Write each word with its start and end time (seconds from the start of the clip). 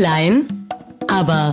Klein, 0.00 0.66
aber 1.08 1.52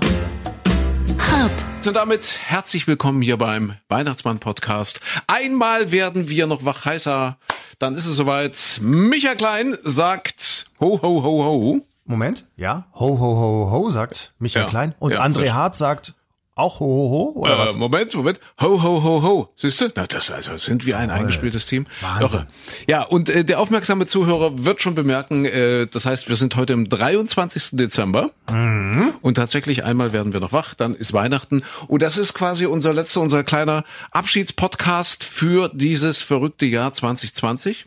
hart. 1.19 1.65
Und 1.85 1.93
damit 1.97 2.37
herzlich 2.45 2.87
willkommen 2.87 3.21
hier 3.21 3.35
beim 3.35 3.73
Weihnachtsmann-Podcast. 3.89 5.01
Einmal 5.27 5.91
werden 5.91 6.29
wir 6.29 6.47
noch 6.47 6.63
wach 6.63 6.85
heißer. 6.85 7.37
Dann 7.77 7.95
ist 7.95 8.05
es 8.05 8.15
soweit. 8.15 8.79
Micha 8.81 9.35
Klein 9.35 9.75
sagt 9.83 10.67
ho, 10.79 10.97
ho, 11.01 11.23
ho, 11.23 11.43
ho. 11.43 11.85
Moment, 12.05 12.45
ja. 12.55 12.85
Ho, 12.93 13.19
ho, 13.19 13.35
ho, 13.35 13.69
ho, 13.69 13.89
sagt 13.89 14.33
Michael 14.39 14.63
Ja. 14.63 14.69
Klein. 14.69 14.95
Und 14.99 15.15
Ja, 15.15 15.25
André 15.25 15.51
Hart 15.51 15.75
sagt 15.75 16.13
auch 16.57 16.79
ho, 16.79 16.85
ho, 16.85 17.09
ho, 17.35 17.39
oder 17.39 17.55
Äh, 17.55 17.59
was? 17.59 17.75
Moment, 17.75 18.13
Moment. 18.15 18.39
Ho, 18.61 18.81
ho, 18.81 19.03
ho, 19.03 19.21
ho. 19.21 19.49
Siehst 19.55 19.81
du? 19.81 19.91
Na, 19.95 20.07
das 20.07 20.31
also 20.31 20.57
sind 20.57 20.85
wir 20.85 20.97
ein 20.97 21.09
eingespieltes 21.11 21.65
Team. 21.65 21.85
Wahnsinn. 22.01 22.39
Irre. 22.39 22.47
Ja, 22.87 23.03
und 23.03 23.29
äh, 23.29 23.45
der 23.45 23.59
aufmerksame 23.59 24.07
Zuhörer 24.07 24.65
wird 24.65 24.81
schon 24.81 24.95
bemerken, 24.95 25.45
äh, 25.45 25.87
das 25.87 26.05
heißt, 26.05 26.29
wir 26.29 26.35
sind 26.35 26.55
heute 26.55 26.73
im 26.73 26.89
23. 26.89 27.69
Dezember. 27.77 28.31
Mhm. 28.49 29.13
Und 29.21 29.35
tatsächlich 29.35 29.83
einmal 29.83 30.13
werden 30.13 30.33
wir 30.33 30.39
noch 30.39 30.51
wach, 30.51 30.73
dann 30.73 30.95
ist 30.95 31.13
Weihnachten. 31.13 31.63
Und 31.87 32.01
das 32.01 32.17
ist 32.17 32.33
quasi 32.33 32.65
unser 32.65 32.93
letzter, 32.93 33.21
unser 33.21 33.43
kleiner 33.43 33.83
Abschiedspodcast 34.11 35.23
für 35.23 35.69
dieses 35.73 36.21
verrückte 36.21 36.65
Jahr 36.65 36.93
2020. 36.93 37.85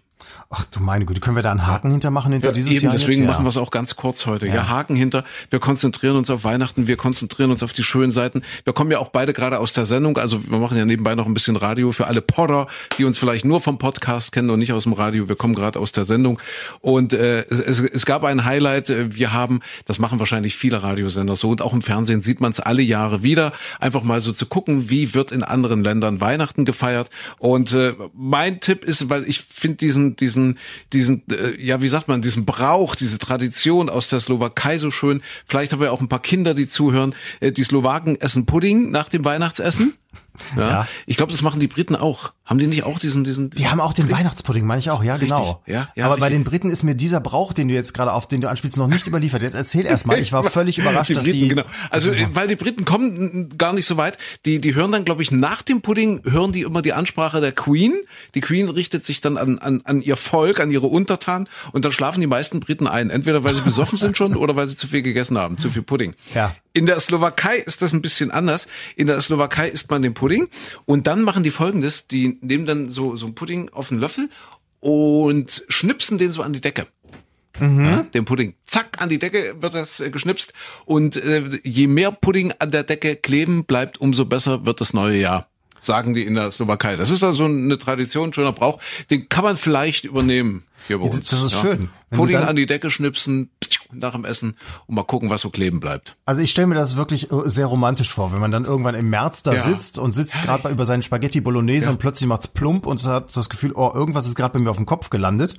Ach 0.53 0.65
du 0.65 0.81
meine 0.81 1.05
Güte, 1.05 1.21
können 1.21 1.37
wir 1.37 1.45
da 1.45 1.53
einen 1.53 1.69
Haken 1.69 1.93
hintermachen 1.93 2.33
hinter 2.33 2.51
dieses 2.51 2.73
Eben, 2.73 2.87
Jahr 2.87 2.93
deswegen 2.95 3.21
jetzt? 3.21 3.29
machen 3.29 3.43
Ja. 3.43 3.45
wir 3.45 3.51
es 3.51 3.57
auch 3.57 3.71
ganz 3.71 3.95
kurz 3.95 4.27
heute. 4.27 4.49
Ja. 4.49 4.67
Haken 4.69 4.97
hinter. 4.97 5.23
Wir 5.49 5.61
konzentrieren 5.61 6.17
uns 6.17 6.29
auf 6.29 6.43
Weihnachten, 6.43 6.89
wir 6.89 6.97
konzentrieren 6.97 7.53
uns 7.53 7.63
auf 7.63 7.73
die 7.73 7.85
schönen 7.85 8.11
Seiten. 8.11 8.43
Wir 8.65 8.73
kommen 8.73 8.91
ja 8.91 8.99
auch 8.99 9.11
beide 9.11 9.33
gerade 9.33 9.61
aus 9.61 9.75
der 9.75 9.85
Sendung, 9.85 10.19
also 10.19 10.43
wir 10.51 10.59
machen 10.59 10.77
ja 10.77 10.85
nebenbei 10.85 11.15
noch 11.15 11.27
ein 11.27 11.35
bisschen 11.35 11.55
Radio 11.55 11.93
für 11.93 12.09
alle 12.09 12.21
Podder, 12.21 12.67
die 12.99 13.05
uns 13.05 13.17
vielleicht 13.17 13.45
nur 13.45 13.61
vom 13.61 13.79
Podcast 13.79 14.33
kennen 14.33 14.51
und 14.51 14.59
nicht 14.59 14.73
aus 14.73 14.83
dem 14.83 14.93
Radio. 14.93 15.29
Wir 15.29 15.37
kommen 15.37 15.55
gerade 15.55 15.79
aus 15.79 15.93
der 15.93 16.05
Sendung 16.05 16.41
und 16.81 17.13
äh, 17.13 17.43
es, 17.49 17.61
es, 17.61 17.79
es 17.79 18.05
gab 18.05 18.25
ein 18.25 18.45
Highlight. 18.45 18.91
Äh, 18.91 19.15
Wir 19.15 19.33
haben, 19.33 19.61
das 19.85 20.01
machen 20.01 20.19
wahrscheinlich 20.19 20.57
viele 20.57 20.83
Radiosender 20.83 21.37
so 21.37 21.51
und 21.51 21.63
auch 21.63 21.73
im 21.75 21.83
Fernsehen 21.83 22.21
sieht 22.21 22.41
man 22.41 22.51
es 22.51 22.59
alle 22.59 22.83
Jahre 22.83 23.23
wieder, 23.23 23.53
einfach 23.79 24.03
mal 24.03 24.21
so 24.21 24.33
zu 24.33 24.47
gucken, 24.47 24.91
wie 24.91 25.15
wird 25.15 25.31
in 25.31 25.45
anderen 25.45 25.85
Ländern 25.85 26.21
Weihnachten 26.21 26.65
gefeiert. 26.65 27.09
Und 27.39 27.73
äh, 27.73 27.95
mein 28.15 28.59
Tipp 28.59 28.83
ist, 28.85 29.09
weil 29.09 29.29
ich 29.29 29.43
finde 29.49 29.77
diesen, 29.77 30.17
diesen, 30.17 30.40
diesen, 30.93 31.23
äh, 31.31 31.61
ja, 31.61 31.81
wie 31.81 31.89
sagt 31.89 32.09
man, 32.09 32.23
diesen 32.23 32.45
Brauch, 32.45 32.95
diese 32.95 33.19
Tradition 33.19 33.89
aus 33.89 34.09
der 34.09 34.21
Slowakei 34.21 34.79
so 34.79 34.91
schön. 34.91 35.23
Vielleicht 35.47 35.73
haben 35.73 35.81
wir 35.81 35.93
auch 35.93 36.01
ein 36.01 36.09
paar 36.09 36.23
Kinder, 36.23 36.55
die 36.55 36.67
zuhören. 36.67 37.15
Äh, 37.41 37.53
die 37.53 37.65
Slowaken 37.65 38.21
essen 38.21 38.47
Pudding 38.47 38.91
nach 38.91 39.09
dem 39.09 39.25
Weihnachtsessen. 39.25 39.95
Ja. 40.57 40.69
Ja. 40.69 40.89
Ich 41.07 41.17
glaube, 41.17 41.33
das 41.33 41.43
machen 41.43 41.61
die 41.61 41.69
Briten 41.69 41.97
auch. 41.97 42.33
Haben 42.45 42.59
die 42.59 42.67
nicht 42.67 42.83
auch 42.83 42.99
diesen, 42.99 43.23
diesen? 43.23 43.51
Die 43.51 43.69
haben 43.69 43.81
auch 43.81 43.93
den 43.93 44.11
Weihnachtspudding, 44.11 44.67
meine 44.67 44.81
ich 44.81 44.91
auch, 44.91 45.05
ja, 45.05 45.17
genau. 45.19 45.63
ja, 45.67 45.89
ja, 45.95 46.07
Aber 46.07 46.17
bei 46.17 46.27
richtig. 46.27 46.39
den 46.39 46.45
Briten 46.45 46.71
ist 46.71 46.83
mir 46.83 46.97
dieser 46.97 47.21
Brauch, 47.21 47.53
den 47.53 47.69
du 47.69 47.75
jetzt 47.75 47.95
gerade 47.95 48.13
auf 48.13 48.27
den 48.27 48.41
du 48.41 48.49
anspielst, 48.49 48.77
noch 48.77 48.89
nicht 48.89 49.07
überliefert. 49.07 49.43
Jetzt 49.43 49.55
erzähl 49.55 49.87
erst 49.87 50.07
mal. 50.07 50.19
Ich 50.19 50.33
war 50.33 50.43
völlig 50.51 50.79
überrascht, 50.79 51.11
die 51.11 51.15
dass 51.15 51.25
Briten, 51.25 51.39
die. 51.39 51.49
genau. 51.49 51.63
Also 51.91 52.11
weil 52.33 52.49
die 52.49 52.57
Briten 52.57 52.85
kommen 52.85 53.51
mm, 53.53 53.59
gar 53.59 53.73
nicht 53.73 53.87
so 53.87 53.97
weit. 53.97 54.19
Die 54.47 54.61
die 54.61 54.75
hören 54.75 54.91
dann, 54.91 55.05
glaube 55.05 55.23
ich, 55.23 55.31
nach 55.31 55.63
dem 55.63 55.81
Pudding 55.81 56.23
hören 56.25 56.53
die 56.53 56.63
immer 56.63 56.83
die 56.83 56.93
Ansprache 56.93 57.41
der 57.41 57.53
Queen. 57.53 57.95
Die 58.35 58.41
Queen 58.41 58.69
richtet 58.69 59.05
sich 59.05 59.21
dann 59.21 59.37
an 59.37 59.59
an, 59.59 59.83
an 59.85 60.01
ihr 60.03 60.17
Volk, 60.17 60.59
an 60.61 60.71
ihre 60.71 60.87
Untertanen 60.89 61.49
und 61.73 61.85
dann 61.85 61.93
schlafen 61.93 62.21
die 62.21 62.27
meisten 62.27 62.61
Briten 62.61 62.87
ein, 62.87 63.11
entweder 63.11 63.45
weil 63.45 63.55
sie 63.55 63.61
besoffen 63.61 63.99
sind 63.99 64.17
schon 64.17 64.37
oder 64.37 64.57
weil 64.57 64.67
sie 64.67 64.77
zu 64.77 64.89
viel 64.89 65.03
gegessen 65.03 65.39
haben, 65.39 65.57
zu 65.57 65.71
viel 65.71 65.83
Pudding. 65.83 66.15
Ja. 66.35 66.55
In 66.73 66.87
der 66.87 67.01
Slowakei 67.01 67.57
ist 67.57 67.83
das 67.83 67.93
ein 67.93 68.01
bisschen 68.01 68.31
anders. 68.31 68.69
In 68.95 69.09
der 69.09 69.21
Slowakei 69.21 69.69
isst 69.69 69.91
man 69.91 70.03
den 70.03 70.15
Pudding 70.15 70.30
und 70.85 71.07
dann 71.07 71.23
machen 71.23 71.43
die 71.43 71.51
Folgendes: 71.51 72.07
Die 72.07 72.39
nehmen 72.41 72.67
dann 72.67 72.91
so 72.91 73.17
so 73.17 73.27
einen 73.27 73.35
Pudding 73.35 73.71
auf 73.71 73.91
einen 73.91 74.01
Löffel 74.01 74.29
und 74.81 75.65
schnipsen 75.69 76.19
den 76.19 76.33
so 76.33 76.43
an 76.43 76.53
die 76.53 76.61
Decke 76.61 76.87
ja, 77.61 78.03
den 78.15 78.25
Pudding. 78.25 78.55
Zack, 78.65 79.01
an 79.01 79.09
die 79.09 79.19
Decke 79.19 79.57
wird 79.61 79.75
das 79.75 80.01
äh, 80.01 80.11
geschnipst. 80.11 80.53
Und 80.87 81.17
äh, 81.17 81.61
je 81.63 81.87
mehr 81.87 82.11
Pudding 82.13 82.53
an 82.59 82.71
der 82.71 82.85
Decke 82.85 83.17
kleben 83.17 83.65
bleibt, 83.65 84.01
umso 84.01 84.25
besser 84.25 84.65
wird 84.67 84.81
das 84.81 84.95
neue 84.95 85.19
Jahr. 85.19 85.47
Sagen 85.79 86.15
die 86.15 86.25
in 86.25 86.35
der 86.35 86.51
Slowakei. 86.51 86.97
Das 86.97 87.11
ist 87.11 87.23
also 87.23 87.45
eine 87.45 87.79
Tradition, 87.79 88.33
schöner 88.33 88.53
Brauch. 88.53 88.81
Den 89.11 89.29
kann 89.29 89.45
man 89.45 89.57
vielleicht 89.57 90.05
übernehmen 90.05 90.65
hier 90.87 90.99
bei 90.99 91.07
Ja, 91.07 91.13
uns. 91.13 91.29
das 91.31 91.43
ist 91.43 91.61
schön. 91.61 91.91
Wenn 92.11 92.19
Pudding 92.19 92.37
an 92.37 92.57
die 92.57 92.67
Decke 92.67 92.91
schnipsen, 92.91 93.51
nach 93.93 94.13
dem 94.13 94.25
Essen 94.25 94.57
und 94.87 94.95
mal 94.95 95.05
gucken, 95.05 95.31
was 95.31 95.41
so 95.41 95.51
kleben 95.51 95.81
bleibt. 95.81 96.17
Also 96.25 96.43
ich 96.43 96.51
stelle 96.51 96.67
mir 96.69 96.75
das 96.75 96.97
wirklich 96.97 97.31
äh, 97.31 97.37
sehr 97.47 97.67
romantisch 97.67 98.13
vor, 98.13 98.33
wenn 98.33 98.41
man 98.41 98.51
dann 98.51 98.65
irgendwann 98.65 98.95
im 98.95 99.09
März 99.11 99.43
da 99.43 99.53
Ja. 99.53 99.63
sitzt 99.63 99.99
und 99.99 100.13
sitzt 100.13 100.43
gerade 100.43 100.69
über 100.69 100.85
seinen 100.85 101.03
Spaghetti 101.03 101.41
Bolognese 101.41 101.91
und 101.91 101.99
plötzlich 101.99 102.29
macht's 102.29 102.49
plump 102.49 102.87
und 102.87 103.05
hat 103.07 103.37
das 103.37 103.49
Gefühl, 103.49 103.73
oh, 103.75 103.91
irgendwas 103.95 104.27
ist 104.27 104.35
gerade 104.37 104.53
bei 104.55 104.59
mir 104.59 104.71
auf 104.71 104.77
dem 104.77 104.87
Kopf 104.87 105.11
gelandet. 105.11 105.59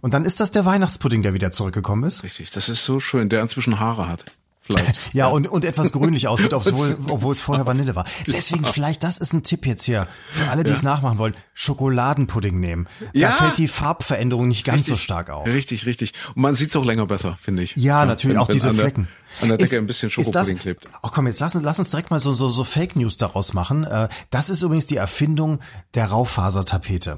Und 0.00 0.14
dann 0.14 0.24
ist 0.24 0.38
das 0.40 0.52
der 0.52 0.64
Weihnachtspudding, 0.64 1.22
der 1.22 1.34
wieder 1.34 1.50
zurückgekommen 1.50 2.04
ist. 2.04 2.22
Richtig, 2.22 2.50
das 2.52 2.68
ist 2.68 2.84
so 2.84 3.00
schön, 3.00 3.28
der 3.28 3.42
inzwischen 3.42 3.80
Haare 3.80 4.08
hat. 4.08 4.26
Vielleicht. 4.68 4.96
Ja, 5.14 5.26
und, 5.28 5.48
und 5.48 5.64
etwas 5.64 5.92
grünlich 5.92 6.28
aussieht, 6.28 6.52
obwohl, 6.52 6.96
obwohl 7.08 7.32
es 7.34 7.40
vorher 7.40 7.64
Vanille 7.66 7.96
war. 7.96 8.04
Deswegen 8.26 8.64
vielleicht, 8.66 9.02
das 9.02 9.18
ist 9.18 9.32
ein 9.32 9.42
Tipp 9.42 9.66
jetzt 9.66 9.82
hier, 9.84 10.06
für 10.30 10.48
alle, 10.48 10.62
die 10.62 10.72
es 10.72 10.82
nachmachen 10.82 11.18
wollen, 11.18 11.34
Schokoladenpudding 11.54 12.58
nehmen. 12.60 12.86
Ja. 13.14 13.30
Da 13.30 13.34
fällt 13.36 13.58
die 13.58 13.68
Farbveränderung 13.68 14.48
nicht 14.48 14.64
ganz 14.64 14.86
so 14.86 14.96
stark 14.96 15.30
auf. 15.30 15.46
Richtig, 15.46 15.86
richtig. 15.86 16.12
Und 16.34 16.42
man 16.42 16.54
sieht's 16.54 16.76
auch 16.76 16.84
länger 16.84 17.06
besser, 17.06 17.38
finde 17.42 17.62
ich. 17.62 17.74
Ja, 17.76 18.04
natürlich, 18.04 18.34
wenn- 18.36 18.42
auch 18.42 18.48
wenn 18.48 18.52
diese 18.52 18.68
an 18.68 18.76
der, 18.76 18.84
Flecken. 18.84 19.08
An 19.40 19.48
der 19.48 19.56
Decke 19.58 19.76
Ist- 19.76 19.78
ein 19.80 19.86
bisschen 19.86 20.08
das- 20.14 20.14
Schokopudding 20.26 20.58
klebt. 20.58 20.86
Oh 21.02 21.08
komm, 21.12 21.26
jetzt 21.26 21.40
lass 21.40 21.54
uns, 21.56 21.64
lass 21.64 21.78
uns 21.78 21.90
direkt 21.90 22.10
mal 22.10 22.20
so, 22.20 22.32
so, 22.34 22.48
so 22.50 22.64
Fake 22.64 22.96
News 22.96 23.16
daraus 23.16 23.54
machen. 23.54 23.84
Äh, 23.84 24.08
Das 24.30 24.50
ist 24.50 24.62
übrigens 24.62 24.86
die 24.86 24.96
Erfindung 24.96 25.60
der 25.94 26.06
Raufasertapete. 26.06 27.16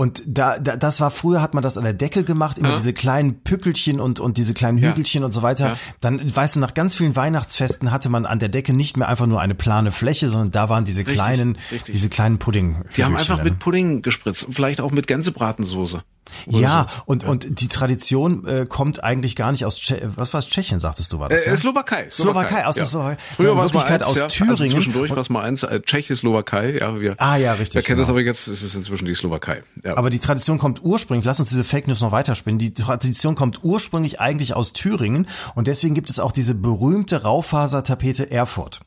Und 0.00 0.22
da, 0.26 0.58
da, 0.58 0.76
das 0.76 1.02
war 1.02 1.10
früher 1.10 1.42
hat 1.42 1.52
man 1.52 1.62
das 1.62 1.76
an 1.76 1.84
der 1.84 1.92
Decke 1.92 2.24
gemacht, 2.24 2.56
immer 2.56 2.72
diese 2.72 2.94
kleinen 2.94 3.42
Pückelchen 3.42 4.00
und, 4.00 4.18
und 4.18 4.38
diese 4.38 4.54
kleinen 4.54 4.78
Hügelchen 4.78 5.24
und 5.24 5.32
so 5.32 5.42
weiter. 5.42 5.68
Ja. 5.72 5.76
Dann, 6.00 6.34
weißt 6.34 6.56
du, 6.56 6.60
nach 6.60 6.72
ganz 6.72 6.94
vielen 6.94 7.16
Weihnachtsfesten 7.16 7.92
hatte 7.92 8.08
man 8.08 8.24
an 8.24 8.38
der 8.38 8.48
Decke 8.48 8.72
nicht 8.72 8.96
mehr 8.96 9.08
einfach 9.08 9.26
nur 9.26 9.42
eine 9.42 9.54
plane 9.54 9.92
Fläche, 9.92 10.30
sondern 10.30 10.52
da 10.52 10.70
waren 10.70 10.86
diese 10.86 11.04
kleinen, 11.04 11.58
richtig. 11.70 11.92
diese 11.92 12.08
kleinen 12.08 12.38
Pudding. 12.38 12.82
Die 12.96 13.04
haben 13.04 13.14
einfach 13.14 13.44
mit 13.44 13.58
Pudding 13.58 14.00
gespritzt 14.00 14.44
und 14.44 14.54
vielleicht 14.54 14.80
auch 14.80 14.90
mit 14.90 15.06
Gänsebratensoße. 15.06 16.02
Ja, 16.46 16.86
so. 16.88 17.02
und, 17.06 17.24
und 17.24 17.60
die 17.60 17.68
Tradition 17.68 18.46
äh, 18.46 18.66
kommt 18.68 19.02
eigentlich 19.02 19.36
gar 19.36 19.52
nicht 19.52 19.64
aus, 19.64 19.78
Tsche 19.78 20.00
was 20.16 20.32
war 20.32 20.38
es, 20.38 20.48
Tschechien, 20.48 20.78
sagtest 20.78 21.12
du, 21.12 21.18
war 21.18 21.28
das? 21.28 21.42
Äh, 21.42 21.50
ja? 21.50 21.56
Slowakei. 21.56 22.08
Slowakei, 22.10 22.66
aus 22.66 22.76
der 22.76 22.86
Slowakei. 22.86 23.16
Früher 23.36 23.56
war 23.56 23.66
es 23.66 23.72
mal 23.72 23.84
eins, 23.84 24.02
aus 24.02 24.16
ja. 24.16 24.28
Thüringen. 24.28 24.50
Also 24.52 24.66
zwischendurch 24.66 25.10
war 25.10 25.18
es 25.18 25.28
mal 25.28 25.42
eins, 25.42 25.62
äh, 25.62 25.80
Tscheche, 25.80 26.14
Slowakei. 26.16 26.78
Ja, 26.78 27.00
wir, 27.00 27.14
Ah, 27.18 27.36
ja, 27.36 27.52
richtig, 27.52 27.74
Wer 27.74 27.82
kennt 27.82 28.00
das 28.00 28.06
genau. 28.06 28.18
aber 28.18 28.24
jetzt, 28.24 28.48
ist 28.48 28.62
es 28.62 28.74
inzwischen 28.74 29.06
die 29.06 29.14
Slowakei. 29.14 29.62
Ja. 29.84 29.96
Aber 29.96 30.10
die 30.10 30.18
Tradition 30.18 30.58
kommt 30.58 30.82
ursprünglich, 30.82 31.24
lass 31.24 31.40
uns 31.40 31.48
diese 31.48 31.64
Fake 31.64 31.88
News 31.88 32.00
noch 32.00 32.12
weiterspinnen, 32.12 32.58
die 32.58 32.72
Tradition 32.74 33.34
kommt 33.34 33.64
ursprünglich 33.64 34.20
eigentlich 34.20 34.54
aus 34.54 34.72
Thüringen 34.72 35.26
und 35.54 35.66
deswegen 35.66 35.94
gibt 35.94 36.10
es 36.10 36.20
auch 36.20 36.32
diese 36.32 36.54
berühmte 36.54 37.22
Raufasertapete 37.22 38.30
Erfurt. 38.30 38.80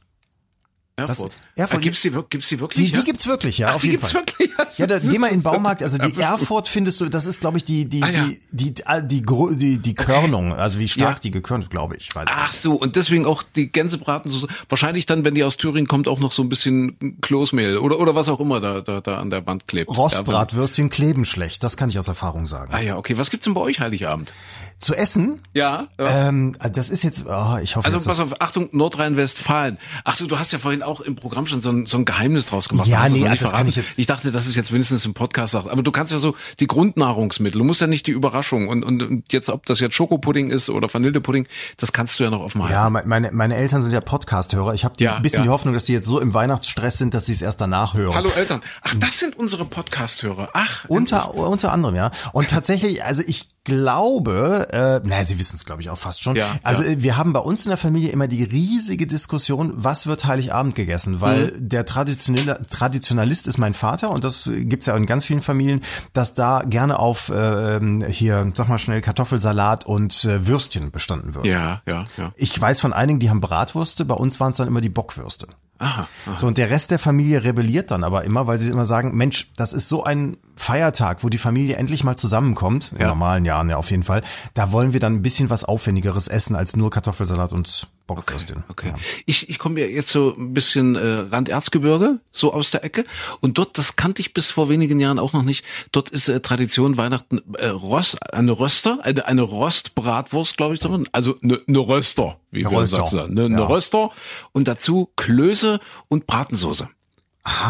Erfurt. 0.95 1.31
Erfurt- 1.56 1.78
Ah, 1.78 1.81
gibt's 1.81 2.02
die, 2.02 2.09
gibt's 2.30 2.50
die 2.50 2.59
wirklich? 2.59 2.86
Die, 2.88 2.91
die 2.91 2.97
ja? 2.97 3.03
gibt's 3.03 3.28
wirklich, 3.28 3.58
ja, 3.59 3.68
Ach, 3.69 3.75
auf 3.75 3.81
die 3.81 3.90
jeden 3.91 4.00
gibt's 4.00 4.12
Fall. 4.12 4.22
wirklich? 4.22 4.78
Ja, 4.78 4.88
da, 4.88 4.97
geh 4.97 5.19
mal 5.19 5.28
in 5.28 5.36
den 5.40 5.44
Baumarkt, 5.44 5.84
also 5.84 5.97
die 6.00 6.19
Erfurt. 6.19 6.68
Findest 6.68 7.00
du, 7.00 7.06
das 7.09 7.28
ist 7.28 7.41
glaube 7.41 7.58
ich 7.58 7.66
die 7.66 7.86
die, 7.86 8.02
Ah, 8.02 8.09
ja. 8.09 8.25
die 8.52 8.74
die 8.74 8.74
die 8.74 9.22
die 9.22 9.58
die 9.58 9.78
die 9.78 9.94
Körnung, 9.96 10.52
also 10.53 10.80
wie 10.80 10.88
stark 10.88 11.18
Ja. 11.18 11.19
die 11.22 11.31
gekörnt, 11.31 11.69
glaube 11.69 11.96
ich, 11.96 12.13
weiß. 12.16 12.28
Ach 12.31 12.52
so, 12.52 12.74
und 12.75 12.96
deswegen 12.96 13.25
auch 13.28 13.44
die 13.56 13.72
Gänsebratensoße. 13.72 14.47
Wahrscheinlich 14.68 15.06
dann, 15.06 15.24
wenn 15.25 15.36
die 15.36 15.44
aus 15.44 15.58
Thüringen 15.58 15.88
kommt, 15.88 16.08
auch 16.08 16.19
noch 16.19 16.31
so 16.31 16.42
ein 16.42 16.50
bisschen 16.50 17.18
Kloßmehl 17.22 17.78
oder, 17.78 18.00
oder 18.00 18.16
was 18.16 18.30
auch 18.30 18.40
immer 18.40 18.59
da, 18.59 18.81
da, 18.81 19.02
da 19.02 19.18
an 19.19 19.30
der 19.30 19.46
Wand 19.46 19.68
klebt. 19.68 19.96
Rostbratwürstchen 19.96 20.90
kleben 20.90 21.24
schlecht, 21.25 21.63
das 21.63 21.78
kann 21.78 21.90
ich 21.90 22.00
aus 22.00 22.08
Erfahrung 22.08 22.47
sagen. 22.47 22.74
Ah 22.74 22.80
ja, 22.81 22.97
okay. 22.97 23.18
Was 23.19 23.30
gibt's 23.30 23.44
denn 23.44 23.53
bei 23.53 23.62
euch 23.62 23.80
Heiligabend? 23.80 24.34
Zu 24.80 24.96
essen? 24.96 25.40
Ja. 25.53 25.88
ja. 26.00 26.28
Ähm, 26.30 26.58
das 26.74 26.90
ist 26.90 27.03
jetzt, 27.03 27.25
oh, 27.28 27.58
ich 27.62 27.75
hoffe 27.75 27.86
Also 27.86 27.97
jetzt, 28.00 28.08
pass 28.08 28.19
auf, 28.19 28.42
Achtung, 28.42 28.69
Nordrhein-Westfalen. 28.74 29.78
Ach 30.03 30.16
so, 30.18 30.28
du 30.28 30.40
hast 30.40 30.52
ja 30.52 30.59
vorhin 30.59 30.84
auch 30.84 31.00
im 31.00 31.16
Programm 31.16 31.43
schon 31.48 31.59
so 31.59 31.70
ein, 31.72 31.86
so 31.86 31.98
ein 31.98 32.06
Geheimnis 32.06 32.46
draus 32.46 32.70
gemacht. 32.70 32.88
Ja, 32.88 33.08
nee, 33.09 33.28
also 33.28 33.46
das 33.46 33.54
kann 33.54 33.68
ich 33.68 33.76
jetzt- 33.76 33.98
Ich 34.00 34.08
dachte, 34.08 34.31
das 34.31 34.48
ist 34.48 34.56
jetzt 34.56 34.72
wenigstens 34.72 35.06
im 35.06 35.14
Podcast 35.14 35.54
sagt. 35.54 35.70
Aber 35.70 35.81
du 35.84 35.92
kannst 35.92 36.12
ja 36.12 36.20
so 36.20 36.36
die 36.59 36.68
Grundnahrungsmittel. 36.68 37.59
Du 37.59 37.66
musst 37.66 37.81
ja 37.81 37.88
nicht 37.88 38.08
die 38.08 38.12
Überraschung. 38.12 38.68
Und, 38.68 38.84
und, 38.84 39.02
und 39.04 39.31
jetzt, 39.31 39.50
ob 39.50 39.66
das 39.66 39.80
jetzt 39.80 39.94
Schokopudding 39.96 40.50
ist 40.50 40.70
oder 40.70 40.94
Vanillepudding, 40.94 41.48
das 41.78 41.94
kannst 41.94 42.19
du 42.19 42.24
ja 42.24 42.30
noch 42.30 42.42
offen 42.42 42.62
halten. 42.62 42.74
Ja, 42.74 42.90
me- 42.90 43.04
meine, 43.06 43.31
meine 43.31 43.56
Eltern 43.56 43.81
sind 43.84 43.92
ja 43.94 44.01
Podcast-Hörer. 44.01 44.74
Ich 44.74 44.86
habe 44.86 44.95
Ja, 45.00 45.16
ein 45.18 45.22
bisschen 45.22 45.40
ja. 45.40 45.44
die 45.44 45.50
Hoffnung, 45.50 45.74
dass 45.74 45.86
die 45.86 45.94
jetzt 45.94 46.07
so 46.07 46.19
im 46.19 46.34
Weihnachtsstress 46.34 46.98
sind, 46.98 47.13
dass 47.13 47.25
sie 47.25 47.34
es 47.34 47.42
erst 47.42 47.62
danach 47.62 47.94
hören. 47.94 48.16
Hallo 48.16 48.30
Eltern. 48.36 48.62
Ach, 48.81 48.96
das 49.00 49.19
sind 49.19 49.38
unsere 49.38 49.66
Podcast-Hörer. 49.66 50.50
Ach, 50.54 50.86
Unter, 50.88 51.34
unter 51.36 51.72
anderem, 51.72 51.96
ja. 51.96 52.12
Und 52.34 52.50
tatsächlich, 52.50 53.04
also 53.04 53.24
ich 53.25 53.50
glaube, 53.63 54.68
äh, 54.71 55.07
naja, 55.07 55.24
Sie 55.24 55.39
wissen 55.39 55.56
es, 55.56 55.65
glaube 55.65 55.81
ich, 55.81 55.89
auch 55.89 55.98
fast 55.98 56.21
schon. 56.21 56.36
Ja, 56.36 56.56
also 56.63 56.83
ja. 56.83 57.01
wir 57.01 57.18
haben 57.18 57.33
bei 57.33 57.39
uns 57.39 57.65
in 57.65 57.69
der 57.69 57.77
Familie 57.77 58.10
immer 58.12 58.27
die 58.27 58.44
riesige 58.44 59.07
Diskussion, 59.07 59.71
was 59.75 60.06
wird 60.07 60.25
Heiligabend 60.25 60.75
gegessen? 60.75 61.21
Weil 61.21 61.48
Mhm. 61.51 61.69
der 61.69 61.86
Traditionelle, 61.86 62.62
Traditionalist 62.69 63.48
ist 63.48 63.57
mein 63.57 63.74
Vater 63.74 64.12
und 64.12 64.24
das 64.24 64.50
gibt's 64.51 64.86
ja 64.86 64.95
in 64.95 65.06
ganz 65.06 65.25
vielen 65.25 65.42
Familien, 65.42 65.81
dass 66.12 66.33
da 66.33 66.63
gerne 66.65 67.00
auf 67.00 67.30
äh, 67.30 67.80
hier, 68.12 68.51
sag 68.54 68.68
mal 68.68 68.80
schnell, 68.80 69.01
Kartoffelsalat 69.01 69.86
und 69.86 70.25
äh, 70.25 70.45
Würstchen 70.45 70.92
bestanden 70.92 71.33
wird. 71.36 71.45
Ja, 71.45 71.81
ja, 71.88 72.06
ja. 72.18 72.33
Ich 72.36 72.60
weiß 72.60 72.81
von 72.81 72.94
einigen, 72.94 73.19
die 73.19 73.30
haben 73.30 73.42
Bratwürste, 73.42 74.06
bei 74.06 74.15
uns 74.15 74.39
waren 74.39 74.51
es 74.51 74.57
dann 74.57 74.68
immer 74.68 74.81
die 74.81 74.89
Bockwürste. 74.89 75.48
Aha, 75.80 76.07
aha. 76.27 76.38
So, 76.38 76.48
und 76.48 76.57
der 76.57 76.69
Rest 76.69 76.92
der 76.92 77.00
Familie 77.00 77.44
rebelliert 77.44 77.92
dann 77.92 78.04
aber 78.04 78.24
immer, 78.24 78.48
weil 78.48 78.57
sie 78.57 78.69
immer 78.69 78.86
sagen, 78.86 79.15
Mensch, 79.18 79.51
das 79.57 79.74
ist 79.74 79.89
so 79.89 80.04
ein 80.04 80.38
Feiertag, 80.55 81.23
wo 81.23 81.29
die 81.29 81.38
Familie 81.38 81.75
endlich 81.77 82.03
mal 82.03 82.15
zusammenkommt, 82.15 82.91
in 82.94 83.01
Ja. 83.01 83.07
normalen 83.07 83.45
Jahren 83.45 83.69
ja 83.69 83.77
auf 83.77 83.89
jeden 83.91 84.03
Fall, 84.03 84.21
da 84.53 84.71
wollen 84.71 84.94
wir 84.94 85.00
dann 85.00 85.13
ein 85.15 85.21
bisschen 85.21 85.50
was 85.50 85.63
Aufwendigeres 85.63 86.27
essen 86.27 86.55
als 86.55 86.75
nur 86.75 86.89
Kartoffelsalat 86.91 87.53
und 87.53 87.88
Bockwürstchen. 88.05 88.63
Okay. 88.67 88.89
Ja. 88.89 88.95
Ich, 89.25 89.50
ich 89.50 89.57
komme 89.59 89.79
ja 89.79 89.88
jetzt 89.88 90.09
so 90.09 90.35
ein 90.38 90.53
bisschen 90.53 90.95
äh, 90.95 91.25
Randerzgebirge, 91.31 92.19
so 92.31 92.53
aus 92.53 92.69
der 92.71 92.83
Ecke. 92.83 93.05
Und 93.39 93.57
dort, 93.57 93.77
das 93.77 93.95
kannte 93.95 94.21
ich 94.21 94.33
bis 94.33 94.51
vor 94.51 94.67
wenigen 94.69 95.00
Jahren 95.00 95.19
auch 95.19 95.31
noch 95.33 95.44
nicht. 95.44 95.63
Dort 95.94 96.09
ist 96.09 96.27
äh, 96.27 96.41
Tradition 96.41 96.97
Weihnachten 96.97 97.39
äh, 97.57 97.67
Rost, 97.67 98.17
eine 98.33 98.51
Röster, 98.51 99.00
eine, 99.03 99.25
eine 99.25 99.41
Rostbratwurst, 99.41 100.57
glaube 100.57 100.75
ich, 100.75 100.83
man. 100.83 101.05
also 101.13 101.35
eine, 101.41 101.61
eine 101.67 101.79
Röster, 101.79 102.38
wie 102.51 102.65
Eine 102.65 102.75
wir 102.75 102.79
Röster. 102.81 103.07
sagen. 103.07 103.31
Eine, 103.31 103.45
eine 103.45 103.59
Ja. 103.61 103.65
Röster 103.67 104.09
und 104.51 104.67
dazu 104.67 105.09
Klöße 105.15 105.79
und 106.09 106.27
Bratensoße. 106.27 106.89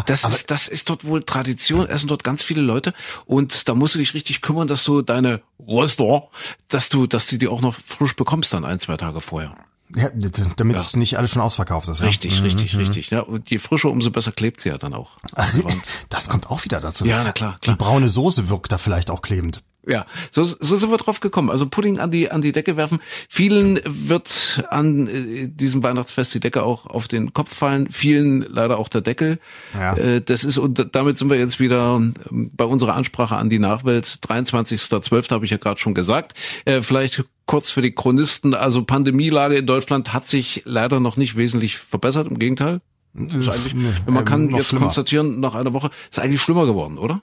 Das 0.06 0.24
aber- 0.24 0.34
ist, 0.34 0.50
das 0.50 0.68
ist 0.68 0.88
dort 0.88 1.04
wohl 1.04 1.22
Tradition, 1.24 1.88
essen 1.88 2.06
dort 2.08 2.22
ganz 2.22 2.42
viele 2.42 2.60
Leute 2.62 2.94
und 3.26 3.68
da 3.68 3.74
musst 3.74 3.94
du 3.94 3.98
dich 3.98 4.14
richtig 4.14 4.40
kümmern, 4.40 4.68
dass 4.68 4.84
du 4.84 5.02
deine 5.02 5.40
Röster, 5.66 6.28
dass 6.68 6.88
du, 6.88 7.06
dass 7.06 7.26
du 7.26 7.38
die 7.38 7.48
auch 7.48 7.60
noch 7.60 7.74
frisch 7.86 8.14
bekommst 8.14 8.52
dann 8.52 8.64
ein, 8.64 8.78
zwei 8.78 8.96
Tage 8.96 9.20
vorher. 9.20 9.56
Ja, 9.94 10.08
damit 10.56 10.76
es 10.76 10.96
nicht 10.96 11.18
alles 11.18 11.32
schon 11.32 11.42
ausverkauft 11.42 11.88
ist. 11.88 12.00
Ja? 12.00 12.06
Richtig, 12.06 12.38
Mhm. 12.40 12.46
richtig, 12.46 12.76
richtig. 12.76 13.10
Ja, 13.10 13.20
und 13.20 13.50
je 13.50 13.58
frischer, 13.58 13.90
umso 13.90 14.10
besser 14.10 14.32
klebt 14.32 14.60
sie 14.60 14.70
ja 14.70 14.78
dann 14.78 14.94
auch. 14.94 15.18
Ach, 15.34 15.52
das 16.08 16.28
kommt 16.28 16.48
auch 16.50 16.64
wieder 16.64 16.80
dazu. 16.80 17.04
Ja, 17.04 17.22
na 17.22 17.32
klar, 17.32 17.58
klar. 17.60 17.76
Die 17.76 17.78
braune 17.78 18.08
Soße 18.08 18.48
wirkt 18.48 18.72
da 18.72 18.78
vielleicht 18.78 19.10
auch 19.10 19.22
klebend. 19.22 19.62
Ja, 19.86 20.06
so, 20.30 20.44
so 20.44 20.76
sind 20.76 20.90
wir 20.90 20.96
drauf 20.96 21.20
gekommen. 21.20 21.50
Also 21.50 21.66
Pudding 21.66 21.98
an 21.98 22.10
die 22.10 22.30
an 22.30 22.40
die 22.40 22.52
Decke 22.52 22.76
werfen. 22.76 23.00
Vielen 23.28 23.80
wird 23.86 24.64
an 24.70 25.06
äh, 25.06 25.48
diesem 25.48 25.82
Weihnachtsfest 25.82 26.34
die 26.34 26.40
Decke 26.40 26.62
auch 26.62 26.86
auf 26.86 27.06
den 27.06 27.34
Kopf 27.34 27.54
fallen. 27.54 27.88
Vielen 27.90 28.42
leider 28.42 28.78
auch 28.78 28.88
der 28.88 29.02
Deckel. 29.02 29.38
Ja. 29.74 29.94
Äh, 29.96 30.20
das 30.22 30.44
ist 30.44 30.58
und 30.58 30.88
damit 30.92 31.18
sind 31.18 31.28
wir 31.28 31.38
jetzt 31.38 31.60
wieder 31.60 31.96
ähm, 31.96 32.14
bei 32.30 32.64
unserer 32.64 32.94
Ansprache 32.94 33.36
an 33.36 33.50
die 33.50 33.58
Nachwelt. 33.58 34.06
23.12. 34.06 35.30
habe 35.30 35.44
ich 35.44 35.50
ja 35.50 35.58
gerade 35.58 35.78
schon 35.78 35.94
gesagt. 35.94 36.38
Äh, 36.64 36.80
vielleicht 36.80 37.24
kurz 37.46 37.70
für 37.70 37.82
die 37.82 37.94
Chronisten. 37.94 38.54
Also 38.54 38.84
Pandemielage 38.84 39.56
in 39.56 39.66
Deutschland 39.66 40.14
hat 40.14 40.26
sich 40.26 40.62
leider 40.64 41.00
noch 41.00 41.16
nicht 41.16 41.36
wesentlich 41.36 41.76
verbessert. 41.76 42.28
Im 42.28 42.38
Gegenteil. 42.38 42.80
Ist 43.14 43.48
eigentlich, 43.48 43.74
man 43.74 44.16
ähm, 44.16 44.24
kann 44.24 44.50
jetzt 44.50 44.68
schlimmer. 44.68 44.86
konstatieren, 44.86 45.38
nach 45.38 45.54
einer 45.54 45.72
Woche 45.72 45.90
ist 46.10 46.18
eigentlich 46.18 46.40
schlimmer 46.40 46.66
geworden, 46.66 46.98
oder? 46.98 47.22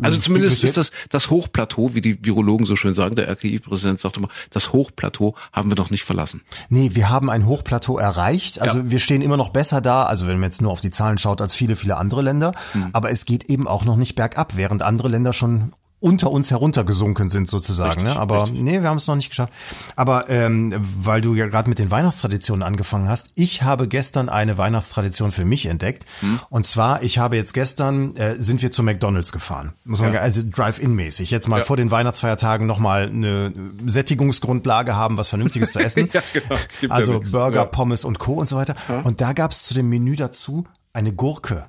Also 0.00 0.18
zumindest 0.18 0.64
ist 0.64 0.76
das 0.76 0.90
das 1.10 1.30
Hochplateau, 1.30 1.94
wie 1.94 2.00
die 2.00 2.24
Virologen 2.24 2.66
so 2.66 2.76
schön 2.76 2.94
sagen. 2.94 3.14
Der 3.14 3.28
RKI-Präsident 3.28 3.98
sagt 4.00 4.16
immer, 4.16 4.28
das 4.50 4.72
Hochplateau 4.72 5.34
haben 5.52 5.70
wir 5.70 5.76
noch 5.76 5.90
nicht 5.90 6.04
verlassen. 6.04 6.40
Nee, 6.68 6.92
wir 6.94 7.10
haben 7.10 7.30
ein 7.30 7.46
Hochplateau 7.46 7.98
erreicht. 7.98 8.60
Also 8.60 8.78
Ja. 8.78 8.90
wir 8.90 8.98
stehen 8.98 9.22
immer 9.22 9.36
noch 9.36 9.50
besser 9.50 9.80
da, 9.80 10.04
also 10.04 10.26
wenn 10.26 10.38
man 10.38 10.50
jetzt 10.50 10.62
nur 10.62 10.72
auf 10.72 10.80
die 10.80 10.90
Zahlen 10.90 11.18
schaut, 11.18 11.40
als 11.40 11.54
viele, 11.54 11.76
viele 11.76 11.96
andere 11.96 12.22
Länder. 12.22 12.52
Hm. 12.72 12.90
Aber 12.92 13.10
es 13.10 13.24
geht 13.26 13.44
eben 13.44 13.68
auch 13.68 13.84
noch 13.84 13.96
nicht 13.96 14.14
bergab, 14.14 14.56
während 14.56 14.82
andere 14.82 15.08
Länder 15.08 15.32
schon 15.32 15.72
unter 16.04 16.30
uns 16.30 16.50
heruntergesunken 16.50 17.30
sind 17.30 17.48
sozusagen. 17.48 18.02
Richtig, 18.02 18.14
ne? 18.14 18.20
Aber 18.20 18.46
nee, 18.52 18.82
wir 18.82 18.88
haben 18.90 18.98
es 18.98 19.06
noch 19.06 19.16
nicht 19.16 19.30
geschafft. 19.30 19.52
Aber 19.96 20.28
ähm, 20.28 20.74
weil 20.78 21.22
du 21.22 21.34
ja 21.34 21.46
gerade 21.46 21.68
mit 21.68 21.78
den 21.78 21.90
Weihnachtstraditionen 21.90 22.62
angefangen 22.62 23.08
hast, 23.08 23.32
ich 23.36 23.62
habe 23.62 23.88
gestern 23.88 24.28
eine 24.28 24.58
Weihnachtstradition 24.58 25.32
für 25.32 25.46
mich 25.46 25.64
entdeckt. 25.64 26.04
Hm. 26.20 26.40
Und 26.50 26.66
zwar, 26.66 27.02
ich 27.02 27.16
habe 27.18 27.36
jetzt 27.36 27.54
gestern, 27.54 28.14
äh, 28.16 28.36
sind 28.38 28.60
wir 28.60 28.70
zu 28.70 28.82
McDonalds 28.82 29.32
gefahren. 29.32 29.72
Muss 29.84 30.00
man 30.00 30.12
Ja. 30.12 30.20
also 30.20 30.42
Drive-In-mäßig. 30.44 31.30
Jetzt 31.30 31.48
mal 31.48 31.60
Ja. 31.60 31.64
vor 31.64 31.78
den 31.78 31.90
Weihnachtsfeiertagen 31.90 32.66
nochmal 32.66 33.04
eine 33.08 33.52
Sättigungsgrundlage 33.86 34.94
haben, 34.96 35.16
was 35.16 35.28
Vernünftiges 35.28 35.72
zu 35.72 35.80
essen. 35.80 36.10
Ja, 36.14 36.20
genau. 36.32 36.94
Also. 36.94 37.20
Burger. 37.32 37.64
Pommes 37.64 38.04
und 38.04 38.18
Co. 38.18 38.34
und 38.34 38.46
so 38.48 38.56
weiter. 38.56 38.74
Und 39.04 39.20
da 39.22 39.32
gab 39.32 39.52
es 39.52 39.62
zu 39.64 39.72
dem 39.74 39.88
Menü 39.88 40.16
dazu 40.16 40.64
eine 40.92 41.12
Gurke. 41.12 41.64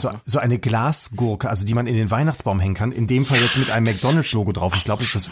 So, 0.00 0.10
so 0.24 0.38
eine 0.38 0.58
Glasgurke, 0.58 1.48
also 1.48 1.64
die 1.66 1.74
man 1.74 1.86
in 1.86 1.94
den 1.94 2.10
Weihnachtsbaum 2.10 2.60
hängen 2.60 2.74
kann. 2.74 2.92
In 2.92 3.06
dem 3.06 3.26
Fall 3.26 3.40
jetzt 3.40 3.56
mit 3.56 3.70
einem 3.70 3.84
McDonalds-Logo 3.84 4.52
drauf. 4.52 4.74
Ich 4.76 4.84
glaube, 4.84 5.04
das. 5.12 5.30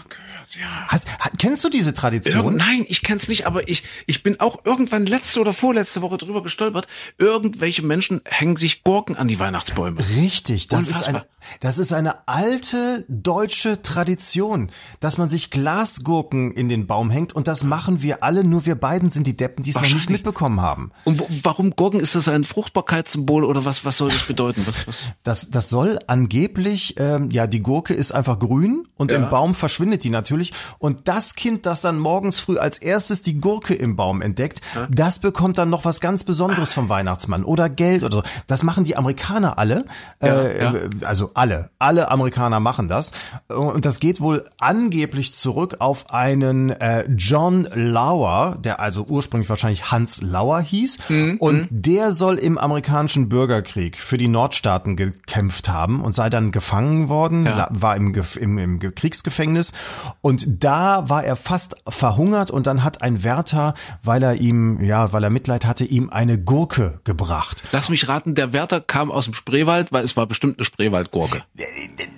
Hast, 0.86 1.08
ha- 1.20 1.30
kennst 1.38 1.62
du 1.62 1.68
diese 1.68 1.90
Irgend, 1.90 1.98
Tradition? 1.98 2.56
nein, 2.56 2.86
ich 2.88 3.02
kenn's 3.02 3.28
nicht, 3.28 3.46
aber 3.46 3.68
ich, 3.68 3.82
ich 4.06 4.22
bin 4.22 4.40
auch 4.40 4.64
irgendwann 4.64 5.04
letzte 5.04 5.40
oder 5.40 5.52
vorletzte 5.52 6.00
Woche 6.00 6.16
drüber 6.16 6.42
gestolpert. 6.42 6.86
Irgendwelche 7.18 7.82
Menschen 7.82 8.22
hängen 8.24 8.56
sich 8.56 8.82
Gurken 8.82 9.16
an 9.16 9.28
die 9.28 9.38
Weihnachtsbäume. 9.38 9.98
Richtig, 10.16 10.68
das 10.68 10.82
ist 10.88 10.96
Unfassbar. 10.96 11.14
eine, 11.14 11.26
das 11.60 11.78
ist 11.78 11.92
eine 11.92 12.26
alte 12.28 13.04
deutsche 13.08 13.82
Tradition, 13.82 14.70
dass 15.00 15.18
man 15.18 15.28
sich 15.28 15.50
Glasgurken 15.50 16.52
in 16.52 16.68
den 16.70 16.86
Baum 16.86 17.10
hängt 17.10 17.34
und 17.34 17.46
das 17.46 17.62
machen 17.62 18.00
wir 18.02 18.22
alle, 18.22 18.42
nur 18.42 18.64
wir 18.64 18.74
beiden 18.74 19.10
sind 19.10 19.26
die 19.26 19.36
Deppen, 19.36 19.64
die 19.64 19.70
es 19.70 19.76
noch 19.76 19.82
nicht 19.82 20.08
mitbekommen 20.10 20.62
haben. 20.62 20.90
Und 21.04 21.22
warum 21.44 21.72
Gurken? 21.76 22.00
Ist 22.00 22.14
das 22.14 22.26
ein 22.28 22.44
Fruchtbarkeitssymbol 22.44 23.44
oder 23.44 23.66
was, 23.66 23.84
was 23.84 23.98
soll 23.98 24.08
das 24.08 24.22
bedeuten? 24.26 24.57
Was, 24.66 24.86
was? 24.86 24.96
Das, 25.22 25.50
das 25.50 25.68
soll 25.68 25.98
angeblich, 26.06 26.94
ähm, 26.98 27.30
ja, 27.30 27.46
die 27.46 27.62
Gurke 27.62 27.94
ist 27.94 28.12
einfach 28.12 28.38
grün 28.38 28.84
und 28.96 29.12
Ja. 29.12 29.18
im 29.18 29.30
Baum 29.30 29.54
verschwindet 29.54 30.04
die 30.04 30.10
natürlich. 30.10 30.52
Und 30.78 31.08
das 31.08 31.34
Kind, 31.34 31.66
das 31.66 31.80
dann 31.80 31.98
morgens 31.98 32.38
früh 32.38 32.58
als 32.58 32.78
erstes 32.78 33.22
die 33.22 33.40
Gurke 33.40 33.74
im 33.74 33.96
Baum 33.96 34.22
entdeckt, 34.22 34.60
das 34.90 35.18
bekommt 35.18 35.58
dann 35.58 35.70
noch 35.70 35.84
was 35.84 36.00
ganz 36.00 36.24
Besonderes 36.24 36.72
vom 36.72 36.88
Weihnachtsmann 36.88 37.44
oder 37.44 37.68
Geld 37.68 38.04
oder 38.04 38.16
so. 38.18 38.22
Das 38.46 38.62
machen 38.62 38.84
die 38.84 38.96
Amerikaner 38.96 39.58
alle. 39.58 39.84
äh, 40.22 40.58
ja. 40.62 40.74
äh, 40.74 40.90
Also 41.04 41.30
alle. 41.34 41.70
Alle 41.78 42.10
Amerikaner 42.10 42.60
machen 42.60 42.88
das. 42.88 43.12
Und 43.48 43.84
das 43.84 44.00
geht 44.00 44.20
wohl 44.20 44.44
angeblich 44.58 45.34
zurück 45.34 45.76
auf 45.80 46.10
einen 46.10 46.70
äh, 46.70 47.08
John 47.16 47.66
Lauer, 47.74 48.56
der 48.62 48.80
also 48.80 49.04
ursprünglich 49.08 49.48
wahrscheinlich 49.48 49.90
Hans 49.90 50.22
Lauer 50.22 50.60
hieß. 50.60 50.98
Und 51.38 51.68
der 51.70 52.12
soll 52.12 52.36
im 52.38 52.58
amerikanischen 52.58 53.28
Bürgerkrieg 53.28 53.96
für 53.98 54.18
die 54.18 54.28
Nordstaaten 54.38 54.94
gekämpft 54.94 55.68
haben 55.68 56.00
und 56.00 56.14
sei 56.14 56.30
dann 56.30 56.52
gefangen 56.52 57.08
worden, 57.08 57.44
Ja. 57.44 57.66
war 57.72 57.96
im, 57.96 58.14
im, 58.40 58.58
im 58.58 58.78
Ge- 58.78 58.92
Kriegsgefängnis. 58.92 59.72
Und 60.20 60.62
da 60.62 61.08
war 61.08 61.24
er 61.24 61.34
fast 61.34 61.74
verhungert 61.88 62.52
und 62.52 62.68
dann 62.68 62.84
hat 62.84 63.02
ein 63.02 63.24
Wärter, 63.24 63.74
weil 64.04 64.22
er 64.22 64.34
ihm, 64.36 64.80
ja, 64.80 65.12
weil 65.12 65.24
er 65.24 65.30
Mitleid 65.30 65.66
hatte, 65.66 65.84
ihm 65.84 66.10
eine 66.10 66.38
Gurke 66.38 67.00
gebracht. 67.02 67.64
Lass 67.72 67.88
mich 67.88 68.06
raten, 68.06 68.36
der 68.36 68.52
Wärter 68.52 68.80
kam 68.80 69.10
aus 69.10 69.24
dem 69.24 69.34
Spreewald, 69.34 69.90
weil 69.90 70.04
es 70.04 70.16
war 70.16 70.26
bestimmt 70.26 70.58
eine 70.58 70.64
Spreewaldgurke. 70.64 71.42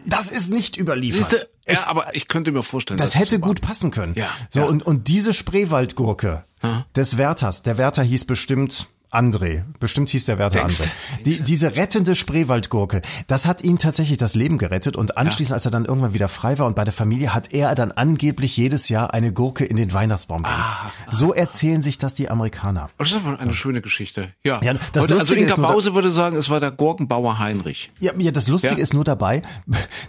Das 0.05 0.31
ist 0.31 0.51
nicht 0.53 0.77
überliefert. 0.77 1.31
Siehste? 1.31 1.49
Es- 1.65 1.85
Ja, 1.85 1.87
aber 1.89 2.15
ich 2.15 2.29
könnte 2.29 2.53
mir 2.53 2.63
vorstellen, 2.63 2.99
Das 2.99 3.15
hätte 3.15 3.37
so 3.37 3.41
war. 3.43 3.49
gut 3.49 3.63
passen 3.63 3.91
können. 3.93 4.15
Ja, 4.17 4.27
so 4.51 4.61
ja. 4.61 4.67
und 4.67 4.83
und 4.83 5.09
diese 5.09 5.33
Spreewaldgurke 5.33 6.45
des 6.95 7.17
Wärters, 7.17 7.63
der 7.63 7.79
Wärter 7.79 8.03
hieß 8.03 8.27
bestimmt 8.27 8.89
André. 9.11 9.65
Bestimmt 9.81 10.09
hieß 10.09 10.27
der 10.27 10.39
Wärter 10.39 10.65
André. 10.65 10.89
Die, 11.25 11.41
diese 11.41 11.75
rettende 11.77 12.15
Spreewaldgurke, 12.15 13.03
das 13.27 13.47
hat 13.47 13.63
ihn 13.63 13.79
tatsächlich 13.79 14.19
das 14.19 14.35
Leben 14.35 14.57
gerettet 14.59 14.97
und 14.97 15.17
anschließend, 15.19 15.55
als 15.55 15.65
er 15.65 15.71
dann 15.73 15.85
irgendwann 15.85 16.15
wieder 16.15 16.29
frei 16.29 16.59
war 16.59 16.67
und 16.67 16.77
bei 16.77 16.85
der 16.85 16.93
Familie, 16.93 17.35
hat 17.35 17.53
er 17.53 17.75
dann 17.75 17.91
angeblich 17.93 18.57
jedes 18.57 18.89
Jahr 18.89 19.13
eine 19.13 19.33
Gurke 19.33 19.65
in 19.65 19.77
den 19.77 19.93
Weihnachtsbaum 19.93 20.45
gehängt. 20.45 20.61
Ah, 20.61 20.91
so 21.11 21.35
erzählen 21.35 21.83
sich 21.83 21.99
das 21.99 22.15
die 22.15 22.29
Amerikaner. 22.31 22.89
Oh, 22.93 22.95
Das 22.99 23.09
ist 23.11 23.17
aber 23.17 23.39
eine 23.41 23.53
schöne 23.55 23.81
Geschichte. 23.81 24.33
Ja. 24.45 24.61
Ja, 24.63 24.75
das 24.75 24.83
Heute, 24.83 24.99
also 24.99 25.15
Lustige 25.15 25.41
Inka 25.41 25.53
ist 25.55 25.59
nur, 25.59 25.69
Bause 25.73 25.95
würde 25.95 26.11
sagen, 26.11 26.37
es 26.37 26.49
war 26.49 26.61
der 26.61 26.71
Gurkenbauer 26.71 27.39
Heinrich. 27.39 27.91
Ja, 27.99 28.13
ja 28.17 28.31
das 28.31 28.47
Lustige 28.49 28.75
Ja. 28.77 28.81
ist 28.81 28.95
nur 28.95 29.05
dabei, 29.05 29.43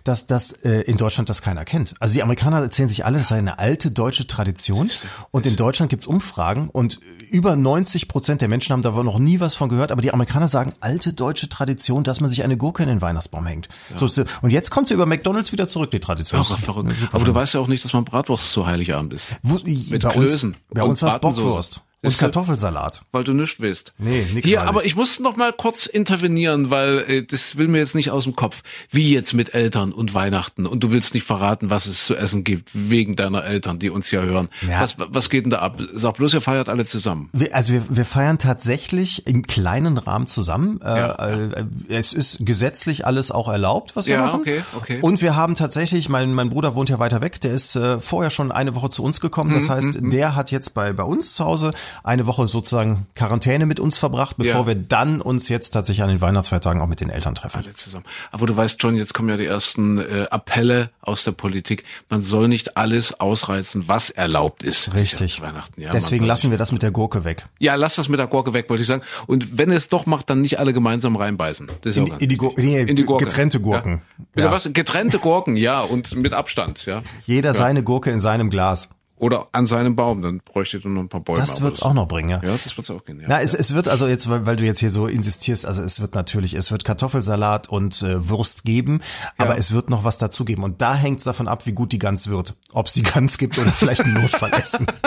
dass 0.04 0.28
das 0.28 0.52
äh, 0.52 0.82
in 0.82 0.98
Deutschland 0.98 1.30
das 1.30 1.42
keiner 1.42 1.66
kennt. 1.66 1.96
Also 2.00 2.14
die 2.14 2.24
Amerikaner 2.24 2.60
erzählen 2.62 2.90
sich 2.90 3.04
alle, 3.06 3.18
das 3.18 3.30
sei 3.30 3.38
eine 3.38 3.58
alte 3.60 3.90
deutsche 3.92 4.28
Tradition. 4.28 4.90
Und 5.32 5.46
in 5.46 5.56
Deutschland 5.56 5.90
gibt's 5.90 6.06
Umfragen 6.06 6.70
und 6.70 7.00
über 7.32 7.56
90 7.56 8.08
Prozent 8.08 8.42
der 8.42 8.48
Menschen 8.48 8.74
haben 8.74 8.82
da 8.82 8.94
wohl 8.94 9.04
noch 9.04 9.18
nie 9.18 9.40
was 9.40 9.56
von 9.56 9.70
gehört. 9.70 9.92
Aber 9.92 10.02
die 10.02 10.14
Amerikaner 10.14 10.48
sagen, 10.48 10.74
alte 10.82 11.14
deutsche 11.14 11.50
Tradition, 11.50 12.04
dass 12.04 12.22
man 12.22 12.30
sich 12.30 12.44
eine 12.44 12.58
Gurke 12.58 12.84
in 12.84 12.90
den 12.90 13.02
Weihnachtsbaum 13.02 13.46
hängt. 13.46 13.70
So, 13.96 14.06
ist- 14.06 14.24
und 14.42 14.52
jetzt 14.52 14.70
kommt 14.70 14.88
sie 14.90 14.94
über 14.94 15.06
McDonalds 15.06 15.52
wieder 15.52 15.68
zurück, 15.68 15.92
die 15.92 16.00
Tradition. 16.00 16.44
Verrückt. 16.44 16.94
Aber 17.12 17.26
du 17.26 17.34
weißt 17.34 17.54
ja 17.54 17.60
auch 17.60 17.68
nicht, 17.68 17.84
dass 17.86 17.94
man 17.94 18.04
Bratwurst 18.06 18.52
zu 18.52 18.66
Heiligabend 18.66 19.14
isst. 19.14 19.28
Wo, 19.44 19.60
Mit 19.64 20.04
bei 20.04 20.10
Klößen 20.10 20.50
uns, 20.52 20.60
bei 20.70 20.84
uns 20.84 21.02
war's 21.02 21.20
Bratensoße. 21.20 21.46
Bockwurst 21.48 21.82
und? 22.04 22.18
Kartoffelsalat. 22.18 23.02
Weil 23.12 23.24
du 23.24 23.34
nichts 23.34 23.62
weißt. 23.62 23.94
Nee, 24.00 24.26
nix 24.34 24.48
Hier, 24.48 24.64
aber 24.64 24.86
ich. 24.86 24.96
muss 24.96 25.20
noch 25.20 25.36
mal 25.38 25.54
kurz 25.54 25.86
intervenieren, 25.86 26.70
weil 26.72 27.00
äh, 27.08 27.24
das 27.24 27.58
will 27.58 27.68
mir 27.68 27.78
jetzt 27.80 27.94
nicht 27.96 28.10
aus 28.12 28.24
dem 28.24 28.36
Kopf. 28.36 28.64
Wie 28.90 29.14
jetzt 29.14 29.34
mit 29.34 29.54
Eltern 29.54 29.92
und 29.94 30.14
Weihnachten 30.14 30.66
und 30.66 30.82
du 30.84 30.92
willst 30.92 31.14
nicht 31.14 31.26
verraten, 31.26 31.70
was 31.70 31.86
es 31.86 32.06
zu 32.06 32.16
essen 32.16 32.44
gibt, 32.44 32.70
wegen 32.74 33.16
deiner 33.16 33.44
Eltern, 33.44 33.78
die 33.80 33.90
uns 33.90 34.10
ja 34.12 34.22
hören. 34.22 34.50
Ja. 34.68 34.82
Was, 34.82 34.96
was 34.98 35.30
geht 35.30 35.46
denn 35.46 35.52
da 35.52 35.60
ab? 35.60 35.80
Sag 35.94 36.16
bloß, 36.16 36.34
ihr 36.34 36.42
feiert 36.42 36.70
alle 36.70 36.86
zusammen. 36.86 37.30
Wir, 37.34 37.56
also 37.56 37.74
wir, 37.74 37.84
wir 37.90 38.06
feiern 38.06 38.38
tatsächlich 38.40 39.28
im 39.28 39.46
kleinen 39.46 39.98
Rahmen 39.98 40.28
zusammen. 40.28 40.80
Ja, 40.84 41.14
äh, 41.14 41.44
äh, 41.62 41.66
Es 41.90 42.14
ist 42.14 42.38
gesetzlich 42.40 43.06
alles 43.06 43.32
auch 43.32 43.48
erlaubt, 43.48 43.96
was 43.96 44.08
wir 44.08 44.16
Ja, 44.16 44.26
machen. 44.26 44.42
okay, 44.42 44.62
okay. 44.76 45.00
Und 45.02 45.22
wir 45.22 45.36
haben 45.36 45.56
tatsächlich, 45.56 46.10
mein, 46.10 46.34
mein 46.34 46.50
Bruder 46.50 46.76
wohnt 46.76 46.90
ja 46.90 47.00
weiter 47.00 47.22
weg, 47.22 47.40
der 47.42 47.52
ist 47.54 47.76
äh, 47.76 48.00
vorher 48.00 48.32
schon 48.32 48.52
eine 48.52 48.76
Woche 48.76 48.90
zu 48.90 49.04
uns 49.04 49.20
gekommen. 49.22 49.54
Das 49.54 49.70
heißt, 49.70 50.00
der 50.02 50.36
hat 50.36 50.52
jetzt 50.52 50.74
bei, 50.74 50.94
bei 50.94 51.04
uns 51.04 51.36
zu 51.36 51.46
Hause 51.46 51.74
eine 52.04 52.26
Woche 52.28 52.48
sozusagen 52.48 53.08
Quarantäne 53.16 53.66
mit 53.66 53.80
uns 53.80 53.98
verbracht, 53.98 54.38
bevor 54.38 54.62
Ja. 54.62 54.68
wir 54.68 54.76
dann 54.76 55.22
uns 55.22 55.50
jetzt 55.50 55.72
tatsächlich 55.72 56.04
an 56.04 56.10
den 56.10 56.22
Weihnachtsfeiertagen 56.22 56.82
auch 56.82 56.88
mit 56.88 57.00
den 57.02 57.10
Eltern 57.10 57.36
treffen. 57.36 57.62
alle 57.64 57.74
zusammen. 57.74 58.06
Aber 58.32 58.48
du 58.48 58.56
weißt 58.56 58.82
schon, 58.82 58.96
jetzt 58.98 59.14
kommen 59.14 59.30
ja 59.30 59.38
die 59.38 59.46
ersten 59.46 59.98
äh, 60.00 60.28
Appelle 60.30 60.90
aus 61.02 61.24
der 61.24 61.32
Politik. 61.32 61.84
Man 62.10 62.22
soll 62.22 62.48
nicht 62.48 62.78
alles 62.78 63.20
ausreizen, 63.20 63.88
was 63.88 64.10
erlaubt 64.10 64.64
ist. 64.64 64.94
Richtig. 64.94 65.42
Weihnachten. 65.42 65.82
Ja, 65.82 65.92
Deswegen 65.92 66.26
lassen 66.26 66.52
wir 66.52 66.58
das 66.58 66.72
mit 66.72 66.82
der 66.82 66.92
Gurke 66.92 67.24
weg. 67.24 67.46
Ja, 67.60 67.76
lass 67.76 67.96
das 67.96 68.10
mit 68.10 68.20
der 68.20 68.28
Gurke 68.28 68.54
weg, 68.54 68.70
wollte 68.70 68.82
ich 68.82 68.88
sagen. 68.88 69.02
Und 69.28 69.58
wenn 69.58 69.72
es 69.72 69.90
doch 69.90 70.06
macht, 70.06 70.30
dann 70.30 70.42
nicht 70.42 70.60
alle 70.60 70.74
gemeinsam 70.74 71.16
reinbeißen. 71.16 71.68
Das 71.82 71.96
ist 71.96 71.98
In, 71.98 72.08
in 72.18 72.30
die, 72.30 72.38
Gur 72.38 72.54
nee, 72.58 72.82
in 72.82 72.96
die 72.96 73.04
Gurke. 73.04 73.26
getrennte 73.26 73.60
Gurken. 73.60 74.02
Ja. 74.36 74.46
Ja. 74.46 74.52
was? 74.52 74.70
Getrennte 74.74 75.20
Gurken, 75.20 75.56
ja, 75.58 75.82
und 75.82 76.16
mit 76.16 76.34
Abstand, 76.34 76.86
ja. 76.86 77.02
Jeder 77.26 77.54
seine 77.54 77.84
Gurke 77.84 78.12
in 78.12 78.20
seinem 78.20 78.50
Glas. 78.50 78.90
Oder 79.22 79.50
an 79.52 79.68
seinem 79.68 79.96
Baum, 79.96 80.24
dann 80.24 80.40
bräuchte 80.40 80.80
du 80.80 80.90
noch 80.90 81.02
ein 81.02 81.08
paar 81.08 81.22
Bäume. 81.22 81.40
Das 81.40 81.62
wird's 81.62 81.80
auch 81.84 81.94
noch 81.94 82.08
bringen, 82.08 82.30
ja. 82.30 82.42
Ja, 82.44 82.54
das 82.58 82.76
wird's 82.76 82.90
auch 82.90 83.06
gehen, 83.06 83.20
ja. 83.20 83.28
Na, 83.30 83.40
es, 83.40 83.54
es 83.54 83.76
wird 83.76 83.88
also 83.88 84.08
jetzt, 84.08 84.28
weil, 84.32 84.48
weil 84.48 84.56
du 84.56 84.64
jetzt 84.66 84.80
hier 84.80 84.90
so 84.90 85.06
insistierst, 85.06 85.64
also 85.68 85.84
es 85.84 86.00
wird 86.00 86.16
natürlich, 86.16 86.56
es 86.56 86.72
wird 86.72 86.86
Kartoffelsalat 86.86 87.70
und 87.70 88.02
äh, 88.02 88.28
Wurst 88.30 88.64
geben, 88.64 89.02
aber 89.38 89.60
es 89.60 89.74
wird 89.74 89.92
noch 89.92 90.04
was 90.04 90.18
dazu 90.18 90.44
geben. 90.44 90.64
Und 90.64 90.82
da 90.82 90.96
hängt's 90.96 91.24
davon 91.24 91.48
ab, 91.48 91.68
wie 91.68 91.74
gut 91.74 91.92
die 91.92 92.00
Gans 92.00 92.30
wird. 92.30 92.56
Ob 92.72 92.88
es 92.88 92.94
die 92.94 93.04
Gans 93.04 93.38
gibt 93.38 93.60
oder 93.60 93.70
vielleicht 93.72 94.02
ein 94.06 94.14
Notfallessen. 94.14 94.88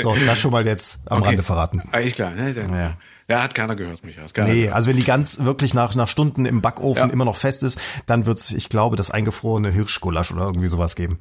So, 0.00 0.14
das 0.26 0.38
schon 0.38 0.52
mal 0.52 0.64
jetzt 0.66 1.00
am 1.06 1.18
Okay. 1.18 1.28
Rande 1.30 1.42
verraten. 1.42 1.80
Eigentlich 1.92 2.14
klar, 2.14 2.30
ne? 2.30 2.52
Der, 2.54 2.64
Ja. 2.68 2.92
ja. 3.28 3.42
hat 3.42 3.54
keiner 3.54 3.74
gehört, 3.74 4.04
mich. 4.04 4.18
Hat 4.18 4.32
keiner 4.34 4.48
Nee, 4.48 4.60
gehört. 4.62 4.74
also 4.76 4.88
wenn 4.90 4.96
die 4.96 5.04
Gans 5.04 5.44
wirklich 5.44 5.74
nach, 5.74 5.94
nach 5.96 6.08
Stunden 6.08 6.44
im 6.46 6.60
Backofen 6.62 7.08
Ja. 7.08 7.12
immer 7.12 7.24
noch 7.24 7.36
fest 7.36 7.62
ist, 7.64 7.78
dann 8.06 8.26
wird's, 8.26 8.50
ich 8.52 8.68
glaube, 8.68 8.94
das 8.96 9.10
eingefrorene 9.10 9.70
Hirschgulasch 9.70 10.32
oder 10.32 10.44
irgendwie 10.46 10.66
sowas 10.68 10.94
geben. 10.96 11.18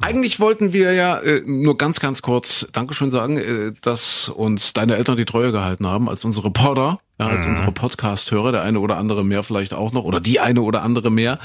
Eigentlich 0.00 0.40
wollten 0.40 0.72
wir 0.72 0.92
ja 0.92 1.18
äh, 1.18 1.42
nur 1.44 1.76
ganz, 1.76 2.00
ganz 2.00 2.22
kurz 2.22 2.66
Dankeschön 2.72 3.10
sagen, 3.10 3.36
äh, 3.38 3.72
dass 3.82 4.28
uns 4.28 4.72
deine 4.72 4.96
Eltern 4.96 5.16
die 5.16 5.24
Treue 5.24 5.52
gehalten 5.52 5.86
haben 5.86 6.08
als 6.08 6.24
unsere 6.24 6.46
Reporter, 6.46 7.00
ja, 7.18 7.26
als 7.26 7.44
unsere 7.46 7.72
Podcast-Hörer, 7.72 8.52
der 8.52 8.62
eine 8.62 8.80
oder 8.80 8.96
andere 8.96 9.24
mehr 9.24 9.42
vielleicht 9.42 9.74
auch 9.74 9.92
noch 9.92 10.04
oder 10.04 10.20
die 10.20 10.40
eine 10.40 10.62
oder 10.62 10.82
andere 10.82 11.10
mehr. 11.10 11.38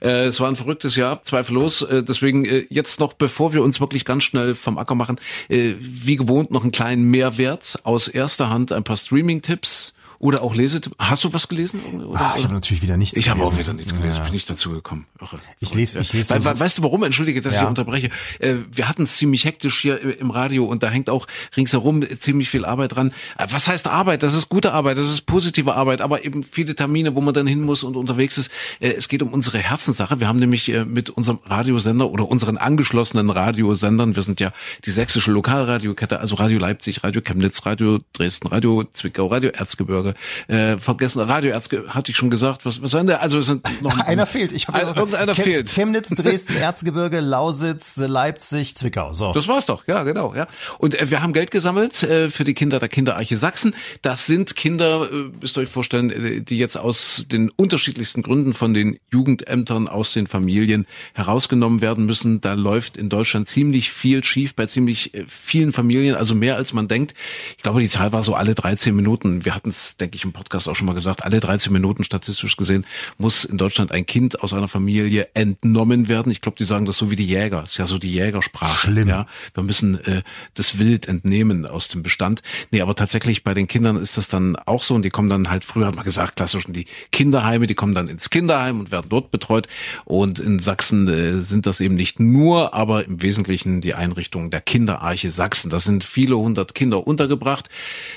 Äh, 0.00 0.26
es 0.26 0.40
war 0.40 0.48
ein 0.48 0.56
verrücktes 0.56 0.96
Jahr, 0.96 1.22
zweifellos. 1.22 1.82
Äh, 1.82 2.02
deswegen 2.04 2.44
äh, 2.44 2.66
jetzt 2.68 3.00
noch, 3.00 3.14
bevor 3.14 3.52
wir 3.52 3.62
uns 3.62 3.80
wirklich 3.80 4.04
ganz 4.04 4.24
schnell 4.24 4.54
vom 4.54 4.78
Acker 4.78 4.94
machen, 4.94 5.18
äh, 5.48 5.74
wie 5.80 6.16
gewohnt 6.16 6.50
noch 6.50 6.62
einen 6.62 6.72
kleinen 6.72 7.04
Mehrwert 7.04 7.78
aus 7.84 8.08
erster 8.08 8.50
Hand, 8.50 8.72
ein 8.72 8.84
paar 8.84 8.96
Streaming-Tipps 8.96 9.94
oder 10.22 10.42
auch 10.42 10.54
Lesetipps. 10.54 10.94
Hast 10.98 11.24
du 11.24 11.32
was 11.34 11.48
gelesen? 11.48 11.80
Oder, 12.06 12.18
Ah, 12.20 12.34
ich 12.38 12.44
habe 12.44 12.54
natürlich 12.54 12.80
wieder 12.82 12.96
nichts 12.96 13.18
ich 13.18 13.28
habe 13.28 13.42
auch 13.42 13.50
gelesen. 13.50 13.58
wieder 13.58 13.72
nichts 13.74 13.92
gelesen, 13.94 14.18
Ja. 14.18 14.22
bin 14.24 14.32
nicht 14.32 14.48
dazu 14.48 14.70
gekommen. 14.70 15.04
Irre. 15.20 15.36
Ich 15.60 15.74
lese- 15.74 15.98
ich 15.98 16.12
lese 16.12 16.30
Weil, 16.32 16.42
so- 16.42 16.60
weißt 16.60 16.78
du 16.78 16.82
warum? 16.84 17.02
Entschuldige, 17.02 17.40
dass 17.42 17.54
ich 17.54 17.60
Ja. 17.60 17.66
unterbreche. 17.66 18.08
Äh, 18.38 18.54
wir 18.72 18.88
hatten 18.88 19.02
es 19.02 19.16
ziemlich 19.16 19.44
hektisch 19.44 19.80
hier 19.80 20.00
im 20.20 20.30
Radio 20.30 20.64
und 20.64 20.82
da 20.84 20.88
hängt 20.90 21.10
auch 21.10 21.26
ringsherum 21.56 22.02
ziemlich 22.18 22.48
viel 22.48 22.64
Arbeit 22.64 22.94
dran. 22.94 23.12
Äh, 23.36 23.46
Was 23.50 23.66
heißt 23.66 23.88
Arbeit? 23.88 24.22
Das 24.22 24.32
ist 24.34 24.48
gute 24.48 24.72
Arbeit, 24.72 24.96
das 24.96 25.10
ist 25.10 25.26
positive 25.26 25.74
Arbeit, 25.74 26.00
aber 26.00 26.24
eben 26.24 26.44
viele 26.44 26.74
Termine, 26.76 27.14
wo 27.16 27.20
man 27.20 27.34
dann 27.34 27.48
hin 27.48 27.60
muss 27.62 27.82
und 27.82 27.96
unterwegs 27.96 28.38
ist. 28.38 28.50
Äh, 28.80 28.92
Es 28.92 29.08
geht 29.08 29.22
um 29.22 29.32
unsere 29.32 29.58
Herzenssache. 29.58 30.20
Wir 30.20 30.28
haben 30.28 30.38
nämlich 30.38 30.68
mit 30.86 31.10
unserem 31.10 31.40
Radiosender 31.46 32.08
oder 32.08 32.28
unseren 32.28 32.56
angeschlossenen 32.58 33.28
Radiosendern, 33.30 34.14
wir 34.14 34.22
sind 34.22 34.38
ja 34.38 34.52
die 34.84 34.90
sächsische 34.92 35.32
Lokalradiokette, 35.32 36.20
also 36.20 36.36
Radio 36.36 36.58
Leipzig, 36.60 37.02
Radio 37.02 37.20
Chemnitz, 37.22 37.66
Radio 37.66 37.98
Dresden, 38.12 38.46
Radio 38.48 38.84
Zwickau, 38.92 39.26
Radio 39.26 39.50
Erzgebirge, 39.50 40.11
äh, 40.48 40.78
vergessen, 40.78 41.20
Radio 41.20 41.50
Erzgebirge, 41.52 41.94
hatte 41.94 42.10
ich 42.10 42.16
schon 42.16 42.30
gesagt, 42.30 42.64
was, 42.64 42.82
was 42.82 42.92
war 42.92 43.00
denn 43.00 43.06
der? 43.08 43.22
Also 43.22 43.38
es 43.38 43.46
sind 43.46 43.66
noch 43.82 43.98
Einer 44.06 44.26
fehlt. 44.26 44.52
Ich 44.52 44.68
Also 44.68 44.94
irgendeiner 44.94 45.32
Chem- 45.34 45.44
fehlt. 45.44 45.68
Chemnitz, 45.70 46.08
Dresden, 46.14 46.56
Erzgebirge, 46.56 47.20
Lausitz, 47.20 47.96
Leipzig, 47.96 48.74
Zwickau. 48.76 49.12
So. 49.12 49.32
Das 49.32 49.48
war's 49.48 49.66
doch, 49.66 49.86
ja, 49.86 50.02
genau, 50.02 50.34
ja. 50.34 50.46
Und 50.78 50.98
äh, 50.98 51.10
wir 51.10 51.22
haben 51.22 51.32
Geld 51.32 51.50
gesammelt 51.50 52.02
äh, 52.02 52.28
für 52.30 52.44
die 52.44 52.54
Kinder 52.54 52.78
der 52.78 52.88
Kinderarche 52.88 53.36
Sachsen. 53.36 53.74
Das 54.02 54.26
sind 54.26 54.56
Kinder, 54.56 55.08
äh, 55.12 55.30
müsst 55.40 55.56
ihr 55.56 55.60
euch 55.62 55.68
vorstellen, 55.68 56.10
äh, 56.10 56.40
die 56.42 56.58
jetzt 56.58 56.76
aus 56.76 57.26
den 57.30 57.50
unterschiedlichsten 57.50 58.22
Gründen 58.22 58.54
von 58.54 58.74
den 58.74 58.98
Jugendämtern 59.10 59.88
aus 59.88 60.12
den 60.12 60.26
Familien 60.26 60.86
herausgenommen 61.14 61.80
werden 61.80 62.06
müssen. 62.06 62.40
Da 62.40 62.54
läuft 62.54 62.96
in 62.96 63.08
Deutschland 63.08 63.48
ziemlich 63.48 63.90
viel 63.92 64.24
schief 64.24 64.54
bei 64.54 64.66
ziemlich 64.66 65.14
äh, 65.14 65.24
vielen 65.28 65.72
Familien, 65.72 66.14
also 66.14 66.34
mehr 66.34 66.56
als 66.56 66.72
man 66.72 66.88
denkt. 66.88 67.14
Ich 67.56 67.62
glaube, 67.62 67.80
die 67.80 67.88
Zahl 67.88 68.12
war 68.12 68.22
so 68.22 68.34
alle 68.34 68.54
13 68.54 68.94
Minuten. 68.94 69.44
Wir 69.44 69.54
hatten 69.54 69.70
es, 69.70 69.96
denke 70.02 70.16
ich, 70.16 70.24
im 70.24 70.32
Podcast 70.32 70.68
auch 70.68 70.74
schon 70.74 70.86
mal 70.86 70.94
gesagt, 70.94 71.24
alle 71.24 71.40
13 71.40 71.72
Minuten 71.72 72.04
statistisch 72.04 72.56
gesehen 72.56 72.84
muss 73.18 73.44
in 73.44 73.56
Deutschland 73.56 73.92
ein 73.92 74.04
Kind 74.04 74.42
aus 74.42 74.52
einer 74.52 74.68
Familie 74.68 75.28
entnommen 75.34 76.08
werden. 76.08 76.32
Ich 76.32 76.40
glaube, 76.40 76.58
die 76.58 76.64
sagen 76.64 76.86
das 76.86 76.96
so 76.96 77.10
wie 77.10 77.16
die 77.16 77.26
Jäger. 77.26 77.62
ist 77.62 77.78
ja 77.78 77.86
so 77.86 77.98
die 77.98 78.12
Jägersprache. 78.12 78.88
Schlimm. 78.88 79.08
Ja, 79.08 79.26
wir 79.54 79.62
müssen 79.62 80.04
äh, 80.04 80.22
das 80.54 80.78
Wild 80.78 81.06
entnehmen 81.06 81.66
aus 81.66 81.88
dem 81.88 82.02
Bestand. 82.02 82.42
Nee, 82.72 82.80
aber 82.80 82.94
tatsächlich 82.96 83.44
bei 83.44 83.54
den 83.54 83.68
Kindern 83.68 83.96
ist 83.96 84.18
das 84.18 84.28
dann 84.28 84.56
auch 84.56 84.82
so 84.82 84.94
und 84.94 85.04
die 85.04 85.10
kommen 85.10 85.30
dann 85.30 85.50
halt, 85.50 85.64
früher 85.64 85.86
hat 85.86 85.94
man 85.94 86.04
gesagt, 86.04 86.36
klassisch 86.36 86.66
in 86.66 86.72
die 86.72 86.86
Kinderheime, 87.12 87.68
die 87.68 87.74
kommen 87.74 87.94
dann 87.94 88.08
ins 88.08 88.28
Kinderheim 88.28 88.80
und 88.80 88.90
werden 88.90 89.06
dort 89.08 89.30
betreut. 89.30 89.68
Und 90.04 90.40
in 90.40 90.58
Sachsen 90.58 91.06
äh, 91.08 91.40
sind 91.40 91.66
das 91.66 91.80
eben 91.80 91.94
nicht 91.94 92.18
nur, 92.18 92.74
aber 92.74 93.04
im 93.04 93.22
Wesentlichen 93.22 93.80
die 93.80 93.94
Einrichtungen 93.94 94.50
der 94.50 94.60
Kinderarche 94.60 95.30
Sachsen. 95.30 95.70
Da 95.70 95.78
sind 95.78 96.02
viele 96.02 96.36
hundert 96.36 96.74
Kinder 96.74 97.06
untergebracht 97.06 97.68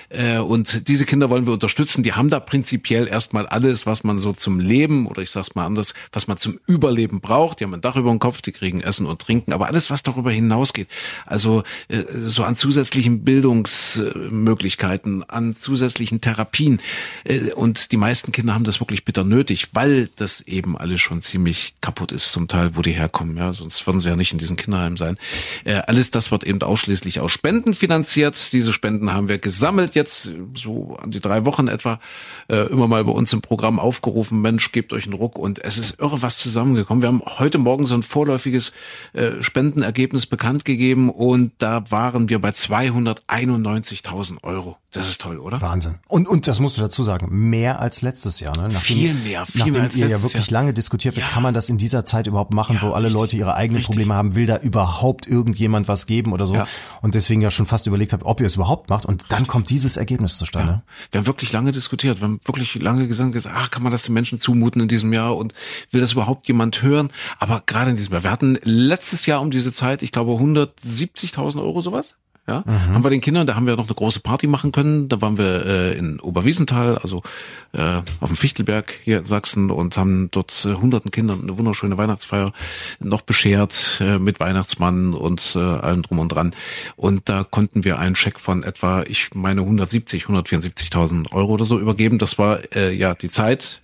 äh, 0.10 0.40
und 0.40 0.88
diese 0.88 1.06
Kinder 1.06 1.30
wollen 1.30 1.46
wir 1.46 1.54
unterstützen. 1.54 1.75
Die 1.78 2.14
haben 2.14 2.30
da 2.30 2.40
prinzipiell 2.40 3.08
erstmal 3.08 3.48
alles, 3.48 3.86
was 3.86 4.04
man 4.04 4.18
so 4.18 4.32
zum 4.32 4.60
Leben 4.60 5.08
oder 5.08 5.22
ich 5.22 5.32
sag's 5.32 5.56
mal 5.56 5.66
anders, 5.66 5.94
was 6.12 6.28
man 6.28 6.38
zum 6.38 6.60
Überleben 6.68 7.20
braucht. 7.20 7.60
Die 7.60 7.66
haben 7.66 7.74
ein 7.74 7.82
Dach 7.82 7.98
über 7.98 8.12
dem 8.12 8.20
Kopf, 8.20 8.42
die 8.42 8.52
kriegen 8.52 8.82
Essen 8.82 9.06
und 9.06 9.22
Trinken, 9.22 9.54
aber 9.54 9.68
alles, 9.68 9.90
was 9.90 10.04
darüber 10.04 10.32
hinausgeht, 10.32 10.88
also 11.26 11.64
äh, 11.90 12.04
so 12.14 12.44
an 12.44 12.56
zusätzlichen 12.56 13.24
Bildungsmöglichkeiten, 13.24 15.28
an 15.30 15.56
zusätzlichen 15.56 16.22
Therapien 16.22 16.80
äh, 17.26 17.52
und 17.52 17.92
die 17.92 17.98
meisten 17.98 18.32
Kinder 18.32 18.54
haben 18.54 18.64
das 18.64 18.80
wirklich 18.80 19.04
bitter 19.04 19.24
nötig, 19.24 19.70
weil 19.74 20.10
das 20.16 20.42
eben 20.42 20.78
alles 20.78 21.02
schon 21.02 21.22
ziemlich 21.22 21.74
kaputt 21.82 22.12
ist, 22.12 22.32
zum 22.32 22.48
Teil, 22.48 22.76
wo 22.76 22.82
die 22.82 22.94
herkommen, 22.94 23.38
ja, 23.38 23.54
sonst 23.54 23.86
würden 23.86 24.00
sie 24.00 24.08
ja 24.08 24.16
nicht 24.16 24.32
in 24.32 24.38
diesen 24.38 24.56
Kinderheimen 24.56 24.98
sein. 24.98 25.18
Äh, 25.66 25.82
alles 25.88 26.12
das 26.12 26.32
wird 26.32 26.46
eben 26.46 26.62
ausschließlich 26.62 27.20
aus 27.20 27.32
Spenden 27.32 27.74
finanziert. 27.74 28.54
Diese 28.54 28.72
Spenden 28.72 29.14
haben 29.14 29.28
wir 29.28 29.40
gesammelt 29.40 29.96
jetzt 29.96 30.32
so 30.54 30.96
an 30.96 31.12
die 31.12 31.20
drei 31.20 31.44
Wochen 31.46 31.65
etwa 31.68 32.00
äh, 32.48 32.58
immer 32.68 32.88
mal 32.88 33.04
bei 33.04 33.12
uns 33.12 33.32
im 33.34 33.42
Programm 33.42 33.80
aufgerufen, 33.80 34.42
Mensch, 34.42 34.72
gebt 34.72 34.94
euch 34.94 35.06
einen 35.06 35.14
Ruck 35.14 35.38
und 35.38 35.64
es 35.64 35.78
ist 35.78 36.00
irre 36.00 36.22
was 36.22 36.38
zusammengekommen. 36.38 37.02
Wir 37.02 37.08
haben 37.10 37.22
heute 37.26 37.58
Morgen 37.58 37.86
so 37.88 37.94
ein 37.96 38.04
vorläufiges 38.04 38.74
äh, 39.14 39.42
Spendenergebnis 39.42 40.26
bekannt 40.26 40.66
gegeben 40.66 41.10
und 41.10 41.52
da 41.60 41.84
waren 41.92 42.30
wir 42.30 42.40
bei 42.40 42.50
291.000 42.50 44.44
Euro. 44.44 44.78
Das 44.92 45.10
ist 45.10 45.20
toll, 45.20 45.40
oder? 45.40 45.60
Wahnsinn. 45.60 45.96
Und, 46.08 46.26
und 46.26 46.48
das 46.48 46.62
musst 46.62 46.78
du 46.78 46.82
dazu 46.82 47.04
sagen, 47.04 47.28
mehr 47.50 47.82
als 47.82 48.02
letztes 48.02 48.40
Jahr. 48.40 48.56
Ne? 48.56 48.70
Nachdem, 48.72 48.80
Viel 48.98 49.14
mehr, 49.14 49.46
viel 49.46 49.60
nachdem 49.60 49.74
mehr 49.74 49.84
als 49.84 49.98
ihr 49.98 50.08
ja 50.08 50.22
wirklich 50.24 50.48
Jahr. 50.48 50.62
lange 50.62 50.74
diskutiert 50.74 51.16
habt, 51.18 51.26
Ja. 51.28 51.34
kann 51.34 51.44
man 51.44 51.54
das 51.54 51.68
in 51.68 51.78
dieser 51.78 52.06
Zeit 52.06 52.28
überhaupt 52.28 52.54
machen, 52.54 52.78
Ja, 52.78 52.82
wo 52.84 52.92
alle 52.92 53.08
richtig, 53.08 53.20
Leute 53.22 53.36
ihre 53.36 53.56
eigenen 53.56 53.78
richtig. 53.80 53.88
Probleme 53.94 54.14
haben, 54.14 54.36
will 54.36 54.46
da 54.46 54.58
überhaupt 54.58 55.28
irgendjemand 55.28 55.90
was 55.90 56.08
geben 56.08 56.32
oder 56.32 56.48
so. 56.48 56.56
Ja. 56.56 56.68
Und 57.02 57.14
deswegen 57.14 57.42
ja 57.42 57.52
schon 57.52 57.66
fast 57.66 57.88
überlegt 57.88 58.14
habt, 58.14 58.24
ob 58.24 58.40
ihr 58.40 58.48
es 58.48 58.56
überhaupt 58.56 58.90
macht. 58.90 59.06
Und 59.06 59.26
dann 59.30 59.48
kommt 59.48 59.70
dieses 59.70 59.98
Ergebnis 59.98 60.38
zustande. 60.38 60.82
Wir 61.12 61.20
haben 61.20 61.28
wirklich 61.28 61.45
lange 61.52 61.72
diskutiert, 61.72 62.20
wir 62.20 62.28
haben 62.28 62.40
wirklich 62.46 62.76
lange 62.76 63.08
gesagt, 63.08 63.34
gesagt, 63.34 63.56
ach, 63.58 63.72
kann 63.72 63.84
man 63.84 63.92
das 63.92 64.04
den 64.04 64.14
Menschen 64.14 64.40
zumuten 64.40 64.82
in 64.82 64.88
diesem 64.88 65.14
Jahr 65.14 65.36
und 65.36 65.54
will 65.92 66.02
das 66.02 66.14
überhaupt 66.14 66.48
jemand 66.48 66.82
hören? 66.82 67.12
Aber 67.40 67.64
gerade 67.66 67.90
in 67.90 67.96
diesem 67.96 68.14
Jahr, 68.14 68.24
wir 68.24 68.32
hatten 68.32 68.58
letztes 68.64 69.26
Jahr 69.26 69.42
um 69.42 69.52
diese 69.52 69.72
Zeit, 69.72 70.02
ich 70.02 70.12
glaube 70.12 70.32
170.000 70.34 71.62
Euro 71.62 71.82
sowas. 71.82 72.18
Ja, 72.48 72.64
haben 72.68 73.04
wir 73.04 73.10
den 73.10 73.22
Kindern, 73.22 73.48
da 73.48 73.56
haben 73.56 73.66
wir 73.66 73.76
noch 73.76 73.88
eine 73.88 73.96
große 73.96 74.20
Party 74.20 74.46
machen 74.46 74.72
können. 74.72 75.10
Da 75.10 75.20
waren 75.20 75.40
wir 75.40 75.66
äh, 75.66 75.98
in 75.98 76.20
Oberwiesenthal, 76.20 77.00
also 77.00 77.24
äh, 77.72 78.02
auf 78.20 78.30
dem 78.30 78.36
Fichtelberg 78.36 78.94
hier 79.04 79.18
in 79.18 79.26
Sachsen 79.26 79.72
und 79.72 79.98
haben 79.98 80.30
dort 80.30 80.64
äh, 80.64 80.76
hunderten 80.76 81.10
Kindern 81.10 81.42
eine 81.42 81.58
wunderschöne 81.58 81.98
Weihnachtsfeier 81.98 82.54
noch 83.00 83.22
beschert 83.22 84.00
äh, 84.00 84.20
mit 84.20 84.40
Weihnachtsmann 84.40 85.16
und 85.16 85.56
äh, 85.56 85.60
allem 85.60 86.04
drum 86.04 86.20
und 86.20 86.30
dran. 86.30 86.54
Und 86.96 87.30
da 87.30 87.44
konnten 87.44 87.84
wir 87.84 87.98
einen 87.98 88.16
Scheck 88.16 88.40
von 88.40 88.62
etwa, 88.62 89.02
ich 89.02 89.34
meine 89.34 89.62
170, 89.62 90.26
174.000 90.26 91.32
Euro 91.32 91.54
oder 91.54 91.66
so 91.66 91.80
übergeben. 91.80 92.20
Das 92.20 92.38
war 92.38 92.60
äh, 92.76 92.94
ja 92.94 93.16
die 93.16 93.30
Zeit 93.30 93.82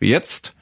wie 0.00 0.08
jetzt. 0.08 0.52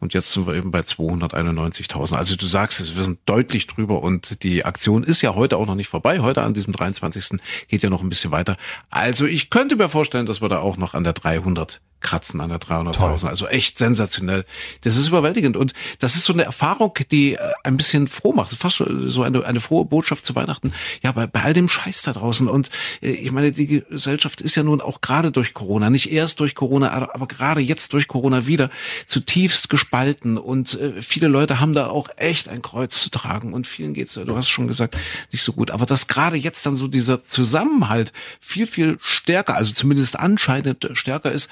Und 0.00 0.14
jetzt 0.14 0.32
sind 0.32 0.46
wir 0.46 0.54
eben 0.54 0.70
bei 0.70 0.80
291.000. 0.80 2.14
Also 2.14 2.34
du 2.34 2.46
sagst 2.46 2.80
es, 2.80 2.96
wir 2.96 3.02
sind 3.02 3.20
deutlich 3.26 3.66
drüber 3.66 4.02
und 4.02 4.42
die 4.42 4.64
Aktion 4.64 5.04
ist 5.04 5.20
ja 5.22 5.34
heute 5.34 5.58
auch 5.58 5.66
noch 5.66 5.74
nicht 5.74 5.88
vorbei. 5.88 6.20
Heute 6.20 6.42
an 6.42 6.54
diesem 6.54 6.72
23. 6.72 7.38
geht 7.68 7.82
ja 7.82 7.90
noch 7.90 8.02
ein 8.02 8.08
bisschen 8.08 8.30
weiter. 8.30 8.56
Also 8.88 9.26
ich 9.26 9.50
könnte 9.50 9.76
mir 9.76 9.88
vorstellen, 9.88 10.26
dass 10.26 10.40
wir 10.40 10.48
da 10.48 10.60
auch 10.60 10.78
noch 10.78 10.94
an 10.94 11.04
der 11.04 11.12
300 11.12 11.80
kratzen 12.00 12.40
an 12.40 12.50
der 12.50 12.58
300.000. 12.58 13.26
Also 13.26 13.46
echt 13.46 13.78
sensationell. 13.78 14.44
Das 14.82 14.96
ist 14.96 15.08
überwältigend 15.08 15.56
und 15.56 15.72
das 15.98 16.14
ist 16.14 16.24
so 16.24 16.32
eine 16.32 16.44
Erfahrung, 16.44 16.94
die 17.10 17.34
äh, 17.34 17.38
ein 17.64 17.76
bisschen 17.76 18.08
froh 18.08 18.32
macht. 18.32 18.54
Fast 18.54 18.82
so 18.86 19.22
eine, 19.22 19.44
eine 19.44 19.60
frohe 19.60 19.84
Botschaft 19.84 20.24
zu 20.24 20.34
Weihnachten. 20.34 20.72
Ja, 21.02 21.12
bei, 21.12 21.26
bei 21.26 21.42
all 21.42 21.54
dem 21.54 21.68
Scheiß 21.68 22.02
da 22.02 22.12
draußen 22.12 22.48
und 22.48 22.70
äh, 23.02 23.10
ich 23.10 23.32
meine, 23.32 23.52
die 23.52 23.82
Gesellschaft 23.88 24.40
ist 24.40 24.54
ja 24.54 24.62
nun 24.62 24.80
auch 24.80 25.00
gerade 25.00 25.30
durch 25.30 25.54
Corona, 25.54 25.90
nicht 25.90 26.10
erst 26.10 26.40
durch 26.40 26.54
Corona, 26.54 26.90
aber, 26.90 27.14
aber 27.14 27.26
gerade 27.26 27.60
jetzt 27.60 27.92
durch 27.92 28.08
Corona 28.08 28.46
wieder 28.46 28.70
zutiefst 29.06 29.68
gespalten 29.68 30.38
und 30.38 30.74
äh, 30.74 31.02
viele 31.02 31.28
Leute 31.28 31.60
haben 31.60 31.74
da 31.74 31.88
auch 31.88 32.08
echt 32.16 32.48
ein 32.48 32.62
Kreuz 32.62 33.00
zu 33.00 33.10
tragen 33.10 33.52
und 33.52 33.66
vielen 33.66 33.94
geht's, 33.94 34.14
du 34.14 34.36
hast 34.36 34.48
schon 34.48 34.68
gesagt, 34.68 34.96
nicht 35.32 35.42
so 35.42 35.52
gut. 35.52 35.70
Aber 35.70 35.86
dass 35.86 36.06
gerade 36.06 36.36
jetzt 36.36 36.64
dann 36.66 36.76
so 36.76 36.88
dieser 36.88 37.22
Zusammenhalt 37.22 38.12
viel, 38.40 38.66
viel 38.66 38.98
stärker, 39.00 39.56
also 39.56 39.72
zumindest 39.72 40.18
anscheinend 40.18 40.88
stärker 40.94 41.32
ist, 41.32 41.50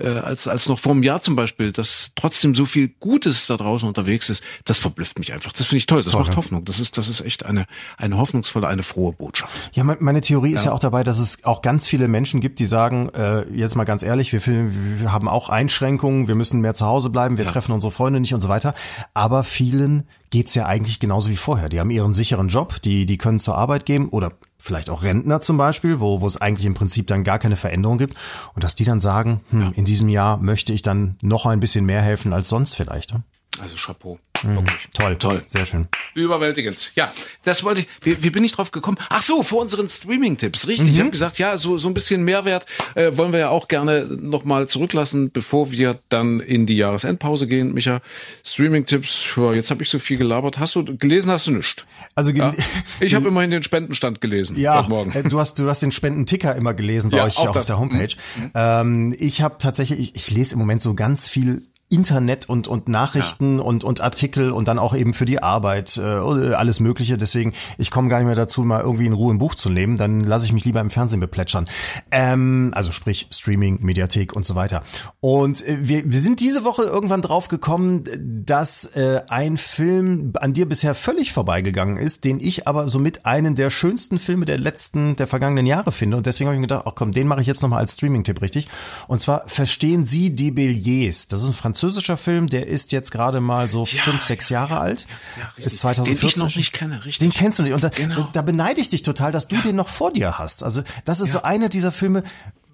äh, 0.00 0.18
als, 0.18 0.48
als 0.48 0.68
noch 0.68 0.78
vor 0.78 0.92
einem 0.92 1.02
Jahr 1.02 1.20
zum 1.20 1.36
Beispiel, 1.36 1.72
dass 1.72 2.12
trotzdem 2.14 2.54
so 2.54 2.66
viel 2.66 2.88
Gutes 2.88 3.46
da 3.46 3.56
draußen 3.56 3.86
unterwegs 3.86 4.30
ist, 4.30 4.42
das 4.64 4.78
verblüfft 4.78 5.18
mich 5.18 5.32
einfach. 5.32 5.52
Das 5.52 5.66
finde 5.66 5.78
ich 5.78 5.86
toll. 5.86 5.98
Das, 5.98 6.06
das 6.06 6.12
toll, 6.12 6.22
macht 6.22 6.32
ja. 6.32 6.36
Hoffnung. 6.36 6.64
Das 6.64 6.80
ist, 6.80 6.98
das 6.98 7.08
ist 7.08 7.20
echt 7.20 7.44
eine, 7.44 7.66
eine 7.96 8.18
hoffnungsvolle, 8.18 8.66
eine 8.66 8.82
frohe 8.82 9.12
Botschaft. 9.12 9.70
Ja, 9.74 9.84
meine 9.84 10.20
Theorie 10.20 10.50
ja. 10.50 10.56
ist 10.56 10.64
ja 10.64 10.72
auch 10.72 10.78
dabei, 10.78 11.04
dass 11.04 11.18
es 11.18 11.44
auch 11.44 11.62
ganz 11.62 11.86
viele 11.86 12.08
Menschen 12.08 12.40
gibt, 12.40 12.58
die 12.58 12.66
sagen, 12.66 13.08
äh, 13.10 13.48
jetzt 13.52 13.76
mal 13.76 13.84
ganz 13.84 14.02
ehrlich, 14.02 14.32
wir, 14.32 14.42
wir 14.44 15.12
haben 15.12 15.28
auch 15.28 15.48
Einschränkungen, 15.48 16.28
wir 16.28 16.34
müssen 16.34 16.60
mehr 16.60 16.74
zu 16.74 16.86
Hause 16.86 17.10
bleiben, 17.10 17.36
wir 17.36 17.44
ja. 17.44 17.50
treffen 17.50 17.72
unsere 17.72 17.90
Freunde 17.90 18.20
nicht 18.20 18.34
und 18.34 18.40
so 18.40 18.48
weiter. 18.48 18.74
Aber 19.14 19.44
vielen 19.44 20.04
geht's 20.30 20.54
ja 20.54 20.66
eigentlich 20.66 21.00
genauso 21.00 21.30
wie 21.30 21.36
vorher. 21.36 21.68
Die 21.68 21.80
haben 21.80 21.90
ihren 21.90 22.14
sicheren 22.14 22.48
Job, 22.48 22.80
die, 22.82 23.06
die 23.06 23.18
können 23.18 23.40
zur 23.40 23.56
Arbeit 23.56 23.84
gehen 23.84 24.08
oder 24.08 24.32
vielleicht 24.60 24.90
auch 24.90 25.02
Rentner 25.02 25.40
zum 25.40 25.56
Beispiel, 25.56 26.00
wo, 26.00 26.20
wo 26.20 26.26
es 26.26 26.40
eigentlich 26.40 26.66
im 26.66 26.74
Prinzip 26.74 27.06
dann 27.06 27.24
gar 27.24 27.38
keine 27.38 27.56
Veränderung 27.56 27.98
gibt. 27.98 28.16
Und 28.54 28.62
dass 28.62 28.74
die 28.74 28.84
dann 28.84 29.00
sagen, 29.00 29.40
hm, 29.50 29.72
in 29.74 29.84
diesem 29.84 30.08
Jahr 30.08 30.36
möchte 30.36 30.72
ich 30.72 30.82
dann 30.82 31.16
noch 31.22 31.46
ein 31.46 31.60
bisschen 31.60 31.86
mehr 31.86 32.02
helfen 32.02 32.32
als 32.32 32.48
sonst 32.48 32.74
vielleicht. 32.74 33.14
Ne? 33.14 33.22
Also 33.58 33.76
Chapeau. 33.76 34.18
Mhm. 34.42 34.64
Toll, 34.94 35.16
toll, 35.16 35.42
sehr 35.46 35.66
schön. 35.66 35.86
Überwältigend. 36.14 36.92
Ja, 36.94 37.12
das 37.44 37.62
wollte 37.62 37.80
ich. 37.82 37.88
Wie, 38.02 38.22
wie 38.22 38.30
bin 38.30 38.44
ich 38.44 38.52
drauf 38.52 38.70
gekommen? 38.70 38.96
Ach 39.08 39.22
so, 39.22 39.42
vor 39.42 39.60
unseren 39.60 39.88
Streaming-Tipps. 39.88 40.66
Richtig. 40.66 40.88
Mhm. 40.88 40.94
Ich 40.94 41.00
habe 41.00 41.10
gesagt, 41.10 41.38
ja, 41.38 41.56
so 41.58 41.76
so 41.76 41.88
ein 41.88 41.94
bisschen 41.94 42.22
Mehrwert 42.22 42.66
äh, 42.94 43.16
wollen 43.16 43.32
wir 43.32 43.40
ja 43.40 43.48
auch 43.50 43.68
gerne 43.68 44.04
nochmal 44.04 44.66
zurücklassen, 44.68 45.30
bevor 45.30 45.72
wir 45.72 45.98
dann 46.08 46.40
in 46.40 46.66
die 46.66 46.76
Jahresendpause 46.76 47.46
gehen. 47.46 47.74
Micha, 47.74 48.00
Streaming-Tipps. 48.44 49.24
Jetzt 49.52 49.70
habe 49.70 49.82
ich 49.82 49.90
so 49.90 49.98
viel 49.98 50.16
gelabert. 50.16 50.58
Hast 50.58 50.74
du 50.74 50.84
gelesen? 50.84 51.30
Hast 51.30 51.46
du 51.46 51.50
nicht? 51.50 51.84
Also 52.14 52.30
ja? 52.30 52.54
ich 53.00 53.14
habe 53.14 53.28
immerhin 53.28 53.50
den 53.50 53.62
Spendenstand 53.62 54.20
gelesen. 54.20 54.58
Ja, 54.58 54.82
morgen. 54.88 55.12
Äh, 55.12 55.24
du 55.24 55.38
hast 55.38 55.58
du 55.58 55.68
hast 55.68 55.82
den 55.82 55.92
Spendenticker 55.92 56.54
immer 56.56 56.72
gelesen 56.72 57.10
bei 57.10 57.18
ja, 57.18 57.24
euch 57.24 57.36
auf 57.36 57.66
der 57.66 57.78
Homepage. 57.78 58.14
Mhm. 58.36 58.50
Ähm, 58.54 59.16
ich 59.18 59.42
habe 59.42 59.58
tatsächlich, 59.58 59.98
ich, 59.98 60.14
ich 60.14 60.30
lese 60.30 60.54
im 60.54 60.60
Moment 60.60 60.80
so 60.80 60.94
ganz 60.94 61.28
viel 61.28 61.62
Internet 61.90 62.48
und 62.48 62.68
und 62.68 62.88
Nachrichten 62.88 63.58
ja. 63.58 63.64
und 63.64 63.84
und 63.84 64.00
Artikel 64.00 64.52
und 64.52 64.68
dann 64.68 64.78
auch 64.78 64.94
eben 64.94 65.12
für 65.12 65.24
die 65.24 65.42
Arbeit 65.42 65.96
äh, 65.96 66.02
alles 66.02 66.80
Mögliche. 66.80 67.18
Deswegen 67.18 67.52
ich 67.78 67.90
komme 67.90 68.08
gar 68.08 68.18
nicht 68.18 68.26
mehr 68.26 68.36
dazu, 68.36 68.62
mal 68.62 68.80
irgendwie 68.80 69.06
in 69.06 69.12
Ruhe 69.12 69.34
ein 69.34 69.38
Buch 69.38 69.54
zu 69.54 69.68
nehmen. 69.68 69.96
Dann 69.96 70.20
lasse 70.20 70.44
ich 70.44 70.52
mich 70.52 70.64
lieber 70.64 70.80
im 70.80 70.90
Fernsehen 70.90 71.20
beplätschern. 71.20 71.68
Ähm, 72.10 72.70
also 72.74 72.92
sprich 72.92 73.26
Streaming, 73.30 73.78
Mediathek 73.82 74.34
und 74.34 74.46
so 74.46 74.54
weiter. 74.54 74.82
Und 75.20 75.66
äh, 75.66 75.78
wir, 75.80 76.10
wir 76.10 76.20
sind 76.20 76.40
diese 76.40 76.64
Woche 76.64 76.82
irgendwann 76.82 77.22
drauf 77.22 77.48
gekommen, 77.48 78.04
dass 78.46 78.84
äh, 78.96 79.22
ein 79.28 79.56
Film 79.56 80.32
an 80.40 80.52
dir 80.52 80.68
bisher 80.68 80.94
völlig 80.94 81.32
vorbeigegangen 81.32 81.96
ist, 81.96 82.24
den 82.24 82.40
ich 82.40 82.68
aber 82.68 82.88
somit 82.88 83.26
einen 83.26 83.54
der 83.54 83.70
schönsten 83.70 84.18
Filme 84.18 84.44
der 84.44 84.58
letzten, 84.58 85.16
der 85.16 85.26
vergangenen 85.26 85.66
Jahre 85.66 85.92
finde. 85.92 86.16
Und 86.16 86.26
deswegen 86.26 86.48
habe 86.48 86.54
ich 86.54 86.60
mir 86.60 86.68
gedacht, 86.68 86.84
ach 86.86 86.94
komm, 86.94 87.12
den 87.12 87.26
mache 87.26 87.40
ich 87.40 87.46
jetzt 87.46 87.62
nochmal 87.62 87.80
als 87.80 87.94
Streaming-Tipp 87.94 88.40
richtig. 88.40 88.68
Und 89.08 89.20
zwar 89.20 89.40
Verstehen 89.46 90.04
Sie 90.04 90.34
die 90.34 90.50
Beliers. 90.50 91.28
Das 91.28 91.42
ist 91.42 91.48
ein 91.48 91.54
Französischer 91.54 91.79
französischer 91.80 92.16
Film, 92.16 92.46
der 92.48 92.66
ist 92.66 92.92
jetzt 92.92 93.10
gerade 93.10 93.40
mal 93.40 93.68
so 93.68 93.84
ja, 93.84 94.02
fünf, 94.02 94.22
sechs 94.22 94.50
Jahre 94.50 94.74
ja, 94.74 94.80
alt. 94.80 95.06
Ja, 95.38 95.64
ist 95.64 95.78
2014. 95.78 96.20
Den 96.20 96.28
ich 96.28 96.36
noch 96.36 96.56
nicht 96.56 96.72
kenne, 96.72 96.96
richtig. 97.04 97.18
Den 97.18 97.32
kennst 97.32 97.58
du 97.58 97.62
nicht. 97.62 97.72
Und 97.72 97.82
da, 97.82 97.88
genau. 97.88 98.28
da 98.32 98.42
beneide 98.42 98.80
ich 98.80 98.90
dich 98.90 99.02
total, 99.02 99.32
dass 99.32 99.48
du 99.48 99.60
den 99.62 99.76
noch 99.76 99.88
vor 99.88 100.12
dir 100.12 100.38
hast. 100.38 100.62
Also 100.62 100.82
das 101.04 101.20
ist 101.20 101.32
so 101.32 101.42
einer 101.42 101.68
dieser 101.68 101.90
Filme, 101.90 102.22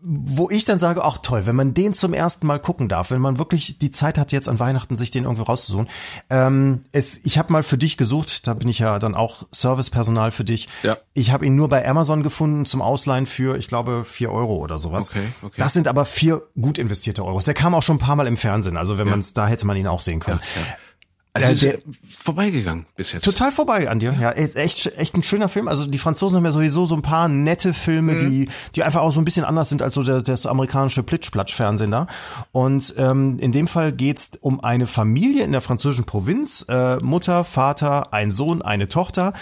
wo 0.02 0.50
ich 0.50 0.64
dann 0.64 0.78
sage, 0.78 1.02
ach 1.04 1.18
toll, 1.18 1.46
wenn 1.46 1.56
man 1.56 1.74
den 1.74 1.94
zum 1.94 2.12
ersten 2.12 2.46
Mal 2.46 2.60
gucken 2.60 2.88
darf, 2.88 3.10
wenn 3.10 3.20
man 3.20 3.38
wirklich 3.38 3.78
die 3.78 3.90
Zeit 3.90 4.18
hat, 4.18 4.30
jetzt 4.30 4.48
an 4.48 4.60
Weihnachten 4.60 4.96
sich 4.96 5.10
den 5.10 5.24
irgendwo 5.24 5.44
rauszusuchen. 5.44 5.88
Ähm, 6.30 6.84
es, 6.92 7.24
ich 7.24 7.38
habe 7.38 7.52
mal 7.52 7.62
für 7.62 7.78
dich 7.78 7.96
gesucht, 7.96 8.46
da 8.46 8.54
bin 8.54 8.68
ich 8.68 8.78
ja 8.78 8.98
dann 8.98 9.14
auch 9.14 9.42
Servicepersonal 9.50 10.30
für 10.30 10.44
dich. 10.44 10.68
Ja. 10.82 10.96
Ich 11.14 11.32
habe 11.32 11.46
ihn 11.46 11.56
nur 11.56 11.68
bei 11.68 11.86
Amazon 11.88 12.22
gefunden 12.22 12.66
zum 12.66 12.82
Ausleihen 12.82 13.26
für, 13.26 13.56
ich 13.56 13.68
glaube, 13.68 14.04
vier 14.04 14.30
Euro 14.30 14.56
oder 14.56 14.78
sowas. 14.78 15.10
Okay, 15.10 15.26
okay. 15.42 15.54
Das 15.58 15.72
sind 15.72 15.88
aber 15.88 16.04
vier 16.04 16.42
gut 16.60 16.78
investierte 16.78 17.24
Euros. 17.24 17.44
Der 17.44 17.54
kam 17.54 17.74
auch 17.74 17.82
schon 17.82 17.96
ein 17.96 18.00
paar 18.00 18.16
Mal 18.16 18.26
im 18.26 18.36
Fernsehen, 18.36 18.76
also 18.76 18.98
wenn 18.98 19.06
ja. 19.06 19.10
man 19.12 19.20
es, 19.20 19.34
da 19.34 19.46
hätte 19.46 19.66
man 19.66 19.76
ihn 19.76 19.86
auch 19.86 20.02
sehen 20.02 20.20
können. 20.20 20.40
Ja, 20.54 20.60
ja. 20.60 20.66
Also 21.44 21.66
äh, 21.66 21.70
der, 21.70 21.78
vorbeigegangen 22.24 22.86
bis 22.96 23.12
jetzt. 23.12 23.24
Total 23.24 23.52
vorbei 23.52 23.88
an 23.88 23.98
dir. 23.98 24.14
Ja, 24.20 24.32
echt, 24.32 24.86
echt 24.96 25.14
ein 25.14 25.22
schöner 25.22 25.48
Film. 25.48 25.68
Also 25.68 25.86
die 25.86 25.98
Franzosen 25.98 26.36
haben 26.36 26.44
ja 26.44 26.52
sowieso 26.52 26.86
so 26.86 26.94
ein 26.94 27.02
paar 27.02 27.28
nette 27.28 27.74
Filme, 27.74 28.14
mhm. 28.14 28.18
die, 28.18 28.48
die 28.74 28.82
einfach 28.82 29.00
auch 29.00 29.12
so 29.12 29.20
ein 29.20 29.24
bisschen 29.24 29.44
anders 29.44 29.68
sind 29.68 29.82
als 29.82 29.94
so 29.94 30.02
der, 30.02 30.22
das 30.22 30.46
amerikanische 30.46 31.02
Plitsch-Platsch-Fernsehen 31.02 31.90
da. 31.90 32.06
Und 32.52 32.94
ähm, 32.98 33.38
in 33.38 33.52
dem 33.52 33.68
Fall 33.68 33.92
geht's 33.92 34.32
um 34.40 34.60
eine 34.60 34.86
Familie 34.86 35.44
in 35.44 35.52
der 35.52 35.60
französischen 35.60 36.06
Provinz. 36.06 36.66
Äh, 36.68 36.96
Mutter, 36.96 37.44
Vater, 37.44 38.12
ein 38.12 38.30
Sohn, 38.30 38.62
eine 38.62 38.88
Tochter. 38.88 39.32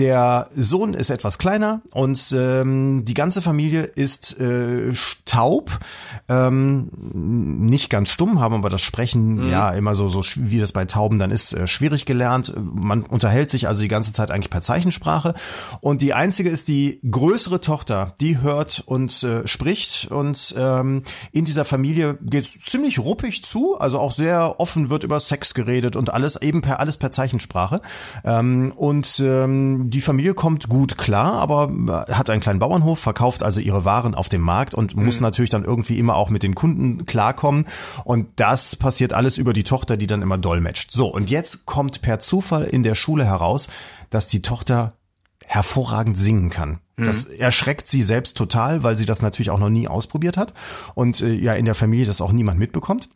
Der 0.00 0.48
Sohn 0.56 0.94
ist 0.94 1.10
etwas 1.10 1.36
kleiner 1.36 1.82
und 1.92 2.34
ähm, 2.34 3.04
die 3.04 3.12
ganze 3.12 3.42
Familie 3.42 3.82
ist 3.82 4.40
äh, 4.40 4.94
taub, 5.26 5.78
ähm, 6.26 6.88
nicht 7.12 7.90
ganz 7.90 8.08
stumm, 8.08 8.40
haben 8.40 8.54
aber 8.54 8.70
das 8.70 8.80
Sprechen 8.80 9.34
mhm. 9.34 9.48
ja 9.50 9.70
immer 9.72 9.94
so, 9.94 10.08
so 10.08 10.22
wie 10.36 10.58
das 10.58 10.72
bei 10.72 10.86
Tauben 10.86 11.18
dann 11.18 11.30
ist, 11.30 11.52
äh, 11.52 11.66
schwierig 11.66 12.06
gelernt. 12.06 12.54
Man 12.56 13.02
unterhält 13.02 13.50
sich 13.50 13.68
also 13.68 13.82
die 13.82 13.88
ganze 13.88 14.14
Zeit 14.14 14.30
eigentlich 14.30 14.48
per 14.48 14.62
Zeichensprache. 14.62 15.34
Und 15.82 16.00
die 16.00 16.14
einzige 16.14 16.48
ist 16.48 16.68
die 16.68 17.00
größere 17.10 17.60
Tochter, 17.60 18.14
die 18.22 18.40
hört 18.40 18.82
und 18.86 19.22
äh, 19.22 19.46
spricht. 19.46 20.10
Und 20.10 20.54
ähm, 20.56 21.02
in 21.32 21.44
dieser 21.44 21.66
Familie 21.66 22.16
geht 22.22 22.44
es 22.44 22.58
ziemlich 22.58 23.00
ruppig 23.00 23.44
zu, 23.44 23.76
also 23.78 23.98
auch 23.98 24.12
sehr 24.12 24.60
offen 24.60 24.88
wird 24.88 25.04
über 25.04 25.20
Sex 25.20 25.52
geredet 25.52 25.94
und 25.94 26.14
alles 26.14 26.40
eben 26.40 26.62
per 26.62 26.80
alles 26.80 26.96
per 26.96 27.10
Zeichensprache. 27.10 27.82
Ähm, 28.24 28.72
und 28.74 29.20
ähm, 29.22 29.89
die 29.90 30.00
Familie 30.00 30.34
kommt 30.34 30.68
gut 30.68 30.96
klar, 30.96 31.34
aber 31.34 32.06
hat 32.08 32.30
einen 32.30 32.40
kleinen 32.40 32.58
Bauernhof, 32.58 32.98
verkauft 32.98 33.42
also 33.42 33.60
ihre 33.60 33.84
Waren 33.84 34.14
auf 34.14 34.28
dem 34.28 34.40
Markt 34.40 34.74
und 34.74 34.96
mhm. 34.96 35.04
muss 35.04 35.20
natürlich 35.20 35.50
dann 35.50 35.64
irgendwie 35.64 35.98
immer 35.98 36.14
auch 36.14 36.30
mit 36.30 36.42
den 36.42 36.54
Kunden 36.54 37.06
klarkommen. 37.06 37.66
Und 38.04 38.28
das 38.36 38.76
passiert 38.76 39.12
alles 39.12 39.38
über 39.38 39.52
die 39.52 39.64
Tochter, 39.64 39.96
die 39.96 40.06
dann 40.06 40.22
immer 40.22 40.38
dolmetscht. 40.38 40.92
So, 40.92 41.12
und 41.12 41.30
jetzt 41.30 41.66
kommt 41.66 42.02
per 42.02 42.20
Zufall 42.20 42.64
in 42.64 42.82
der 42.82 42.94
Schule 42.94 43.24
heraus, 43.24 43.68
dass 44.08 44.28
die 44.28 44.42
Tochter 44.42 44.94
hervorragend 45.44 46.16
singen 46.16 46.48
kann. 46.48 46.78
Mhm. 46.96 47.06
Das 47.06 47.24
erschreckt 47.24 47.88
sie 47.88 48.02
selbst 48.02 48.36
total, 48.36 48.82
weil 48.82 48.96
sie 48.96 49.04
das 49.04 49.22
natürlich 49.22 49.50
auch 49.50 49.58
noch 49.58 49.70
nie 49.70 49.88
ausprobiert 49.88 50.36
hat 50.36 50.52
und 50.94 51.20
äh, 51.20 51.32
ja 51.32 51.54
in 51.54 51.64
der 51.64 51.74
Familie 51.74 52.06
das 52.06 52.20
auch 52.20 52.32
niemand 52.32 52.58
mitbekommt. 52.58 53.08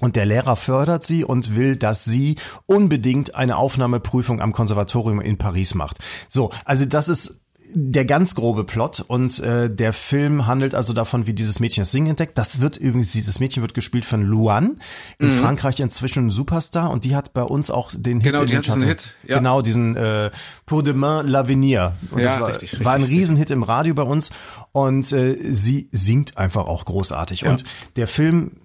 Und 0.00 0.16
der 0.16 0.26
Lehrer 0.26 0.56
fördert 0.56 1.04
sie 1.04 1.24
und 1.24 1.54
will, 1.54 1.76
dass 1.76 2.04
sie 2.04 2.36
unbedingt 2.66 3.34
eine 3.34 3.56
Aufnahmeprüfung 3.56 4.40
am 4.40 4.52
Konservatorium 4.52 5.20
in 5.20 5.38
Paris 5.38 5.74
macht. 5.74 5.98
So, 6.28 6.50
also 6.64 6.86
das 6.86 7.08
ist 7.08 7.40
der 7.72 8.04
ganz 8.04 8.34
grobe 8.34 8.64
Plot 8.64 9.00
und 9.06 9.38
äh, 9.40 9.70
der 9.70 9.92
Film 9.92 10.46
handelt 10.46 10.74
also 10.74 10.92
davon, 10.92 11.26
wie 11.26 11.34
dieses 11.34 11.60
Mädchen 11.60 11.82
das 11.82 11.92
Singen 11.92 12.08
entdeckt. 12.08 12.36
Das 12.36 12.60
wird 12.60 12.76
übrigens, 12.76 13.12
dieses 13.12 13.40
Mädchen 13.40 13.62
wird 13.62 13.74
gespielt 13.74 14.04
von 14.04 14.22
Luan, 14.22 14.78
in 15.18 15.28
mhm. 15.28 15.32
Frankreich 15.32 15.80
inzwischen 15.80 16.26
ein 16.26 16.30
Superstar 16.30 16.90
und 16.90 17.04
die 17.04 17.14
hat 17.14 17.32
bei 17.32 17.42
uns 17.42 17.70
auch 17.70 17.90
den 17.94 18.20
Hit 18.20 18.32
genau, 18.32 18.42
in 18.42 18.48
den 18.48 18.62
Charts. 18.62 18.82
Hit. 18.82 19.14
Ja. 19.26 19.38
Genau, 19.38 19.62
diesen 19.62 19.96
äh, 19.96 20.30
Pour 20.66 20.82
demain 20.82 21.26
l'avenir. 21.26 21.92
Und 22.10 22.20
ja, 22.20 22.26
das 22.26 22.40
war, 22.40 22.48
richtig, 22.48 22.72
richtig, 22.72 22.84
war 22.84 22.94
ein 22.94 23.04
Riesenhit 23.04 23.50
im 23.50 23.62
Radio 23.62 23.94
bei 23.94 24.02
uns 24.02 24.30
und 24.72 25.12
äh, 25.12 25.36
sie 25.40 25.88
singt 25.92 26.36
einfach 26.36 26.66
auch 26.66 26.84
großartig. 26.84 27.42
Ja. 27.42 27.50
Und 27.50 27.64
der 27.96 28.08
Film 28.08 28.56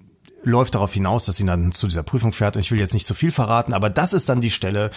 läuft 0.46 0.76
darauf 0.76 0.94
hinaus, 0.94 1.26
dass 1.26 1.38
sie 1.38 1.46
dann 1.46 1.72
zu 1.72 1.88
dieser 1.88 2.04
Prüfung 2.04 2.32
fährt. 2.32 2.56
Und 2.56 2.62
ich 2.62 2.72
will 2.72 2.80
jetzt 2.80 2.94
nicht 2.94 3.08
zu 3.08 3.14
viel 3.14 3.32
verraten, 3.32 3.74
aber 3.74 3.90
das 3.90 4.14
ist 4.14 4.30
dann 4.30 4.42
die 4.42 4.52
Stelle, 4.52 4.92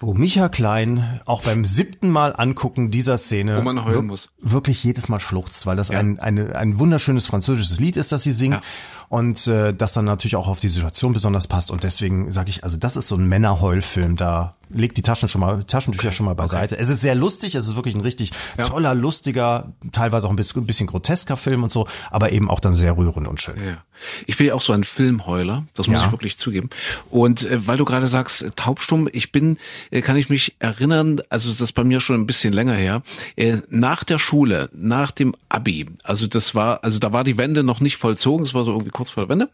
wo 0.00 0.14
Micha 0.14 0.48
Klein 0.48 1.20
auch 1.26 1.42
beim 1.42 1.64
siebten 1.64 2.08
Mal 2.10 2.34
angucken 2.36 2.90
dieser 2.90 3.18
Szene 3.18 3.62
heulen 3.64 4.06
muss. 4.06 4.28
wirklich 4.38 4.82
jedes 4.84 5.08
Mal 5.08 5.18
schluchzt, 5.18 5.66
weil 5.66 5.76
das 5.76 5.88
ja. 5.88 5.98
ein, 5.98 6.18
eine, 6.20 6.54
ein 6.56 6.78
wunderschönes 6.78 7.26
französisches 7.26 7.80
Lied 7.80 7.96
ist, 7.96 8.12
das 8.12 8.22
sie 8.22 8.32
singt 8.32 8.54
ja. 8.54 8.62
Und 9.08 9.46
äh, 9.46 9.72
das 9.74 9.92
dann 9.92 10.04
natürlich 10.04 10.36
auch 10.36 10.48
auf 10.48 10.60
die 10.60 10.68
Situation 10.68 11.12
besonders 11.12 11.48
passt 11.48 11.70
und 11.70 11.82
deswegen 11.82 12.30
sage 12.32 12.50
ich, 12.50 12.64
also 12.64 12.76
das 12.76 12.96
ist 12.96 13.08
so 13.08 13.16
ein 13.16 13.26
Männerheulfilm, 13.26 14.16
da 14.16 14.54
legt 14.70 14.96
die 14.96 15.02
Taschen 15.02 15.28
schon 15.28 15.40
mal, 15.40 15.64
Taschentücher 15.64 16.12
schon 16.12 16.26
mal 16.26 16.34
beiseite. 16.34 16.74
Okay. 16.74 16.82
Es 16.82 16.90
ist 16.90 17.00
sehr 17.00 17.14
lustig, 17.14 17.54
es 17.54 17.66
ist 17.66 17.76
wirklich 17.76 17.94
ein 17.94 18.00
richtig 18.00 18.32
ja. 18.56 18.64
toller, 18.64 18.94
lustiger, 18.94 19.72
teilweise 19.92 20.26
auch 20.26 20.30
ein 20.30 20.36
bisschen, 20.36 20.62
ein 20.62 20.66
bisschen 20.66 20.86
grotesker 20.86 21.36
Film 21.36 21.62
und 21.62 21.72
so, 21.72 21.86
aber 22.10 22.32
eben 22.32 22.50
auch 22.50 22.60
dann 22.60 22.74
sehr 22.74 22.96
rührend 22.96 23.28
und 23.28 23.40
schön. 23.40 23.56
Ja. 23.62 23.78
Ich 24.26 24.36
bin 24.36 24.46
ja 24.46 24.54
auch 24.54 24.62
so 24.62 24.72
ein 24.72 24.84
Filmheuler, 24.84 25.64
das 25.74 25.88
muss 25.88 25.98
ja. 25.98 26.06
ich 26.06 26.12
wirklich 26.12 26.36
zugeben. 26.38 26.70
Und 27.10 27.44
äh, 27.44 27.66
weil 27.66 27.78
du 27.78 27.84
gerade 27.84 28.06
sagst, 28.06 28.42
äh, 28.42 28.50
taubstumm, 28.54 29.08
ich 29.12 29.32
bin, 29.32 29.58
äh, 29.90 30.02
kann 30.02 30.16
ich 30.16 30.28
mich 30.28 30.54
erinnern, 30.58 31.20
also 31.30 31.50
das 31.50 31.60
ist 31.60 31.72
bei 31.72 31.84
mir 31.84 32.00
schon 32.00 32.16
ein 32.16 32.26
bisschen 32.26 32.52
länger 32.52 32.74
her, 32.74 33.02
äh, 33.36 33.58
nach 33.70 34.04
der 34.04 34.18
Schule, 34.18 34.68
nach 34.72 35.10
dem 35.10 35.34
Abi, 35.48 35.86
also 36.04 36.26
das 36.26 36.54
war, 36.54 36.84
also 36.84 36.98
da 36.98 37.12
war 37.12 37.24
die 37.24 37.38
Wende 37.38 37.62
noch 37.62 37.80
nicht 37.80 37.96
vollzogen, 37.96 38.44
es 38.44 38.54
war 38.54 38.64
so 38.64 38.72
irgendwie 38.72 38.90
kurz 38.98 39.10
vor 39.12 39.24
der 39.24 39.28
Wende 39.28 39.48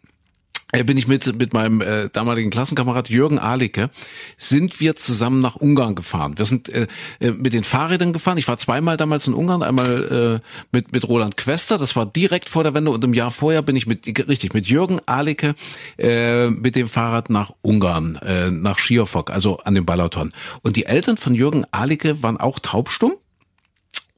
äh, 0.72 0.84
bin 0.84 0.96
ich 0.96 1.06
mit 1.06 1.36
mit 1.36 1.52
meinem 1.52 1.82
äh, 1.82 2.08
damaligen 2.08 2.48
Klassenkamerad 2.48 3.10
Jürgen 3.10 3.38
Alicke 3.38 3.90
sind 4.38 4.80
wir 4.80 4.96
zusammen 4.96 5.40
nach 5.40 5.54
Ungarn 5.54 5.94
gefahren. 5.94 6.38
Wir 6.38 6.46
sind 6.46 6.70
äh, 6.70 6.86
äh, 7.20 7.30
mit 7.30 7.52
den 7.52 7.62
Fahrrädern 7.62 8.14
gefahren. 8.14 8.38
Ich 8.38 8.48
war 8.48 8.56
zweimal 8.56 8.96
damals 8.96 9.26
in 9.26 9.34
Ungarn, 9.34 9.62
einmal 9.62 10.40
äh, 10.42 10.48
mit 10.72 10.92
mit 10.92 11.06
Roland 11.06 11.36
Quester, 11.36 11.76
das 11.76 11.94
war 11.94 12.06
direkt 12.06 12.48
vor 12.48 12.62
der 12.62 12.72
Wende 12.72 12.90
und 12.90 13.04
im 13.04 13.12
Jahr 13.12 13.30
vorher 13.30 13.60
bin 13.60 13.76
ich 13.76 13.86
mit 13.86 14.06
richtig 14.28 14.54
mit 14.54 14.66
Jürgen 14.66 14.98
Alicke 15.04 15.54
äh, 15.98 16.48
mit 16.48 16.74
dem 16.74 16.88
Fahrrad 16.88 17.28
nach 17.28 17.52
Ungarn, 17.60 18.16
äh, 18.16 18.50
nach 18.50 18.78
Schiofok, 18.78 19.30
also 19.30 19.58
an 19.58 19.74
dem 19.74 19.84
Balaton. 19.84 20.32
Und 20.62 20.76
die 20.76 20.86
Eltern 20.86 21.18
von 21.18 21.34
Jürgen 21.34 21.66
Alicke 21.70 22.22
waren 22.22 22.38
auch 22.38 22.58
taubstumm 22.60 23.12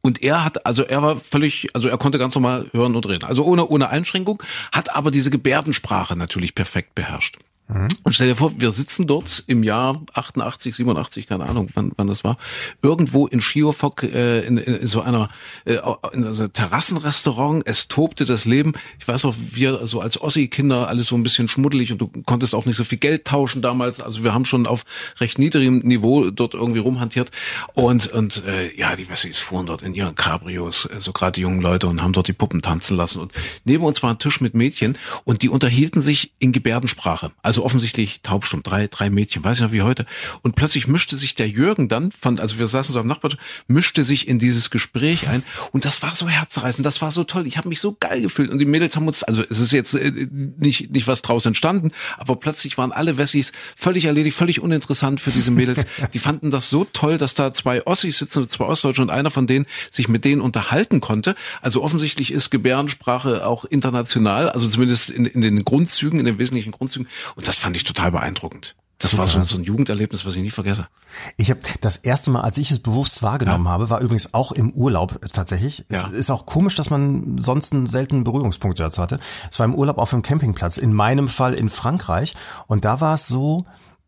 und 0.06 0.22
er 0.22 0.44
hat, 0.44 0.64
also 0.64 0.84
er 0.84 1.02
war 1.02 1.16
völlig, 1.16 1.68
also 1.74 1.88
er 1.88 1.98
konnte 1.98 2.18
ganz 2.18 2.34
normal 2.36 2.66
hören 2.72 2.94
und 2.94 3.08
reden. 3.08 3.24
Also 3.24 3.44
ohne, 3.44 3.66
ohne 3.66 3.88
Einschränkung, 3.88 4.40
hat 4.72 4.94
aber 4.94 5.10
diese 5.10 5.30
Gebärdensprache 5.30 6.14
natürlich 6.14 6.54
perfekt 6.54 6.94
beherrscht. 6.94 7.38
Mhm. 7.68 7.88
Und 8.04 8.14
stell 8.14 8.28
dir 8.28 8.36
vor, 8.36 8.52
wir 8.58 8.70
sitzen 8.70 9.06
dort 9.06 9.42
im 9.48 9.64
Jahr 9.64 10.00
88, 10.14 10.76
87, 10.76 11.26
keine 11.26 11.46
Ahnung, 11.46 11.68
wann, 11.74 11.90
wann 11.96 12.06
das 12.06 12.22
war, 12.22 12.38
irgendwo 12.80 13.26
in 13.26 13.40
Schiofok 13.40 14.04
äh, 14.04 14.46
in, 14.46 14.56
in, 14.58 14.86
so 14.86 15.00
einer 15.00 15.28
äh, 15.64 15.78
in 16.12 16.32
so 16.32 16.44
einem 16.44 16.52
Terrassenrestaurant. 16.52 17.66
Es 17.66 17.88
tobte 17.88 18.24
das 18.24 18.44
Leben. 18.44 18.74
Ich 19.00 19.08
weiß 19.08 19.24
auch, 19.24 19.34
wir 19.38 19.86
so 19.86 20.00
als 20.00 20.20
Ossi-Kinder 20.20 20.88
alles 20.88 21.06
so 21.06 21.16
ein 21.16 21.24
bisschen 21.24 21.48
schmuddelig 21.48 21.90
und 21.90 21.98
du 21.98 22.08
konntest 22.24 22.54
auch 22.54 22.66
nicht 22.66 22.76
so 22.76 22.84
viel 22.84 22.98
Geld 22.98 23.24
tauschen 23.24 23.62
damals. 23.62 24.00
Also 24.00 24.22
wir 24.22 24.32
haben 24.32 24.44
schon 24.44 24.66
auf 24.66 24.84
recht 25.18 25.38
niedrigem 25.38 25.78
Niveau 25.78 26.30
dort 26.30 26.54
irgendwie 26.54 26.80
rumhantiert 26.80 27.30
und 27.74 28.06
und 28.08 28.44
äh, 28.46 28.72
ja, 28.76 28.94
die 28.94 29.08
Wessis 29.08 29.40
fuhren 29.40 29.66
dort 29.66 29.82
in 29.82 29.94
ihren 29.94 30.14
Cabrios, 30.14 30.86
äh, 30.86 31.00
so 31.00 31.12
gerade 31.12 31.32
die 31.32 31.40
jungen 31.40 31.60
Leute 31.60 31.88
und 31.88 32.02
haben 32.02 32.12
dort 32.12 32.28
die 32.28 32.32
Puppen 32.32 32.62
tanzen 32.62 32.96
lassen 32.96 33.20
und 33.20 33.32
neben 33.64 33.84
uns 33.84 34.02
war 34.02 34.10
ein 34.10 34.18
Tisch 34.18 34.40
mit 34.40 34.54
Mädchen 34.54 34.96
und 35.24 35.42
die 35.42 35.48
unterhielten 35.48 36.00
sich 36.00 36.32
in 36.38 36.52
Gebärdensprache. 36.52 37.32
Also 37.42 37.55
also 37.56 37.64
offensichtlich 37.64 38.20
taubstumm, 38.22 38.62
drei, 38.62 38.86
drei 38.86 39.08
Mädchen, 39.08 39.42
weiß 39.42 39.56
ich 39.56 39.62
noch 39.62 39.72
wie 39.72 39.80
heute. 39.80 40.04
Und 40.42 40.56
plötzlich 40.56 40.88
mischte 40.88 41.16
sich 41.16 41.34
der 41.34 41.48
Jürgen 41.48 41.88
dann 41.88 42.12
von, 42.12 42.38
also 42.38 42.58
wir 42.58 42.68
saßen 42.68 42.92
so 42.92 43.00
am 43.00 43.06
Nachbartisch, 43.06 43.38
mischte 43.66 44.04
sich 44.04 44.28
in 44.28 44.38
dieses 44.38 44.68
Gespräch 44.68 45.26
ein 45.26 45.42
und 45.72 45.86
das 45.86 46.02
war 46.02 46.14
so 46.14 46.28
herzreißend, 46.28 46.84
das 46.84 47.00
war 47.00 47.10
so 47.10 47.24
toll. 47.24 47.46
Ich 47.46 47.56
habe 47.56 47.70
mich 47.70 47.80
so 47.80 47.96
geil 47.98 48.20
gefühlt 48.20 48.50
und 48.50 48.58
die 48.58 48.66
Mädels 48.66 48.94
haben 48.94 49.08
uns, 49.08 49.22
also 49.22 49.42
es 49.48 49.58
ist 49.58 49.72
jetzt 49.72 49.94
äh, 49.94 50.28
nicht 50.58 50.90
nicht 50.90 51.08
was 51.08 51.22
draus 51.22 51.46
entstanden, 51.46 51.92
aber 52.18 52.36
plötzlich 52.36 52.76
waren 52.76 52.92
alle 52.92 53.16
Wessis 53.16 53.52
völlig 53.74 54.04
erledigt, 54.04 54.36
völlig 54.36 54.60
uninteressant 54.60 55.22
für 55.22 55.30
diese 55.30 55.50
Mädels. 55.50 55.86
Die 56.12 56.18
fanden 56.18 56.50
das 56.50 56.68
so 56.68 56.84
toll, 56.84 57.16
dass 57.16 57.32
da 57.32 57.54
zwei 57.54 57.86
Ossis 57.86 58.18
sitzen, 58.18 58.46
zwei 58.46 58.66
Ostdeutsche 58.66 59.00
und 59.00 59.08
einer 59.08 59.30
von 59.30 59.46
denen 59.46 59.64
sich 59.90 60.08
mit 60.08 60.26
denen 60.26 60.42
unterhalten 60.42 61.00
konnte. 61.00 61.36
Also 61.62 61.82
offensichtlich 61.82 62.32
ist 62.32 62.50
Gebärdensprache 62.50 63.46
auch 63.46 63.64
international, 63.64 64.50
also 64.50 64.68
zumindest 64.68 65.08
in, 65.08 65.24
in 65.24 65.40
den 65.40 65.64
Grundzügen, 65.64 66.20
in 66.20 66.26
den 66.26 66.38
wesentlichen 66.38 66.72
Grundzügen. 66.72 67.08
Und 67.34 67.45
das 67.48 67.56
fand 67.56 67.76
ich 67.76 67.84
total 67.84 68.12
beeindruckend. 68.12 68.74
Das 68.98 69.10
Super. 69.10 69.22
war 69.22 69.26
so, 69.26 69.44
so 69.44 69.58
ein 69.58 69.64
Jugenderlebnis, 69.64 70.24
was 70.24 70.36
ich 70.36 70.42
nie 70.42 70.50
vergesse. 70.50 70.88
Ich 71.36 71.50
habe 71.50 71.60
das 71.82 71.98
erste 71.98 72.30
Mal, 72.30 72.40
als 72.40 72.56
ich 72.56 72.70
es 72.70 72.78
bewusst 72.78 73.22
wahrgenommen 73.22 73.66
ja. 73.66 73.70
habe, 73.70 73.90
war 73.90 74.00
übrigens 74.00 74.32
auch 74.32 74.52
im 74.52 74.70
Urlaub 74.70 75.20
tatsächlich. 75.32 75.84
Ja. 75.90 75.98
Es 75.98 76.06
ist 76.06 76.30
auch 76.30 76.46
komisch, 76.46 76.76
dass 76.76 76.88
man 76.88 77.36
sonst 77.38 77.74
einen 77.74 77.86
seltenen 77.86 78.24
Berührungspunkte 78.24 78.82
dazu 78.82 79.02
hatte. 79.02 79.18
Es 79.50 79.58
war 79.58 79.66
im 79.66 79.74
Urlaub 79.74 79.98
auf 79.98 80.14
einem 80.14 80.22
Campingplatz, 80.22 80.78
in 80.78 80.94
meinem 80.94 81.28
Fall 81.28 81.52
in 81.52 81.68
Frankreich. 81.68 82.34
Und 82.68 82.86
da 82.86 83.00
war 83.02 83.14
es 83.14 83.26
so, 83.26 83.66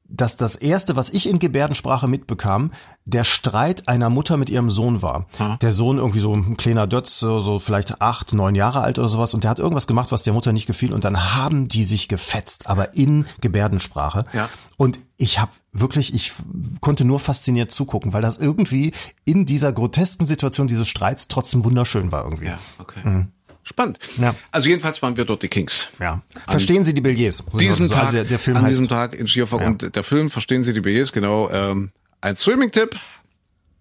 dass 0.08 0.36
das 0.36 0.56
erste, 0.56 0.96
was 0.96 1.10
ich 1.10 1.28
in 1.28 1.38
Gebärdensprache 1.38 2.08
mitbekam, 2.08 2.72
der 3.04 3.24
Streit 3.24 3.88
einer 3.88 4.10
Mutter 4.10 4.36
mit 4.36 4.50
ihrem 4.50 4.70
Sohn 4.70 5.02
war. 5.02 5.26
Ja. 5.38 5.56
Der 5.56 5.72
Sohn 5.72 5.98
irgendwie 5.98 6.20
so 6.20 6.34
ein 6.34 6.56
kleiner 6.56 6.86
Dötz, 6.86 7.18
so, 7.18 7.40
so 7.40 7.58
vielleicht 7.58 8.00
acht, 8.00 8.32
neun 8.32 8.54
Jahre 8.54 8.80
alt 8.80 8.98
oder 8.98 9.08
sowas 9.08 9.34
und 9.34 9.44
der 9.44 9.50
hat 9.50 9.58
irgendwas 9.58 9.86
gemacht, 9.86 10.10
was 10.10 10.22
der 10.22 10.32
Mutter 10.32 10.52
nicht 10.52 10.66
gefiel 10.66 10.92
und 10.92 11.04
dann 11.04 11.34
haben 11.36 11.68
die 11.68 11.84
sich 11.84 12.08
gefetzt, 12.08 12.68
aber 12.68 12.94
in 12.94 13.26
Gebärdensprache. 13.40 14.24
Ja. 14.32 14.48
Und 14.78 14.98
ich 15.16 15.38
habe 15.38 15.52
wirklich, 15.72 16.14
ich 16.14 16.32
konnte 16.80 17.04
nur 17.04 17.20
fasziniert 17.20 17.72
zugucken, 17.72 18.12
weil 18.12 18.22
das 18.22 18.38
irgendwie 18.38 18.92
in 19.24 19.44
dieser 19.44 19.72
grotesken 19.72 20.26
Situation 20.26 20.68
dieses 20.68 20.88
Streits 20.88 21.28
trotzdem 21.28 21.64
wunderschön 21.64 22.12
war 22.12 22.24
irgendwie. 22.24 22.46
Ja, 22.46 22.58
okay. 22.78 23.00
Mhm. 23.04 23.32
Spannend. 23.68 23.98
Ja. 24.16 24.34
Also 24.50 24.70
jedenfalls 24.70 25.02
waren 25.02 25.18
wir 25.18 25.26
dort 25.26 25.42
die 25.42 25.48
Kings. 25.48 25.88
Ja. 26.00 26.22
Verstehen 26.46 26.84
Sie 26.84 26.94
die 26.94 27.02
Billets? 27.02 27.44
Diesem 27.52 27.90
Tag, 27.90 28.06
also 28.06 28.24
der 28.24 28.38
Film 28.38 28.56
an 28.56 28.62
heißt, 28.62 28.78
diesem 28.78 28.88
Tag 28.88 29.14
in 29.14 29.28
Schierfach 29.28 29.60
ja. 29.60 29.66
und 29.66 29.94
der 29.94 30.02
Film 30.02 30.30
Verstehen 30.30 30.62
Sie 30.62 30.72
die 30.72 30.80
Billets, 30.80 31.12
genau. 31.12 31.50
Ähm, 31.50 31.90
ein 32.22 32.34
Streaming-Tipp 32.34 32.98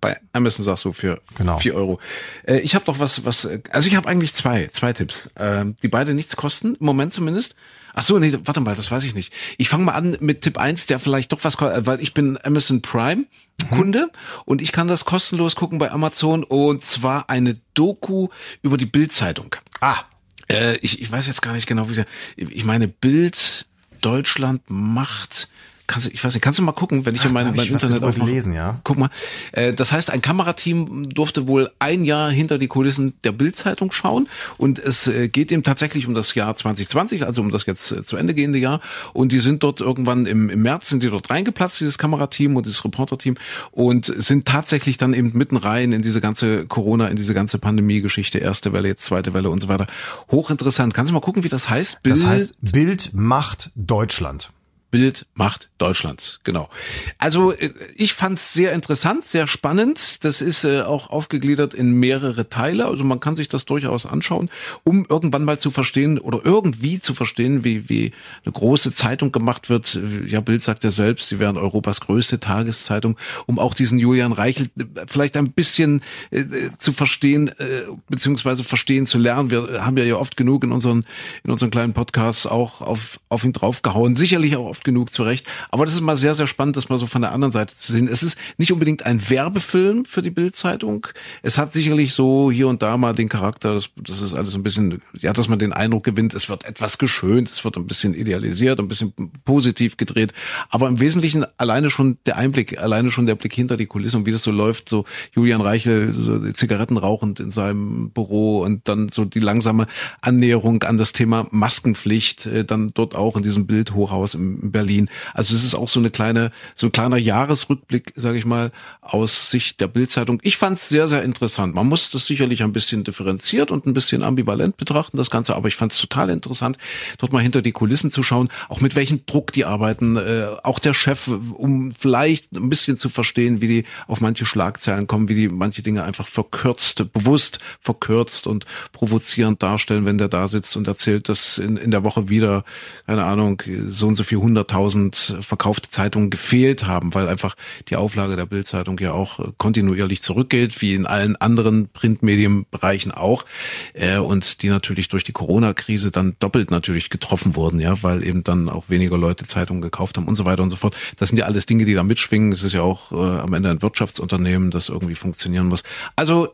bei 0.02 0.20
Amazon 0.34 0.66
sagst 0.66 0.84
du 0.84 0.92
für 0.92 1.22
genau. 1.38 1.58
vier 1.58 1.74
Euro. 1.74 2.02
Äh, 2.44 2.58
ich 2.60 2.76
habe 2.76 2.84
doch 2.84 3.00
was, 3.00 3.24
was, 3.24 3.48
also 3.72 3.88
ich 3.88 3.96
habe 3.96 4.10
eigentlich 4.10 4.34
zwei, 4.34 4.68
zwei 4.74 4.92
Tipps, 4.92 5.28
äh, 5.36 5.64
die 5.82 5.88
beide 5.88 6.14
nichts 6.14 6.36
kosten, 6.36 6.76
im 6.76 6.86
Moment 6.86 7.14
zumindest. 7.14 7.56
Ach 7.94 8.04
so, 8.04 8.20
nee, 8.20 8.32
warte 8.44 8.60
mal, 8.60 8.76
das 8.76 8.92
weiß 8.92 9.06
ich 9.06 9.16
nicht. 9.16 9.34
Ich 9.58 9.70
fange 9.70 9.86
mal 9.86 9.94
an 9.94 10.18
mit 10.20 10.42
Tipp 10.42 10.58
eins, 10.58 10.86
der 10.86 11.00
vielleicht 11.00 11.32
doch 11.32 11.44
was, 11.44 11.60
weil 11.62 12.02
ich 12.02 12.14
bin 12.14 12.38
Amazon 12.44 12.82
Prime 12.82 13.24
Kunde 13.70 14.02
mhm. 14.02 14.42
und 14.46 14.62
ich 14.62 14.72
kann 14.72 14.88
das 14.88 15.06
kostenlos 15.06 15.56
gucken 15.56 15.80
bei 15.80 15.92
Amazon 15.92 16.44
und 16.44 16.84
zwar 16.84 17.30
eine 17.30 17.56
Doku 17.74 18.28
über 18.62 18.78
die 18.78 18.86
Bildzeitung. 18.86 19.56
Ah. 19.80 20.04
Äh, 20.50 20.78
ich, 20.78 21.02
ich 21.02 21.12
weiß 21.12 21.28
jetzt 21.28 21.42
gar 21.42 21.54
nicht 21.54 21.68
genau, 21.68 21.90
wie 21.90 21.94
sie. 21.94 22.06
Ich 22.36 22.64
meine, 22.64 22.88
Bild 22.88 23.66
Deutschland 24.02 24.62
macht 24.68 25.50
kannst 25.88 26.06
du, 26.06 26.12
ich 26.12 26.24
weiß 26.24 26.34
nicht, 26.34 26.44
kannst 26.44 26.60
du 26.60 26.64
mal 26.64 26.74
gucken, 26.74 27.06
wenn 27.06 27.16
ich 27.16 27.26
in 27.26 27.34
meinem 27.34 27.56
mein 27.56 27.68
Internet 27.68 28.04
aufmache. 28.04 28.30
lesen, 28.30 28.54
ja. 28.54 28.80
Guck 28.84 28.98
mal. 28.98 29.10
Äh, 29.54 29.74
das 29.74 29.92
heißt, 29.92 30.12
ein 30.12 30.22
Kamerateam 30.22 31.10
durfte 31.10 31.48
wohl 31.48 31.72
ein 31.80 32.04
Jahr 32.04 32.30
hinter 32.30 32.58
die 32.58 32.68
Kulissen 32.68 33.14
der 33.24 33.32
Bildzeitung 33.32 33.92
schauen 33.92 34.28
und 34.58 34.80
es 34.80 35.08
äh, 35.08 35.30
geht 35.30 35.52
ihm 35.52 35.64
tatsächlich 35.64 36.08
um 36.08 36.14
das 36.14 36.36
Jahr 36.36 36.56
2020, 36.56 37.26
also 37.26 37.42
um 37.42 37.52
das 37.52 37.66
jetzt 37.66 37.92
äh, 37.92 38.04
zu 38.04 38.18
Ende 38.18 38.34
gehende 38.34 38.60
Jahr 38.60 38.82
und 39.14 39.32
die 39.32 39.40
sind 39.40 39.64
dort 39.64 39.80
irgendwann 39.80 40.26
im, 40.26 40.50
im 40.50 40.62
März 40.62 40.90
sind 40.90 41.04
die 41.04 41.10
dort 41.10 41.30
reingeplatzt, 41.30 41.80
dieses 41.80 41.98
Kamerateam 41.98 42.56
und 42.58 42.66
dieses 42.66 42.84
Reporterteam 42.84 43.36
und 43.72 44.06
sind 44.06 44.46
tatsächlich 44.46 44.98
dann 44.98 45.14
eben 45.14 45.32
mitten 45.38 45.58
rein 45.58 45.94
in 45.94 46.02
diese 46.02 46.20
ganze 46.22 46.66
Corona, 46.66 47.08
in 47.08 47.16
diese 47.16 47.34
ganze 47.34 47.60
Pandemie-Geschichte, 47.60 48.40
erste 48.40 48.74
Welle, 48.74 48.90
jetzt 48.90 49.06
zweite 49.06 49.34
Welle 49.34 49.50
und 49.50 49.62
so 49.62 49.70
weiter. 49.70 49.88
Hochinteressant. 50.32 50.94
Kannst 50.94 51.10
du 51.10 51.14
mal 51.14 51.22
gucken, 51.22 51.44
wie 51.44 51.50
das 51.50 51.70
heißt? 51.70 52.04
Bild 52.04 52.18
das 52.18 52.26
heißt 52.26 52.58
Bild 52.62 53.12
macht 53.14 53.72
Deutschland. 53.76 54.52
Bild 54.90 55.26
macht 55.34 55.70
Deutschland, 55.78 56.40
genau. 56.44 56.70
Also 57.18 57.52
äh, 57.52 57.72
ich 57.96 58.14
fand 58.14 58.38
es 58.38 58.54
sehr 58.54 58.74
interessant, 58.74 59.24
sehr 59.24 59.46
spannend. 59.46 60.24
Das 60.24 60.42
ist 60.42 60.64
äh, 60.64 60.82
auch 60.82 61.10
aufgegliedert 61.10 61.74
in 61.74 61.92
mehrere 61.92 62.50
Teile. 62.50 62.86
Also 62.86 63.04
man 63.04 63.20
kann 63.20 63.36
sich 63.36 63.50
das 63.50 63.66
durchaus 63.66 64.06
anschauen, 64.06 64.50
um 64.84 65.06
irgendwann 65.10 65.44
mal 65.44 65.60
zu 65.60 65.70
verstehen 65.70 66.20
oder 66.20 66.40
irgendwie 66.44 67.02
zu 67.02 67.14
verstehen, 67.14 67.64
wie, 67.64 67.90
wie 67.90 68.14
eine 68.46 68.54
große 68.54 68.92
Zeitung 68.92 69.32
gemacht 69.32 69.70
wird. 69.70 70.00
Ja, 70.26 70.40
Bild 70.40 70.62
sagt 70.62 70.84
ja 70.84 70.92
selbst, 70.92 71.28
sie 71.30 71.40
wären 71.40 71.58
Europas 71.58 72.00
größte 72.00 72.40
Tageszeitung, 72.40 73.18
um 73.46 73.60
auch 73.60 73.74
diesen 73.74 74.00
Julian 74.00 74.32
Reichel 74.32 74.70
äh, 74.80 75.06
vielleicht 75.08 75.36
ein 75.36 75.52
bisschen 75.52 76.02
äh, 76.32 76.44
zu 76.78 76.94
verstehen, 76.94 77.50
äh, 77.60 77.84
beziehungsweise 78.10 78.64
verstehen 78.64 79.06
zu 79.06 79.18
lernen. 79.18 79.52
Wir 79.52 79.86
haben 79.86 79.98
ja, 79.98 80.06
ja 80.06 80.16
oft 80.16 80.38
genug 80.38 80.64
in 80.64 80.72
unseren, 80.72 81.06
in 81.44 81.52
unseren 81.52 81.72
kleinen 81.72 81.94
Podcasts 81.94 82.48
auch 82.48 82.82
auf, 82.82 83.20
auf 83.30 83.44
ihn 83.44 83.54
draufgehauen. 83.54 84.16
Sicherlich 84.16 84.56
auch 84.56 84.77
oft 84.78 84.84
genug 84.84 85.10
zurecht. 85.10 85.48
Aber 85.72 85.86
das 85.86 85.96
ist 85.96 86.02
mal 86.02 86.16
sehr, 86.16 86.36
sehr 86.36 86.48
spannend, 86.48 86.78
das 86.78 86.90
mal 86.90 87.00
so 87.00 87.08
von 87.08 87.22
der 87.22 87.32
anderen 87.32 87.52
Seite 87.52 87.76
zu 87.76 87.92
sehen. 87.92 88.08
Es 88.08 88.22
ist 88.22 88.38
nicht 88.58 88.72
unbedingt 88.72 89.06
ein 89.06 89.30
Werbefilm 89.30 90.06
für 90.06 90.22
die 90.22 90.30
Bildzeitung. 90.30 91.08
Es 91.42 91.58
hat 91.58 91.74
sicherlich 91.74 92.14
so 92.14 92.52
hier 92.52 92.68
und 92.68 92.82
da 92.82 92.98
mal 92.98 93.14
den 93.14 93.30
Charakter, 93.30 93.74
das, 93.74 93.90
das 93.96 94.22
ist 94.22 94.34
alles 94.34 94.56
ein 94.56 94.64
bisschen, 94.64 95.02
ja, 95.14 95.34
dass 95.34 95.48
man 95.48 95.60
den 95.60 95.74
Eindruck 95.74 96.04
gewinnt, 96.04 96.34
es 96.34 96.50
wird 96.50 96.66
etwas 96.66 96.98
geschönt, 96.98 97.50
es 97.50 97.64
wird 97.64 97.76
ein 97.78 97.88
bisschen 97.88 98.14
idealisiert, 98.14 98.80
ein 98.80 98.88
bisschen 98.88 99.14
positiv 99.46 99.98
gedreht. 99.98 100.34
Aber 100.70 100.88
im 100.88 101.00
Wesentlichen 101.00 101.46
alleine 101.58 101.90
schon 101.90 102.18
der 102.26 102.38
Einblick, 102.38 102.78
alleine 102.78 103.10
schon 103.10 103.26
der 103.26 103.36
Blick 103.36 103.54
hinter 103.54 103.78
die 103.78 103.88
Kulissen 103.88 104.18
und 104.18 104.26
wie 104.26 104.32
das 104.32 104.44
so 104.44 104.52
läuft, 104.52 104.90
so 104.90 105.06
Julian 105.34 105.62
Reichel, 105.62 106.14
so 106.14 106.40
Zigaretten 106.52 106.98
rauchend 106.98 107.40
in 107.40 107.52
seinem 107.52 108.12
Büro 108.12 108.62
und 108.62 108.88
dann 108.88 109.10
so 109.10 109.26
die 109.26 109.40
langsame 109.40 109.88
Annäherung 110.22 110.84
an 110.84 110.98
das 110.98 111.14
Thema 111.14 111.48
Maskenpflicht, 111.52 112.46
äh, 112.46 112.64
dann 112.64 112.92
dort 112.94 113.16
auch 113.16 113.36
in 113.38 113.44
diesem 113.44 113.66
Bildhochhaus 113.66 114.36
im 114.36 114.67
in 114.68 114.72
Berlin. 114.72 115.10
Also 115.34 115.56
es 115.56 115.64
ist 115.64 115.76
auch 115.76 115.90
so 115.90 116.00
eine 116.00 116.12
kleine, 116.12 116.52
so 116.76 116.88
ein 116.88 116.92
kleiner 116.92 117.18
Jahresrückblick, 117.18 118.14
sage 118.16 118.38
ich 118.38 118.46
mal, 118.46 118.72
aus 119.02 119.50
Sicht 119.50 119.80
der 119.80 119.88
Bildzeitung. 119.88 120.40
Ich 120.44 120.58
fand 120.58 120.78
es 120.78 120.90
sehr, 120.90 121.08
sehr 121.08 121.24
interessant. 121.24 121.74
Man 121.74 121.88
muss 121.88 122.10
das 122.10 122.26
sicherlich 122.26 122.64
ein 122.64 122.74
bisschen 122.74 123.04
differenziert 123.04 123.72
und 123.72 123.86
ein 123.86 123.94
bisschen 123.94 124.24
ambivalent 124.24 124.78
betrachten, 124.78 125.18
das 125.18 125.30
Ganze, 125.30 125.56
aber 125.56 125.68
ich 125.68 125.76
fand 125.76 125.94
es 125.94 126.00
total 126.00 126.30
interessant, 126.30 126.78
dort 127.18 127.34
mal 127.34 127.42
hinter 127.42 127.62
die 127.62 127.72
Kulissen 127.72 128.12
zu 128.12 128.24
schauen, 128.24 128.50
auch 128.70 128.82
mit 128.82 128.96
welchem 128.96 129.26
Druck 129.26 129.52
die 129.52 129.66
arbeiten, 129.66 130.18
äh, 130.18 130.48
auch 130.64 130.80
der 130.80 130.94
Chef, 130.94 131.28
um 131.28 131.94
vielleicht 131.98 132.54
ein 132.54 132.70
bisschen 132.70 132.98
zu 132.98 133.10
verstehen, 133.10 133.62
wie 133.62 133.68
die 133.68 133.84
auf 134.08 134.22
manche 134.22 134.46
Schlagzeilen 134.46 135.08
kommen, 135.08 135.30
wie 135.30 135.36
die 135.36 135.50
manche 135.50 135.82
Dinge 135.82 136.04
einfach 136.04 136.28
verkürzt, 136.28 137.12
bewusst 137.14 137.60
verkürzt 137.80 138.48
und 138.48 138.66
provozierend 138.92 139.64
darstellen, 139.64 140.06
wenn 140.06 140.18
der 140.18 140.28
da 140.28 140.48
sitzt 140.48 140.76
und 140.76 140.88
erzählt, 140.88 141.30
dass 141.30 141.58
in, 141.58 141.78
in 141.78 141.92
der 141.92 142.04
Woche 142.04 142.30
wieder, 142.30 142.64
keine 143.06 143.24
Ahnung, 143.26 143.62
so 143.88 144.08
und 144.08 144.16
so 144.16 144.24
viel 144.24 144.38
hunderttausend 144.58 145.38
verkaufte 145.42 145.88
Zeitungen 145.90 146.32
gefehlt 146.32 146.88
haben, 146.88 147.14
weil 147.14 147.28
einfach 147.28 147.56
die 147.90 147.96
Auflage 147.96 148.36
der 148.36 148.48
Bildzeitung 148.48 148.98
ja 148.98 149.12
auch 149.12 149.40
kontinuierlich 149.60 150.24
zurückgeht, 150.24 150.82
wie 150.82 150.96
in 150.96 151.06
allen 151.06 151.36
anderen 151.36 151.90
Printmedienbereichen 151.90 153.12
auch. 153.12 153.46
Äh, 153.94 154.18
und 154.18 154.64
die 154.64 154.70
natürlich 154.70 155.10
durch 155.10 155.24
die 155.24 155.32
Corona-Krise 155.32 156.10
dann 156.10 156.36
doppelt 156.40 156.72
natürlich 156.72 157.12
getroffen 157.12 157.56
wurden, 157.56 157.80
ja, 157.80 158.02
weil 158.02 158.26
eben 158.26 158.44
dann 158.44 158.68
auch 158.68 158.86
weniger 158.88 159.18
Leute 159.18 159.46
Zeitungen 159.46 159.84
gekauft 159.84 160.18
haben 160.18 160.28
und 160.28 160.36
so 160.36 160.46
weiter 160.46 160.64
und 160.64 160.72
so 160.72 160.76
fort. 160.76 160.96
Das 161.18 161.30
sind 161.30 161.38
ja 161.38 161.46
alles 161.46 161.68
Dinge, 161.68 161.86
die 161.86 161.94
da 161.94 162.04
mitschwingen. 162.04 162.52
Es 162.52 162.64
ist 162.64 162.74
ja 162.74 162.82
auch 162.82 163.12
äh, 163.12 163.16
am 163.16 163.54
Ende 163.54 163.70
ein 163.70 163.84
Wirtschaftsunternehmen, 163.84 164.72
das 164.72 164.90
irgendwie 164.90 165.16
funktionieren 165.16 165.68
muss. 165.68 165.84
Also 166.16 166.52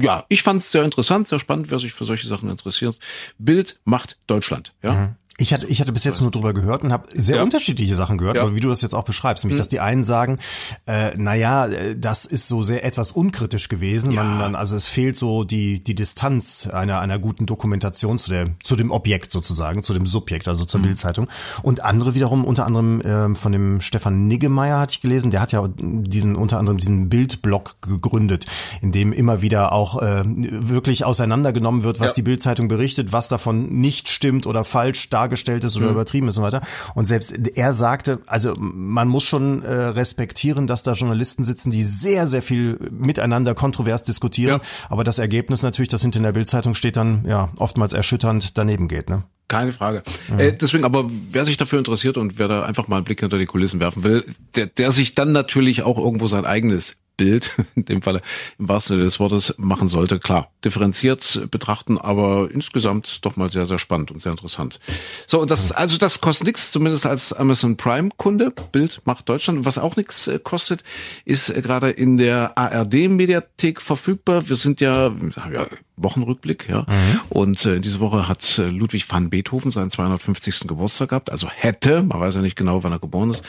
ja, 0.00 0.24
ich 0.28 0.42
fand 0.42 0.60
es 0.60 0.72
sehr 0.72 0.84
interessant, 0.84 1.28
sehr 1.28 1.38
spannend, 1.38 1.70
wer 1.70 1.78
sich 1.78 1.92
für 1.92 2.04
solche 2.04 2.26
Sachen 2.26 2.50
interessiert. 2.50 2.98
Bild 3.38 3.78
macht 3.84 4.18
Deutschland, 4.26 4.72
ja. 4.82 4.92
Mhm. 4.92 5.16
Ich 5.36 5.52
hatte, 5.52 5.66
ich 5.66 5.80
hatte 5.80 5.92
bis 5.92 6.04
jetzt 6.04 6.20
nur 6.20 6.30
drüber 6.30 6.54
gehört 6.54 6.84
und 6.84 6.92
habe 6.92 7.08
sehr 7.12 7.36
ja. 7.36 7.42
unterschiedliche 7.42 7.96
Sachen 7.96 8.18
gehört, 8.18 8.36
ja. 8.36 8.42
aber 8.42 8.54
wie 8.54 8.60
du 8.60 8.68
das 8.68 8.82
jetzt 8.82 8.94
auch 8.94 9.02
beschreibst, 9.02 9.42
nämlich, 9.42 9.56
mhm. 9.56 9.62
dass 9.62 9.68
die 9.68 9.80
einen 9.80 10.04
sagen, 10.04 10.38
äh, 10.86 11.16
naja, 11.16 11.68
das 11.96 12.24
ist 12.24 12.46
so 12.46 12.62
sehr 12.62 12.84
etwas 12.84 13.10
unkritisch 13.10 13.68
gewesen. 13.68 14.12
Ja. 14.12 14.22
Man, 14.22 14.38
man, 14.38 14.54
also 14.54 14.76
es 14.76 14.86
fehlt 14.86 15.16
so 15.16 15.42
die, 15.42 15.82
die 15.82 15.96
Distanz 15.96 16.68
einer, 16.72 17.00
einer 17.00 17.18
guten 17.18 17.46
Dokumentation 17.46 18.18
zu 18.18 18.30
der, 18.30 18.50
zu 18.62 18.76
dem 18.76 18.92
Objekt 18.92 19.32
sozusagen, 19.32 19.82
zu 19.82 19.92
dem 19.92 20.06
Subjekt, 20.06 20.46
also 20.46 20.64
zur 20.66 20.78
mhm. 20.78 20.84
Bildzeitung. 20.84 21.28
Und 21.62 21.82
andere 21.82 22.14
wiederum, 22.14 22.44
unter 22.44 22.64
anderem 22.64 23.00
äh, 23.00 23.34
von 23.34 23.50
dem 23.50 23.80
Stefan 23.80 24.28
Niggemeier 24.28 24.78
hatte 24.78 24.92
ich 24.92 25.00
gelesen, 25.00 25.32
der 25.32 25.40
hat 25.40 25.50
ja 25.50 25.68
diesen, 25.76 26.36
unter 26.36 26.60
anderem 26.60 26.78
diesen 26.78 27.08
Bildblog 27.08 27.82
gegründet, 27.82 28.46
in 28.82 28.92
dem 28.92 29.12
immer 29.12 29.42
wieder 29.42 29.72
auch 29.72 30.00
äh, 30.00 30.22
wirklich 30.24 31.04
auseinandergenommen 31.04 31.82
wird, 31.82 31.98
was 31.98 32.14
die 32.14 32.22
Bildzeitung 32.22 32.68
berichtet, 32.68 33.12
was 33.12 33.28
davon 33.28 33.80
nicht 33.80 34.08
stimmt 34.08 34.46
oder 34.46 34.64
falsch 34.64 35.10
da 35.10 35.23
dargestellt 35.24 35.64
ist 35.64 35.76
oder 35.76 35.86
mhm. 35.86 35.92
übertrieben 35.92 36.28
ist 36.28 36.36
und 36.38 36.44
weiter. 36.44 36.60
Und 36.94 37.06
selbst 37.06 37.34
er 37.54 37.72
sagte, 37.72 38.20
also 38.26 38.54
man 38.58 39.08
muss 39.08 39.24
schon 39.24 39.62
äh, 39.62 39.72
respektieren, 39.72 40.66
dass 40.66 40.82
da 40.82 40.92
Journalisten 40.92 41.44
sitzen, 41.44 41.70
die 41.70 41.82
sehr, 41.82 42.26
sehr 42.26 42.42
viel 42.42 42.78
miteinander 42.90 43.54
kontrovers 43.54 44.04
diskutieren. 44.04 44.60
Ja. 44.62 44.88
Aber 44.90 45.04
das 45.04 45.18
Ergebnis 45.18 45.62
natürlich, 45.62 45.88
das 45.88 46.02
hinter 46.02 46.18
in 46.18 46.24
der 46.24 46.32
Bildzeitung 46.32 46.74
steht, 46.74 46.96
dann 46.96 47.24
ja 47.26 47.50
oftmals 47.58 47.92
erschütternd 47.92 48.56
daneben 48.58 48.88
geht. 48.88 49.08
Ne? 49.08 49.24
Keine 49.48 49.72
Frage. 49.72 50.02
Mhm. 50.28 50.40
Äh, 50.40 50.52
deswegen, 50.52 50.84
aber 50.84 51.10
wer 51.30 51.44
sich 51.44 51.56
dafür 51.56 51.78
interessiert 51.78 52.16
und 52.16 52.38
wer 52.38 52.48
da 52.48 52.62
einfach 52.62 52.88
mal 52.88 52.96
einen 52.96 53.04
Blick 53.04 53.20
hinter 53.20 53.38
die 53.38 53.46
Kulissen 53.46 53.80
werfen 53.80 54.04
will, 54.04 54.24
der, 54.54 54.66
der 54.66 54.92
sich 54.92 55.14
dann 55.14 55.32
natürlich 55.32 55.82
auch 55.82 55.98
irgendwo 55.98 56.26
sein 56.28 56.44
eigenes 56.44 56.96
Bild, 57.16 57.50
in 57.74 57.84
dem 57.84 58.02
Falle 58.02 58.22
im 58.58 58.68
wahrsten 58.68 58.96
Sinne 58.96 59.04
des 59.04 59.20
Wortes, 59.20 59.54
machen 59.58 59.88
sollte. 59.88 60.18
Klar, 60.18 60.50
differenziert 60.64 61.48
betrachten, 61.50 61.98
aber 61.98 62.48
insgesamt 62.50 63.24
doch 63.24 63.36
mal 63.36 63.50
sehr, 63.50 63.66
sehr 63.66 63.78
spannend 63.78 64.10
und 64.10 64.20
sehr 64.20 64.32
interessant. 64.32 64.80
So, 65.26 65.40
und 65.40 65.50
das, 65.50 65.72
also 65.72 65.98
das 65.98 66.20
kostet 66.20 66.46
nichts, 66.46 66.70
zumindest 66.70 67.06
als 67.06 67.32
Amazon 67.32 67.76
Prime 67.76 68.10
Kunde. 68.16 68.52
Bild 68.72 69.02
macht 69.04 69.28
Deutschland. 69.28 69.64
Was 69.64 69.78
auch 69.78 69.96
nichts 69.96 70.28
äh, 70.28 70.38
kostet, 70.38 70.84
ist 71.24 71.50
äh, 71.50 71.62
gerade 71.62 71.90
in 71.90 72.18
der 72.18 72.56
ARD 72.56 73.08
Mediathek 73.08 73.80
verfügbar. 73.80 74.48
Wir 74.48 74.56
sind 74.56 74.80
ja, 74.80 75.14
ja 75.52 75.66
Wochenrückblick, 75.96 76.68
ja. 76.68 76.80
Mhm. 76.80 77.20
Und 77.28 77.66
äh, 77.66 77.80
diese 77.80 78.00
Woche 78.00 78.26
hat 78.28 78.58
äh, 78.58 78.68
Ludwig 78.68 79.10
van 79.10 79.30
Beethoven 79.30 79.72
seinen 79.72 79.90
250. 79.90 80.66
Geburtstag 80.66 81.10
gehabt. 81.10 81.30
Also 81.30 81.48
hätte, 81.48 82.02
man 82.02 82.20
weiß 82.20 82.34
ja 82.34 82.40
nicht 82.40 82.56
genau, 82.56 82.82
wann 82.82 82.92
er 82.92 82.98
geboren 82.98 83.30
ist. 83.30 83.42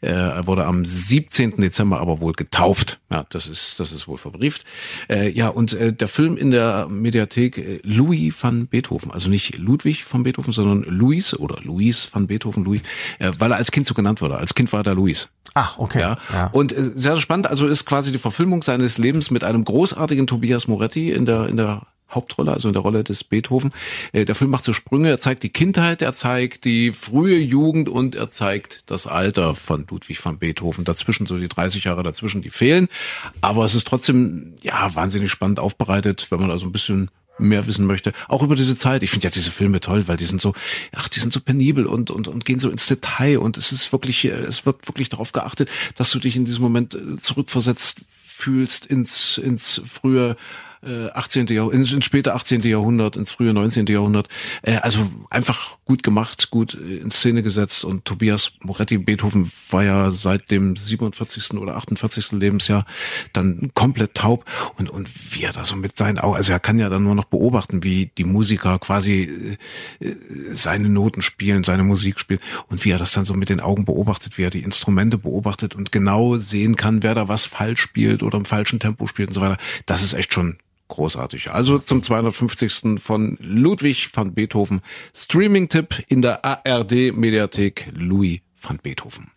Äh, 0.00 0.10
er 0.10 0.46
wurde 0.46 0.66
am 0.66 0.84
17. 0.84 1.56
Dezember 1.58 2.00
aber 2.00 2.20
wohl 2.20 2.32
getauft. 2.32 3.00
Ja, 3.12 3.26
das 3.28 3.48
ist, 3.48 3.80
das 3.80 3.92
ist 3.92 4.08
wohl 4.08 4.18
verbrieft. 4.18 4.64
Äh, 5.08 5.30
ja, 5.30 5.48
und 5.48 5.72
äh, 5.72 5.92
der 5.92 6.08
Film 6.08 6.36
in 6.36 6.50
der 6.50 6.88
Mediathek 6.88 7.58
äh, 7.58 7.80
Louis 7.82 8.34
van 8.40 8.66
Beethoven, 8.66 9.10
also 9.10 9.28
nicht 9.28 9.58
Ludwig 9.58 10.04
van 10.10 10.22
Beethoven, 10.22 10.52
sondern 10.52 10.82
Louis 10.82 11.34
oder 11.34 11.60
Louis 11.62 12.08
van 12.12 12.26
Beethoven, 12.26 12.64
Louis, 12.64 12.80
äh, 13.18 13.32
weil 13.38 13.52
er 13.52 13.58
als 13.58 13.70
Kind 13.70 13.86
so 13.86 13.94
genannt 13.94 14.22
wurde. 14.22 14.38
Als 14.38 14.54
Kind 14.54 14.72
war 14.72 14.86
er 14.86 14.94
Louis. 14.94 15.28
Ah, 15.54 15.70
okay. 15.78 16.00
Ja. 16.00 16.18
ja. 16.32 16.46
Und 16.48 16.72
äh, 16.72 16.92
sehr, 16.94 17.12
sehr 17.12 17.20
spannend, 17.20 17.48
also 17.48 17.66
ist 17.66 17.84
quasi 17.84 18.12
die 18.12 18.18
Verfilmung 18.18 18.62
seines 18.62 18.98
Lebens 18.98 19.30
mit 19.30 19.44
einem 19.44 19.64
großartigen 19.64 20.26
Tobias 20.26 20.68
Moretti 20.68 21.10
in 21.10 21.26
der, 21.26 21.48
in 21.48 21.56
der 21.56 21.82
Hauptrolle, 22.10 22.52
also 22.52 22.68
in 22.68 22.74
der 22.74 22.82
Rolle 22.82 23.04
des 23.04 23.24
Beethoven. 23.24 23.72
Äh, 24.12 24.24
der 24.24 24.34
Film 24.34 24.50
macht 24.50 24.64
so 24.64 24.72
Sprünge, 24.72 25.10
er 25.10 25.18
zeigt 25.18 25.42
die 25.42 25.48
Kindheit, 25.48 26.02
er 26.02 26.12
zeigt 26.12 26.64
die 26.64 26.92
frühe 26.92 27.38
Jugend 27.38 27.88
und 27.88 28.14
er 28.14 28.30
zeigt 28.30 28.90
das 28.90 29.06
Alter 29.06 29.54
von 29.54 29.86
Ludwig 29.88 30.24
van 30.24 30.38
Beethoven. 30.38 30.84
Dazwischen 30.84 31.26
so 31.26 31.38
die 31.38 31.48
30 31.48 31.84
Jahre 31.84 32.02
dazwischen, 32.02 32.42
die 32.42 32.50
fehlen. 32.50 32.88
Aber 33.40 33.64
es 33.64 33.74
ist 33.74 33.86
trotzdem, 33.86 34.54
ja, 34.62 34.94
wahnsinnig 34.94 35.30
spannend 35.30 35.60
aufbereitet, 35.60 36.26
wenn 36.30 36.40
man 36.40 36.50
also 36.50 36.66
ein 36.66 36.72
bisschen 36.72 37.10
mehr 37.40 37.66
wissen 37.66 37.86
möchte, 37.86 38.12
auch 38.28 38.42
über 38.42 38.54
diese 38.54 38.76
Zeit. 38.76 39.02
Ich 39.02 39.10
finde 39.10 39.24
ja 39.24 39.30
diese 39.30 39.50
Filme 39.50 39.80
toll, 39.80 40.06
weil 40.08 40.16
die 40.16 40.26
sind 40.26 40.40
so, 40.40 40.54
ach, 40.94 41.08
die 41.08 41.20
sind 41.20 41.32
so 41.32 41.40
penibel 41.40 41.86
und, 41.86 42.10
und, 42.10 42.28
und 42.28 42.44
gehen 42.44 42.58
so 42.58 42.70
ins 42.70 42.86
Detail 42.86 43.38
und 43.38 43.56
es 43.56 43.72
ist 43.72 43.92
wirklich, 43.92 44.24
es 44.26 44.66
wird 44.66 44.86
wirklich 44.86 45.08
darauf 45.08 45.32
geachtet, 45.32 45.68
dass 45.96 46.10
du 46.10 46.18
dich 46.18 46.36
in 46.36 46.44
diesem 46.44 46.62
Moment 46.62 46.94
äh, 46.94 47.16
zurückversetzt 47.16 48.02
fühlst 48.24 48.86
ins, 48.86 49.38
ins 49.38 49.82
frühe 49.86 50.36
18. 50.82 51.48
Äh, 51.48 51.54
Jahrhundert, 51.54 51.80
ins, 51.80 51.92
ins 51.92 52.04
späte 52.04 52.34
18. 52.34 52.62
Jahrhundert, 52.62 53.16
ins 53.16 53.32
frühe 53.32 53.52
19. 53.52 53.86
Jahrhundert. 53.86 54.28
Äh, 54.62 54.76
also 54.76 55.06
einfach 55.28 55.78
gut 55.84 56.02
gemacht, 56.02 56.50
gut 56.50 56.74
in 56.74 57.10
Szene 57.10 57.42
gesetzt 57.42 57.84
und 57.84 58.04
Tobias 58.04 58.52
Moretti 58.62 58.98
Beethoven 58.98 59.50
war 59.70 59.84
ja 59.84 60.10
seit 60.10 60.50
dem 60.50 60.76
47. 60.76 61.54
oder 61.58 61.76
48. 61.76 62.32
Lebensjahr 62.32 62.86
dann 63.32 63.70
komplett 63.74 64.14
taub 64.14 64.44
und 64.76 64.88
und 64.90 65.08
wie 65.34 65.44
er 65.44 65.52
da 65.52 65.64
so 65.64 65.76
mit 65.76 65.96
seinen 65.96 66.18
Augen, 66.18 66.36
also 66.36 66.52
er 66.52 66.60
kann 66.60 66.78
ja 66.78 66.88
dann 66.88 67.04
nur 67.04 67.14
noch 67.14 67.24
beobachten, 67.24 67.82
wie 67.82 68.10
die 68.16 68.24
Musiker 68.24 68.78
quasi 68.78 69.58
äh, 70.00 70.14
seine 70.52 70.88
Noten 70.88 71.22
spielen, 71.22 71.64
seine 71.64 71.84
Musik 71.84 72.18
spielen 72.18 72.40
und 72.68 72.84
wie 72.84 72.90
er 72.90 72.98
das 72.98 73.12
dann 73.12 73.24
so 73.24 73.34
mit 73.34 73.48
den 73.48 73.60
Augen 73.60 73.84
beobachtet, 73.84 74.38
wie 74.38 74.42
er 74.42 74.50
die 74.50 74.62
Instrumente 74.62 75.18
beobachtet 75.18 75.74
und 75.74 75.92
genau 75.92 76.38
sehen 76.38 76.76
kann, 76.76 77.02
wer 77.02 77.14
da 77.14 77.28
was 77.28 77.44
falsch 77.44 77.80
spielt 77.80 78.22
oder 78.22 78.38
im 78.38 78.44
falschen 78.44 78.80
Tempo 78.80 79.06
spielt 79.06 79.28
und 79.28 79.34
so 79.34 79.40
weiter. 79.40 79.58
Das 79.86 80.02
ist 80.02 80.14
echt 80.14 80.32
schon 80.32 80.56
großartig. 80.90 81.50
Also 81.50 81.78
zum 81.78 82.02
250. 82.02 83.00
von 83.00 83.38
Ludwig 83.40 84.10
van 84.12 84.34
Beethoven. 84.34 84.82
Streaming-Tipp 85.14 86.04
in 86.08 86.22
der 86.22 86.44
ARD 86.44 87.16
Mediathek 87.16 87.86
Louis 87.92 88.40
van 88.60 88.78
Beethoven. 88.82 89.30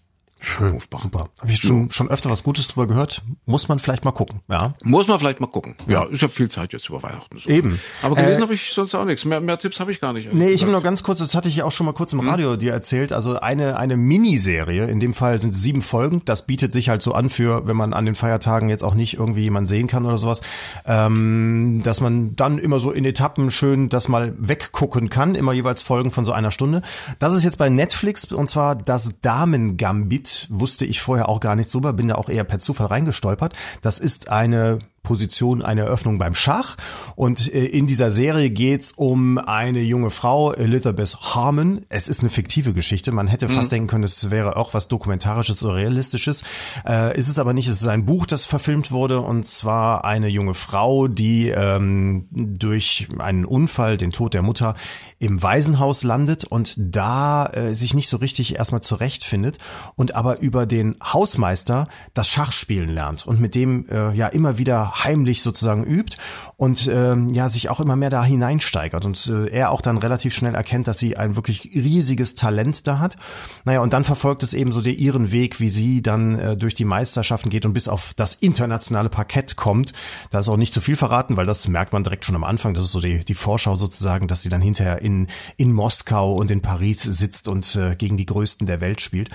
Schön, 0.46 0.74
Rufbar. 0.74 1.00
super. 1.00 1.30
Habe 1.40 1.52
ich 1.52 1.62
schon, 1.62 1.90
schon 1.90 2.10
öfter 2.10 2.30
was 2.30 2.44
Gutes 2.44 2.68
drüber 2.68 2.86
gehört. 2.86 3.22
Muss 3.46 3.70
man 3.70 3.80
vielleicht 3.80 4.04
mal 4.04 4.12
gucken, 4.12 4.42
ja? 4.50 4.74
Muss 4.84 5.08
man 5.08 5.18
vielleicht 5.18 5.40
mal 5.40 5.48
gucken. 5.48 5.76
Ja, 5.88 6.04
ist 6.04 6.22
ja 6.22 6.28
viel 6.28 6.50
Zeit 6.50 6.74
jetzt 6.74 6.90
über 6.90 7.02
Weihnachten. 7.02 7.40
So. 7.40 7.50
Eben. 7.50 7.80
Aber 8.02 8.16
gelesen 8.16 8.40
äh, 8.40 8.44
habe 8.44 8.54
ich 8.54 8.74
sonst 8.74 8.94
auch 8.94 9.06
nichts. 9.06 9.24
Mehr, 9.24 9.40
mehr 9.40 9.58
Tipps 9.58 9.80
habe 9.80 9.94
ich 9.94 10.02
gar 10.02 10.12
nicht. 10.12 10.34
Nee, 10.34 10.50
ich 10.50 10.62
habe 10.62 10.74
nur 10.74 10.82
ganz 10.82 11.02
kurz, 11.02 11.20
das 11.20 11.34
hatte 11.34 11.48
ich 11.48 11.56
ja 11.56 11.64
auch 11.64 11.72
schon 11.72 11.86
mal 11.86 11.94
kurz 11.94 12.12
im 12.12 12.20
hm? 12.20 12.28
Radio 12.28 12.58
dir 12.58 12.74
erzählt, 12.74 13.14
also 13.14 13.40
eine, 13.40 13.78
eine 13.78 13.96
Miniserie, 13.96 14.86
in 14.88 15.00
dem 15.00 15.14
Fall 15.14 15.40
sind 15.40 15.56
sieben 15.56 15.82
Folgen, 15.82 16.22
das 16.26 16.46
bietet 16.46 16.74
sich 16.74 16.90
halt 16.90 17.02
so 17.02 17.14
an 17.14 17.30
für, 17.30 17.66
wenn 17.66 17.78
man 17.78 17.94
an 17.94 18.06
den 18.06 18.16
Feiertagen 18.16 18.68
jetzt 18.68 18.84
auch 18.84 18.96
nicht 18.96 19.14
irgendwie 19.14 19.44
jemanden 19.44 19.68
sehen 19.68 19.88
kann 19.88 20.06
oder 20.06 20.18
sowas, 20.18 20.42
ähm, 20.86 21.80
dass 21.86 22.02
man 22.02 22.36
dann 22.36 22.58
immer 22.58 22.82
so 22.82 22.92
in 22.92 23.06
Etappen 23.06 23.50
schön 23.50 23.88
das 23.88 24.10
mal 24.10 24.36
weggucken 24.38 25.10
kann, 25.10 25.36
immer 25.36 25.54
jeweils 25.54 25.82
Folgen 25.82 26.12
von 26.12 26.26
so 26.26 26.34
einer 26.34 26.52
Stunde. 26.52 26.82
Das 27.20 27.34
ist 27.34 27.46
jetzt 27.46 27.58
bei 27.58 27.70
Netflix 27.70 28.26
und 28.26 28.50
zwar 28.50 28.76
das 28.76 29.22
Damen-Gambit 29.22 30.33
wusste 30.50 30.86
ich 30.86 31.02
vorher 31.02 31.30
auch 31.30 31.40
gar 31.40 31.56
nichts 31.56 31.72
drüber, 31.72 31.94
bin 31.94 32.08
da 32.08 32.16
auch 32.16 32.30
eher 32.30 32.44
per 32.44 32.60
Zufall 32.60 32.88
reingestolpert. 32.88 33.54
Das 33.82 34.00
ist 34.00 34.30
eine 34.30 34.80
Position 35.04 35.62
eine 35.62 35.82
Eröffnung 35.82 36.18
beim 36.18 36.34
Schach. 36.34 36.78
Und 37.16 37.54
äh, 37.54 37.66
in 37.66 37.88
dieser 37.88 38.10
Serie 38.10 38.50
geht's 38.50 38.92
um 38.92 39.38
eine 39.38 39.82
junge 39.82 40.10
Frau, 40.10 40.54
Elizabeth 40.54 41.18
Harmon. 41.22 41.86
Es 41.90 42.08
ist 42.08 42.22
eine 42.22 42.30
fiktive 42.30 42.74
Geschichte. 42.74 43.12
Man 43.12 43.28
hätte 43.28 43.50
fast 43.50 43.70
mhm. 43.70 43.76
denken 43.76 43.88
können, 43.88 44.04
es 44.06 44.32
wäre 44.32 44.56
auch 44.56 44.74
was 44.74 44.88
Dokumentarisches 44.88 45.64
oder 45.64 45.76
Realistisches. 45.76 46.44
Äh, 46.88 47.18
ist 47.18 47.28
es 47.28 47.38
aber 47.38 47.54
nicht. 47.54 47.68
Es 47.68 47.82
ist 47.82 47.88
ein 47.88 48.06
Buch, 48.06 48.26
das 48.26 48.46
verfilmt 48.46 48.92
wurde. 48.92 49.20
Und 49.20 49.46
zwar 49.46 50.06
eine 50.06 50.30
junge 50.30 50.54
Frau, 50.54 51.08
die 51.08 51.50
ähm, 51.50 52.28
durch 52.32 53.08
einen 53.20 53.46
Unfall, 53.46 53.98
den 53.98 54.12
Tod 54.12 54.34
der 54.34 54.42
Mutter, 54.42 54.76
im 55.20 55.44
Waisenhaus 55.44 56.04
landet 56.04 56.46
und 56.46 56.76
da 56.78 57.46
äh, 57.48 57.74
sich 57.74 57.94
nicht 57.94 58.08
so 58.08 58.18
richtig 58.18 58.56
erstmal 58.56 58.82
zurechtfindet 58.82 59.58
und 59.96 60.16
aber 60.16 60.40
über 60.40 60.66
den 60.66 60.98
Hausmeister 61.04 61.88
das 62.14 62.30
Schachspielen 62.30 62.90
lernt 62.90 63.26
und 63.26 63.40
mit 63.40 63.56
dem 63.56 63.88
äh, 63.90 64.14
ja 64.14 64.28
immer 64.28 64.58
wieder 64.58 64.93
heimlich 64.94 65.42
sozusagen 65.42 65.84
übt 65.84 66.18
und 66.58 66.88
ähm, 66.88 67.30
ja 67.34 67.50
sich 67.50 67.70
auch 67.70 67.80
immer 67.80 67.96
mehr 67.96 68.10
da 68.10 68.24
hineinsteigert 68.24 69.06
und 69.06 69.28
äh, 69.28 69.48
er 69.50 69.72
auch 69.72 69.82
dann 69.82 69.98
relativ 69.98 70.34
schnell 70.34 70.56
erkennt, 70.56 70.88
dass 70.88 70.98
sie 70.98 71.18
ein 71.18 71.36
wirklich 71.36 71.72
riesiges 71.74 72.36
Talent 72.36 72.88
da 72.88 73.00
hat. 73.00 73.18
Naja, 73.66 73.82
und 73.82 73.94
dann 73.94 74.04
verfolgt 74.04 74.44
es 74.44 74.54
eben 74.54 74.72
so 74.72 74.82
der, 74.82 74.94
ihren 74.94 75.32
Weg, 75.32 75.60
wie 75.60 75.70
sie 75.70 76.02
dann 76.02 76.40
äh, 76.40 76.58
durch 76.58 76.74
die 76.74 76.86
Meisterschaften 76.86 77.50
geht 77.50 77.66
und 77.66 77.74
bis 77.74 77.88
auf 77.88 78.14
das 78.14 78.36
internationale 78.36 79.10
Parkett 79.10 79.56
kommt. 79.56 79.94
Da 80.30 80.40
ist 80.40 80.50
auch 80.50 80.58
nicht 80.58 80.74
zu 80.74 80.82
viel 80.82 80.96
verraten, 80.96 81.38
weil 81.38 81.46
das 81.46 81.68
merkt 81.68 81.94
man 81.94 82.04
direkt 82.04 82.26
schon 82.26 82.36
am 82.36 82.44
Anfang. 82.44 82.74
Das 82.74 82.86
ist 82.86 82.92
so 82.92 83.00
die, 83.00 83.26
die 83.26 83.36
Vorschau 83.36 83.76
sozusagen, 83.76 84.28
dass 84.28 84.42
sie 84.42 84.50
dann 84.50 84.62
hinterher 84.62 85.02
in, 85.02 85.28
in 85.58 85.72
Moskau 85.72 86.36
und 86.36 86.52
in 86.52 86.62
Paris 86.62 87.02
sitzt 87.02 87.48
und 87.48 87.76
äh, 87.76 87.96
gegen 87.96 88.18
die 88.18 88.26
Größten 88.26 88.68
der 88.68 88.82
Welt 88.82 89.02
spielt. 89.02 89.30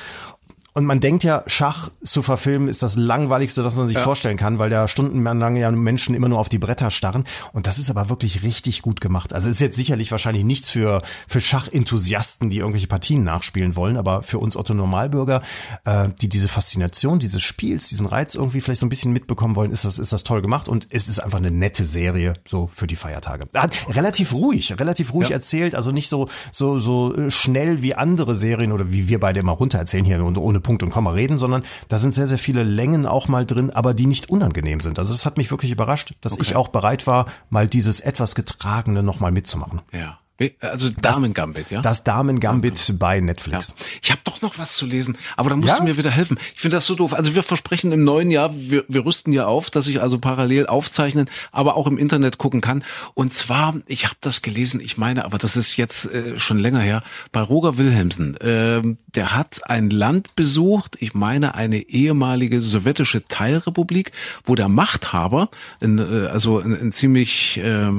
Und 0.74 0.84
man 0.84 1.00
denkt 1.00 1.24
ja, 1.24 1.42
Schach 1.46 1.90
zu 2.04 2.22
verfilmen 2.22 2.68
ist 2.68 2.84
das 2.84 2.94
langweiligste, 2.94 3.64
was 3.64 3.74
man 3.74 3.88
sich 3.88 3.96
ja. 3.96 4.02
vorstellen 4.02 4.36
kann, 4.36 4.60
weil 4.60 4.70
da 4.70 4.86
stundenlang 4.86 5.56
ja 5.56 5.70
Menschen 5.72 6.14
immer 6.14 6.28
nur 6.28 6.38
auf 6.38 6.48
die 6.48 6.58
Bretter 6.58 6.90
starren. 6.90 7.24
Und 7.52 7.66
das 7.66 7.78
ist 7.78 7.90
aber 7.90 8.10
wirklich 8.10 8.44
richtig 8.44 8.82
gut 8.82 9.00
gemacht. 9.00 9.32
Also 9.32 9.48
ist 9.48 9.60
jetzt 9.60 9.76
sicherlich 9.76 10.12
wahrscheinlich 10.12 10.44
nichts 10.44 10.68
für, 10.68 11.02
für 11.26 11.40
Schachenthusiasten, 11.40 12.48
die 12.48 12.58
irgendwelche 12.58 12.86
Partien 12.86 13.24
nachspielen 13.24 13.74
wollen, 13.74 13.96
aber 13.96 14.22
für 14.22 14.38
uns 14.38 14.56
Otto 14.56 14.72
Normalbürger, 14.72 15.42
äh, 15.84 16.10
die 16.20 16.28
diese 16.28 16.48
Faszination 16.48 17.18
dieses 17.18 17.42
Spiels, 17.42 17.88
diesen 17.88 18.06
Reiz 18.06 18.36
irgendwie 18.36 18.60
vielleicht 18.60 18.80
so 18.80 18.86
ein 18.86 18.90
bisschen 18.90 19.12
mitbekommen 19.12 19.56
wollen, 19.56 19.72
ist 19.72 19.84
das, 19.84 19.98
ist 19.98 20.12
das 20.12 20.22
toll 20.22 20.42
gemacht. 20.42 20.68
Und 20.68 20.86
es 20.90 21.08
ist 21.08 21.18
einfach 21.18 21.38
eine 21.38 21.50
nette 21.50 21.86
Serie, 21.86 22.34
so 22.44 22.68
für 22.72 22.86
die 22.86 22.96
Feiertage. 22.96 23.48
Hat 23.52 23.72
relativ 23.88 24.32
ruhig, 24.32 24.78
relativ 24.78 25.12
ruhig 25.12 25.30
ja. 25.30 25.36
erzählt, 25.36 25.74
also 25.74 25.90
nicht 25.90 26.08
so, 26.08 26.28
so, 26.52 26.78
so 26.78 27.30
schnell 27.30 27.82
wie 27.82 27.94
andere 27.94 28.36
Serien 28.36 28.70
oder 28.70 28.92
wie 28.92 29.08
wir 29.08 29.18
beide 29.18 29.40
immer 29.40 29.52
runter 29.52 29.78
erzählen 29.78 30.04
hier 30.04 30.22
und 30.22 30.38
ohne 30.38 30.60
Punkt 30.68 30.82
und 30.82 30.90
Komma 30.90 31.12
reden, 31.12 31.38
sondern 31.38 31.62
da 31.88 31.96
sind 31.96 32.12
sehr, 32.12 32.28
sehr 32.28 32.36
viele 32.36 32.62
Längen 32.62 33.06
auch 33.06 33.26
mal 33.26 33.46
drin, 33.46 33.70
aber 33.70 33.94
die 33.94 34.04
nicht 34.04 34.28
unangenehm 34.28 34.80
sind. 34.80 34.98
Also 34.98 35.14
das 35.14 35.24
hat 35.24 35.38
mich 35.38 35.50
wirklich 35.50 35.70
überrascht, 35.70 36.12
dass 36.20 36.34
okay. 36.34 36.42
ich 36.42 36.56
auch 36.56 36.68
bereit 36.68 37.06
war, 37.06 37.24
mal 37.48 37.66
dieses 37.66 38.00
etwas 38.00 38.34
Getragene 38.34 39.02
nochmal 39.02 39.32
mitzumachen. 39.32 39.80
Ja. 39.92 40.18
Also 40.60 40.90
Damen 40.90 41.34
Gambit, 41.34 41.70
ja? 41.70 41.82
Das 41.82 42.04
Damen 42.04 42.38
Gambit 42.38 42.94
bei 42.96 43.18
Netflix. 43.18 43.74
Ja. 43.76 43.84
Ich 44.02 44.10
habe 44.12 44.20
doch 44.22 44.40
noch 44.40 44.56
was 44.56 44.74
zu 44.74 44.86
lesen, 44.86 45.18
aber 45.36 45.50
da 45.50 45.56
musst 45.56 45.72
ja? 45.72 45.78
du 45.78 45.84
mir 45.84 45.96
wieder 45.96 46.10
helfen. 46.10 46.38
Ich 46.54 46.60
finde 46.60 46.76
das 46.76 46.86
so 46.86 46.94
doof. 46.94 47.12
Also 47.12 47.34
wir 47.34 47.42
versprechen 47.42 47.90
im 47.90 48.04
neuen 48.04 48.30
Jahr, 48.30 48.54
wir, 48.54 48.84
wir 48.86 49.04
rüsten 49.04 49.32
ja 49.32 49.46
auf, 49.46 49.68
dass 49.70 49.88
ich 49.88 50.00
also 50.00 50.20
parallel 50.20 50.66
aufzeichnen, 50.66 51.28
aber 51.50 51.76
auch 51.76 51.88
im 51.88 51.98
Internet 51.98 52.38
gucken 52.38 52.60
kann. 52.60 52.84
Und 53.14 53.32
zwar, 53.32 53.74
ich 53.86 54.04
habe 54.04 54.14
das 54.20 54.40
gelesen, 54.40 54.80
ich 54.80 54.96
meine, 54.96 55.24
aber 55.24 55.38
das 55.38 55.56
ist 55.56 55.76
jetzt 55.76 56.06
äh, 56.06 56.38
schon 56.38 56.60
länger 56.60 56.80
her, 56.80 57.02
bei 57.32 57.40
Roger 57.40 57.76
Wilhelmsen. 57.76 58.36
Äh, 58.36 58.82
der 59.08 59.34
hat 59.34 59.68
ein 59.68 59.90
Land 59.90 60.36
besucht, 60.36 60.96
ich 61.00 61.14
meine 61.14 61.56
eine 61.56 61.80
ehemalige 61.80 62.60
sowjetische 62.60 63.26
Teilrepublik, 63.26 64.12
wo 64.44 64.54
der 64.54 64.68
Machthaber, 64.68 65.50
in, 65.80 65.98
äh, 65.98 66.28
also 66.28 66.60
ein, 66.60 66.80
ein 66.80 66.92
ziemlich... 66.92 67.56
Äh, 67.56 67.90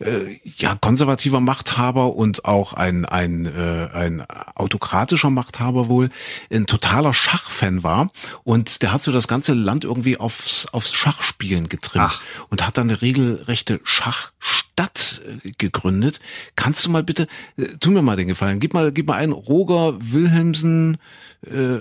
äh, 0.00 0.40
ja 0.44 0.74
konservativer 0.74 1.40
Machthaber 1.40 2.14
und 2.14 2.44
auch 2.44 2.72
ein 2.72 3.04
ein 3.04 3.46
äh, 3.46 3.88
ein 3.92 4.24
autokratischer 4.54 5.30
Machthaber 5.30 5.88
wohl 5.88 6.10
ein 6.52 6.66
totaler 6.66 7.12
Schachfan 7.12 7.82
war 7.82 8.10
und 8.44 8.82
der 8.82 8.92
hat 8.92 9.02
so 9.02 9.12
das 9.12 9.28
ganze 9.28 9.54
Land 9.54 9.84
irgendwie 9.84 10.16
aufs 10.16 10.66
aufs 10.72 10.92
Schachspielen 10.92 11.68
getrimmt 11.68 12.06
Ach. 12.10 12.22
und 12.48 12.66
hat 12.66 12.78
dann 12.78 12.88
eine 12.88 13.02
regelrechte 13.02 13.80
Schachstadt 13.84 14.69
äh, 14.84 15.50
gegründet. 15.58 16.20
Kannst 16.56 16.84
du 16.84 16.90
mal 16.90 17.02
bitte 17.02 17.26
äh, 17.56 17.64
tu 17.80 17.90
mir 17.90 18.02
mal 18.02 18.16
den 18.16 18.28
Gefallen, 18.28 18.60
gib 18.60 18.74
mal 18.74 18.92
gib 18.92 19.06
mal 19.06 19.16
einen 19.16 19.32
Roger 19.32 19.98
Wilhelmsen 20.00 20.98
äh, 21.46 21.78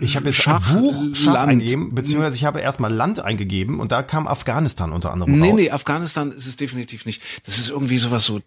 ich 0.00 0.16
habe 0.16 0.26
jetzt 0.26 0.42
Schach, 0.42 0.72
Buch 0.72 1.14
Schach 1.14 1.34
Land. 1.34 1.50
eingegeben, 1.50 1.94
beziehungsweise 1.94 2.36
ich 2.36 2.44
habe 2.44 2.60
erstmal 2.60 2.92
Land 2.92 3.20
eingegeben 3.20 3.80
und 3.80 3.92
da 3.92 4.02
kam 4.02 4.26
Afghanistan 4.26 4.92
unter 4.92 5.12
anderem 5.12 5.32
nee, 5.32 5.48
raus. 5.48 5.56
Nee, 5.56 5.62
nee, 5.64 5.70
Afghanistan 5.70 6.32
ist 6.32 6.46
es 6.46 6.56
definitiv 6.56 7.06
nicht. 7.06 7.22
Das 7.44 7.58
ist 7.58 7.70
irgendwie 7.70 7.98
sowas 7.98 8.24
so 8.24 8.40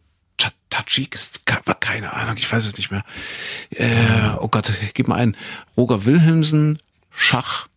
Tadschikistan, 0.69 1.63
keine 1.80 2.13
Ahnung, 2.13 2.38
ich 2.38 2.52
weiß 2.52 2.65
es 2.65 2.78
nicht 2.78 2.91
mehr. 2.91 3.04
Äh, 3.71 3.88
oh 4.39 4.47
Gott, 4.47 4.71
gib 4.93 5.08
mal 5.08 5.15
ein. 5.15 5.36
Roger 5.76 6.06
Wilhelmsen, 6.06 6.78
Schach, 7.10 7.67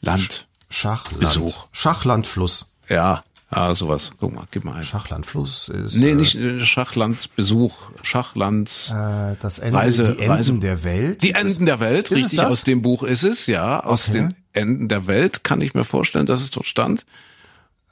Land. 0.00 0.46
Schachland. 0.68 1.20
Besuch. 1.20 1.66
Schachlandfluss. 1.70 2.72
Ja, 2.88 3.22
Ah, 3.54 3.74
sowas. 3.74 4.12
Guck 4.18 4.34
mal, 4.34 4.44
gib 4.50 4.64
mal 4.64 4.76
ein. 4.76 4.82
Schachlandfluss 4.82 5.68
ist. 5.68 5.96
Nee, 5.96 6.14
nicht 6.14 6.34
äh, 6.36 6.58
Schachlandbesuch. 6.58 7.74
Schachland. 8.02 8.90
Äh, 8.90 9.36
das 9.40 9.58
Ende, 9.58 9.78
Reise, 9.78 10.04
die 10.04 10.18
Enden 10.20 10.30
Reise, 10.30 10.54
der 10.54 10.84
Welt. 10.84 11.22
Die 11.22 11.32
Enden 11.32 11.66
der 11.66 11.78
Welt, 11.78 12.10
ist 12.10 12.24
richtig. 12.24 12.40
Aus 12.40 12.64
dem 12.64 12.80
Buch 12.80 13.02
ist 13.02 13.24
es, 13.24 13.46
ja. 13.46 13.80
Aus 13.80 14.08
okay. 14.08 14.18
den 14.18 14.34
Enden 14.54 14.88
der 14.88 15.06
Welt 15.06 15.44
kann 15.44 15.60
ich 15.60 15.74
mir 15.74 15.84
vorstellen, 15.84 16.24
dass 16.24 16.42
es 16.42 16.50
dort 16.50 16.66
stand. 16.66 17.04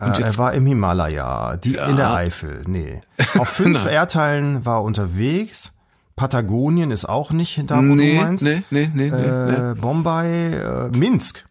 Äh, 0.01 0.23
er 0.23 0.39
war 0.39 0.55
im 0.55 0.65
Himalaya, 0.65 1.59
die 1.59 1.73
ja. 1.73 1.87
in 1.87 1.97
der 1.97 2.15
Eifel. 2.15 2.63
Nee. 2.67 3.03
Auf 3.37 3.49
fünf 3.51 3.85
Erdteilen 3.85 4.65
war 4.65 4.83
unterwegs. 4.83 5.75
Patagonien 6.17 6.91
ist 6.91 7.05
auch 7.05 7.33
nicht 7.33 7.71
da, 7.71 7.77
wo 7.77 7.83
nee, 7.83 8.17
du 8.17 8.23
meinst. 8.23 8.45
Nee, 8.45 8.63
nee, 8.71 8.91
nee, 8.95 9.09
äh, 9.09 9.75
nee. 9.75 9.81
Bombay, 9.81 10.55
äh, 10.55 10.89
Minsk. 10.97 11.45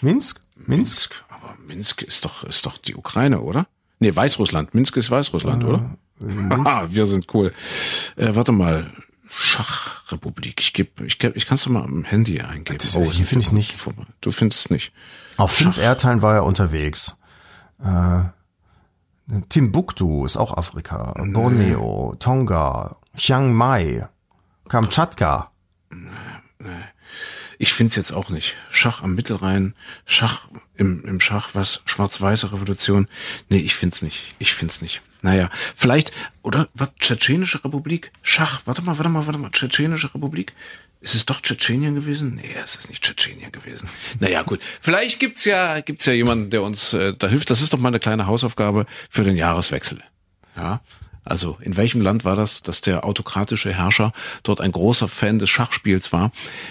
Minsk? 0.00 0.42
Minsk? 0.56 0.66
Minsk. 0.66 1.24
Minsk 1.68 2.02
ist 2.02 2.24
doch, 2.24 2.44
ist 2.44 2.66
doch 2.66 2.78
die 2.78 2.96
Ukraine, 2.96 3.40
oder? 3.40 3.66
Nee, 4.00 4.14
Weißrussland. 4.14 4.74
Minsk 4.74 4.96
ist 4.96 5.10
Weißrussland, 5.10 5.62
äh, 5.62 5.66
oder? 5.66 5.96
Minsk. 6.18 6.66
Ah, 6.66 6.86
wir 6.90 7.06
sind 7.06 7.32
cool. 7.34 7.52
Äh, 8.16 8.34
warte 8.34 8.52
mal. 8.52 8.90
Schachrepublik. 9.28 10.60
Ich 10.60 10.72
gebe, 10.72 11.04
ich, 11.04 11.18
geb, 11.18 11.36
ich 11.36 11.46
kann 11.46 11.56
es 11.56 11.64
doch 11.64 11.70
mal 11.70 11.84
am 11.84 12.04
Handy 12.04 12.40
eingeben. 12.40 12.78
Das, 12.78 12.96
oh, 12.96 13.04
hier 13.04 13.26
finde 13.26 13.42
ich 13.42 13.48
es 13.48 13.52
nicht. 13.52 13.76
Du 14.22 14.30
findest 14.30 14.60
es 14.60 14.70
nicht. 14.70 14.92
Auf 15.36 15.52
Schach. 15.52 15.64
fünf 15.64 15.78
Erdteilen 15.78 16.22
war 16.22 16.34
er 16.34 16.44
unterwegs. 16.44 17.20
Äh, 17.84 18.22
Timbuktu 19.50 20.24
ist 20.24 20.38
auch 20.38 20.56
Afrika. 20.56 21.14
Nee. 21.18 21.32
Borneo, 21.32 22.16
Tonga, 22.18 22.96
Chiang 23.16 23.52
Mai, 23.52 24.08
Kamtschatka. 24.68 25.50
Nee, 25.90 25.98
nee. 26.58 26.68
Ich 27.58 27.72
find's 27.72 27.96
jetzt 27.96 28.12
auch 28.12 28.30
nicht. 28.30 28.54
Schach 28.70 29.02
am 29.02 29.14
Mittelrhein, 29.14 29.74
Schach 30.06 30.48
im, 30.76 31.04
im 31.04 31.20
Schach, 31.20 31.50
was? 31.54 31.82
Schwarz-Weiße 31.84 32.52
Revolution. 32.52 33.08
Nee, 33.48 33.58
ich 33.58 33.74
find's 33.74 34.00
nicht. 34.00 34.34
Ich 34.38 34.54
find's 34.54 34.80
nicht. 34.80 35.02
Naja, 35.22 35.50
vielleicht, 35.76 36.12
oder 36.42 36.68
was? 36.74 36.94
Tschetschenische 36.94 37.64
Republik? 37.64 38.12
Schach, 38.22 38.62
warte 38.64 38.82
mal, 38.82 38.96
warte 38.98 39.10
mal, 39.10 39.26
warte 39.26 39.38
mal. 39.40 39.50
Tschetschenische 39.50 40.14
Republik? 40.14 40.54
Ist 41.00 41.16
es 41.16 41.26
doch 41.26 41.40
Tschetschenien 41.40 41.96
gewesen? 41.96 42.36
Nee, 42.36 42.54
es 42.62 42.76
ist 42.76 42.88
nicht 42.88 43.02
Tschetschenien 43.02 43.50
gewesen. 43.50 43.88
Naja, 44.20 44.42
gut. 44.42 44.60
Vielleicht 44.80 45.18
gibt's 45.18 45.44
ja, 45.44 45.80
gibt's 45.80 46.06
ja 46.06 46.12
jemanden, 46.12 46.50
der 46.50 46.62
uns 46.62 46.92
äh, 46.92 47.14
da 47.16 47.28
hilft. 47.28 47.50
Das 47.50 47.60
ist 47.60 47.72
doch 47.72 47.78
mal 47.78 47.88
eine 47.88 48.00
kleine 48.00 48.26
Hausaufgabe 48.26 48.86
für 49.10 49.24
den 49.24 49.36
Jahreswechsel. 49.36 50.02
Ja. 50.56 50.80
Also 51.28 51.58
in 51.60 51.76
welchem 51.76 52.00
Land 52.00 52.24
war 52.24 52.36
das, 52.36 52.62
dass 52.62 52.80
der 52.80 53.04
autokratische 53.04 53.72
Herrscher 53.72 54.12
dort 54.42 54.60
ein 54.60 54.72
großer 54.72 55.08
Fan 55.08 55.38
des 55.38 55.50
Schachspiels 55.50 56.12
war? 56.12 56.30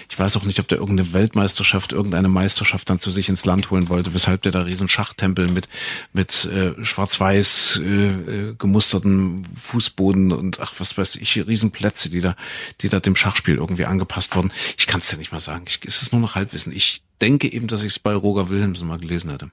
Ich 0.09 0.17
weiß 0.17 0.35
auch 0.37 0.43
nicht, 0.43 0.59
ob 0.59 0.67
der 0.67 0.79
irgendeine 0.79 1.13
Weltmeisterschaft, 1.13 1.91
irgendeine 1.91 2.27
Meisterschaft 2.27 2.89
dann 2.89 2.99
zu 2.99 3.11
sich 3.11 3.29
ins 3.29 3.45
Land 3.45 3.69
holen 3.69 3.89
wollte, 3.89 4.13
weshalb 4.13 4.41
der 4.41 4.51
da 4.51 4.63
riesen 4.63 4.89
Schachtempel 4.89 5.49
mit 5.51 5.69
mit 6.11 6.45
äh, 6.45 6.73
schwarz-weiß 6.83 7.81
äh, 7.83 8.07
äh, 8.07 8.55
gemusterten 8.57 9.47
Fußboden 9.55 10.31
und 10.31 10.59
ach 10.59 10.73
was 10.79 10.97
weiß 10.97 11.17
ich, 11.17 11.37
Riesenplätze, 11.45 12.09
die 12.09 12.21
da 12.21 12.35
die 12.81 12.89
da 12.89 12.99
dem 12.99 13.15
Schachspiel 13.15 13.55
irgendwie 13.55 13.85
angepasst 13.85 14.35
wurden. 14.35 14.51
Ich 14.77 14.87
kann 14.87 15.01
es 15.01 15.09
dir 15.09 15.17
nicht 15.17 15.31
mal 15.31 15.39
sagen. 15.39 15.65
Ich, 15.67 15.79
es 15.85 16.01
ist 16.01 16.11
nur 16.11 16.21
noch 16.21 16.35
Halbwissen. 16.35 16.75
Ich 16.75 17.03
denke 17.21 17.51
eben, 17.51 17.67
dass 17.67 17.81
ich 17.81 17.91
es 17.91 17.99
bei 17.99 18.13
Roger 18.13 18.49
Wilhelmsen 18.49 18.87
mal 18.87 18.99
gelesen 18.99 19.31
hatte. 19.31 19.49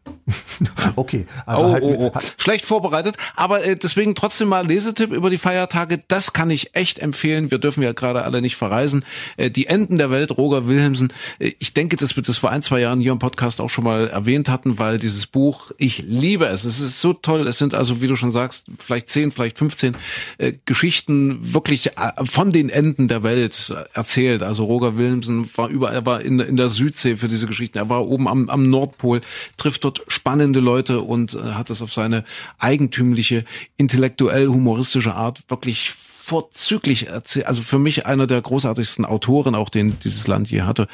okay, 0.97 1.27
also 1.47 1.65
oh, 1.65 1.73
halt 1.73 1.83
oh, 1.83 2.13
oh. 2.15 2.21
schlecht 2.37 2.65
vorbereitet, 2.65 3.17
aber 3.37 3.65
äh, 3.65 3.77
deswegen 3.77 4.15
trotzdem 4.15 4.49
mal 4.49 4.67
Lesetipp 4.67 5.13
über 5.13 5.31
die 5.31 5.39
Feiertage. 5.39 6.03
Das 6.09 6.33
kann 6.33 6.51
ich 6.51 6.75
echt 6.75 6.99
empfehlen. 6.99 7.51
Wir 7.51 7.59
dürfen 7.59 7.83
ja 7.83 7.93
gerade 7.93 8.23
alle 8.23 8.41
nicht 8.41 8.57
verreisen. 8.57 9.05
Äh, 9.37 9.51
die 9.51 9.67
Enden 9.67 9.97
der 9.97 10.11
Welt, 10.11 10.37
Roger 10.37 10.67
Wilhelmsen. 10.67 11.13
Äh, 11.39 11.53
ich 11.59 11.75
denke, 11.75 11.97
dass 11.97 12.17
wir 12.17 12.23
das 12.23 12.39
vor 12.39 12.51
ein 12.51 12.63
zwei 12.63 12.81
Jahren 12.81 13.01
hier 13.01 13.13
im 13.13 13.19
Podcast 13.19 13.61
auch 13.61 13.71
schon 13.71 13.85
mal 13.85 14.09
erwähnt 14.09 14.49
hatten, 14.49 14.79
weil 14.79 14.99
dieses 14.99 15.27
Buch, 15.27 15.71
ich 15.79 16.05
liebe 16.07 16.47
es. 16.47 16.65
Es 16.65 16.81
ist 16.81 17.01
so 17.01 17.13
toll. 17.13 17.47
Es 17.47 17.59
sind 17.59 17.75
also, 17.75 18.03
wie 18.03 18.07
du 18.07 18.17
schon 18.17 18.33
sagst, 18.33 18.67
vielleicht 18.79 19.09
zehn, 19.09 19.33
vielleicht 19.33 19.59
15 19.59 19.97
äh, 20.39 20.53
Geschichten 20.65 21.55
wirklich 21.55 21.99
äh, 21.99 22.25
von 22.25 22.51
den 22.51 22.69
Enden 22.69 23.09
der 23.09 23.23
Welt 23.23 23.73
erzählt. 23.93 24.43
Also 24.43 24.65
Roger 24.65 24.97
Wilhelmsen 24.97 25.49
war 25.57 25.69
überall, 25.69 26.05
war 26.07 26.21
in, 26.21 26.39
in 26.41 26.57
der 26.57 26.69
Südsee 26.69 27.17
für 27.17 27.29
diese 27.29 27.47
Geschichten. 27.55 27.79
Er 27.79 27.89
war 27.89 28.07
oben 28.07 28.29
am, 28.29 28.49
am 28.51 28.69
Nordpol, 28.69 29.21
trifft 29.57 29.85
dort 29.85 30.03
spannende 30.09 30.61
Leute 30.61 31.01
und 31.01 31.35
äh, 31.35 31.39
hat 31.39 31.71
es 31.71 31.83
auf 31.83 31.93
seine 31.93 32.25
eigentümliche, 32.59 33.45
intellektuell 33.77 34.49
humoristische 34.49 35.15
Art 35.15 35.43
wirklich 35.49 35.95
vorzüglich 36.25 37.09
erzählt. 37.09 37.47
Also 37.47 37.61
für 37.61 37.79
mich 37.79 38.07
einer 38.07 38.27
der 38.27 38.41
großartigsten 38.41 39.05
Autoren, 39.05 39.55
auch 39.55 39.69
den 39.69 39.99
dieses 40.01 40.27
Land 40.27 40.51
je 40.51 40.63
hatte. 40.63 40.89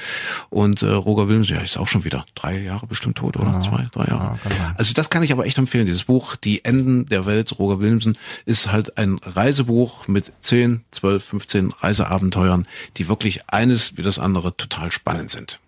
Und 0.48 0.82
äh, 0.82 0.90
Roger 0.90 1.28
Wilms, 1.28 1.48
ja, 1.48 1.60
ist 1.60 1.78
auch 1.78 1.86
schon 1.86 2.02
wieder 2.02 2.24
drei 2.34 2.60
Jahre 2.60 2.88
bestimmt 2.88 3.18
tot, 3.18 3.36
oder? 3.36 3.52
Ja, 3.52 3.60
Zwei, 3.60 3.88
drei 3.92 4.06
Jahre. 4.06 4.38
Ja, 4.50 4.74
also 4.76 4.92
das 4.92 5.08
kann 5.08 5.22
ich 5.22 5.30
aber 5.30 5.46
echt 5.46 5.58
empfehlen. 5.58 5.86
Dieses 5.86 6.04
Buch, 6.04 6.34
Die 6.34 6.64
Enden 6.64 7.06
der 7.06 7.26
Welt, 7.26 7.56
Roger 7.58 7.78
Wilmsen, 7.78 8.18
ist 8.44 8.72
halt 8.72 8.98
ein 8.98 9.18
Reisebuch 9.22 10.08
mit 10.08 10.32
10, 10.40 10.82
12, 10.90 11.24
15 11.24 11.70
Reiseabenteuern, 11.78 12.66
die 12.96 13.06
wirklich 13.06 13.48
eines 13.48 13.96
wie 13.96 14.02
das 14.02 14.18
andere 14.18 14.56
total 14.56 14.90
spannend 14.90 15.30
sind. 15.30 15.60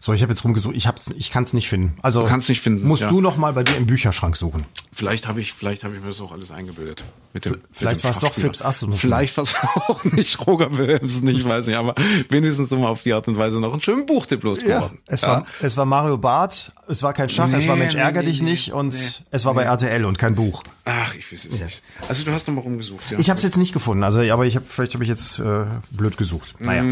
So, 0.00 0.12
ich 0.12 0.22
habe 0.22 0.32
jetzt 0.32 0.44
rumgesucht. 0.44 0.74
Ich 0.76 0.86
hab's, 0.86 1.10
ich 1.16 1.30
kann 1.30 1.44
es 1.44 1.52
nicht 1.52 1.68
finden. 1.68 1.96
Also 2.02 2.22
Du 2.22 2.28
kannst 2.28 2.48
nicht 2.48 2.60
finden, 2.60 2.86
Musst 2.86 3.02
ja. 3.02 3.08
du 3.08 3.20
noch 3.20 3.36
mal 3.36 3.52
bei 3.52 3.62
dir 3.62 3.76
im 3.76 3.86
Bücherschrank 3.86 4.36
suchen. 4.36 4.64
Vielleicht 4.92 5.26
habe 5.28 5.40
ich, 5.40 5.52
vielleicht 5.52 5.84
habe 5.84 5.94
ich 5.94 6.00
mir 6.00 6.08
das 6.08 6.20
auch 6.20 6.32
alles 6.32 6.50
eingebildet. 6.50 7.04
Mit 7.34 7.44
dem, 7.44 7.60
vielleicht 7.72 8.04
war 8.04 8.12
es 8.12 8.18
doch. 8.20 8.32
Phipps 8.32 8.62
Asmus. 8.62 9.00
Vielleicht 9.00 9.36
war 9.36 9.42
es 9.44 9.54
auch 9.62 10.02
nicht 10.04 10.46
Roger 10.46 10.76
Wilhelmsen, 10.78 11.26
ich 11.28 11.44
weiß 11.44 11.66
nicht, 11.66 11.76
aber 11.76 11.94
wenigstens 12.30 12.70
immer 12.70 12.88
auf 12.88 13.00
die 13.02 13.12
Art 13.12 13.26
und 13.28 13.36
Weise 13.36 13.58
noch 13.60 13.72
einen 13.72 13.82
schönen 13.82 14.06
Buchtipp 14.06 14.44
losgeworden. 14.44 14.98
es 15.06 15.24
war 15.24 15.44
es 15.60 15.76
war 15.76 15.84
Mario 15.84 16.16
Barth. 16.16 16.70
Es 16.86 17.02
war 17.02 17.12
kein 17.12 17.28
Schach. 17.28 17.48
es 17.52 17.64
Nee, 17.64 17.68
war 17.68 17.76
Mensch 17.76 17.94
ärger 17.96 18.20
nee, 18.20 18.26
dich 18.30 18.40
nee, 18.42 18.50
nicht 18.52 18.72
und 18.72 18.94
es 19.30 19.44
war 19.44 19.52
bei 19.54 19.64
RTL 19.64 20.04
und 20.04 20.16
kein 20.18 20.34
Buch. 20.36 20.62
Ach, 20.84 21.14
ich 21.14 21.32
weiß 21.32 21.46
es 21.46 21.60
nicht. 21.60 21.82
Also 22.08 22.24
du 22.24 22.30
hast 22.32 22.46
noch 22.46 22.54
mal 22.54 22.60
rumgesucht, 22.60 23.10
ja. 23.10 23.18
Ich 23.18 23.30
habe 23.30 23.38
es 23.38 23.42
jetzt 23.42 23.56
nicht 23.56 23.72
gefunden. 23.72 24.04
Also, 24.04 24.20
aber 24.20 24.46
ich 24.46 24.54
habe 24.54 24.64
vielleicht 24.64 24.94
habe 24.94 25.02
ich 25.02 25.08
jetzt 25.10 25.40
äh, 25.40 25.64
blöd 25.90 26.16
gesucht. 26.16 26.54
Naja. 26.60 26.84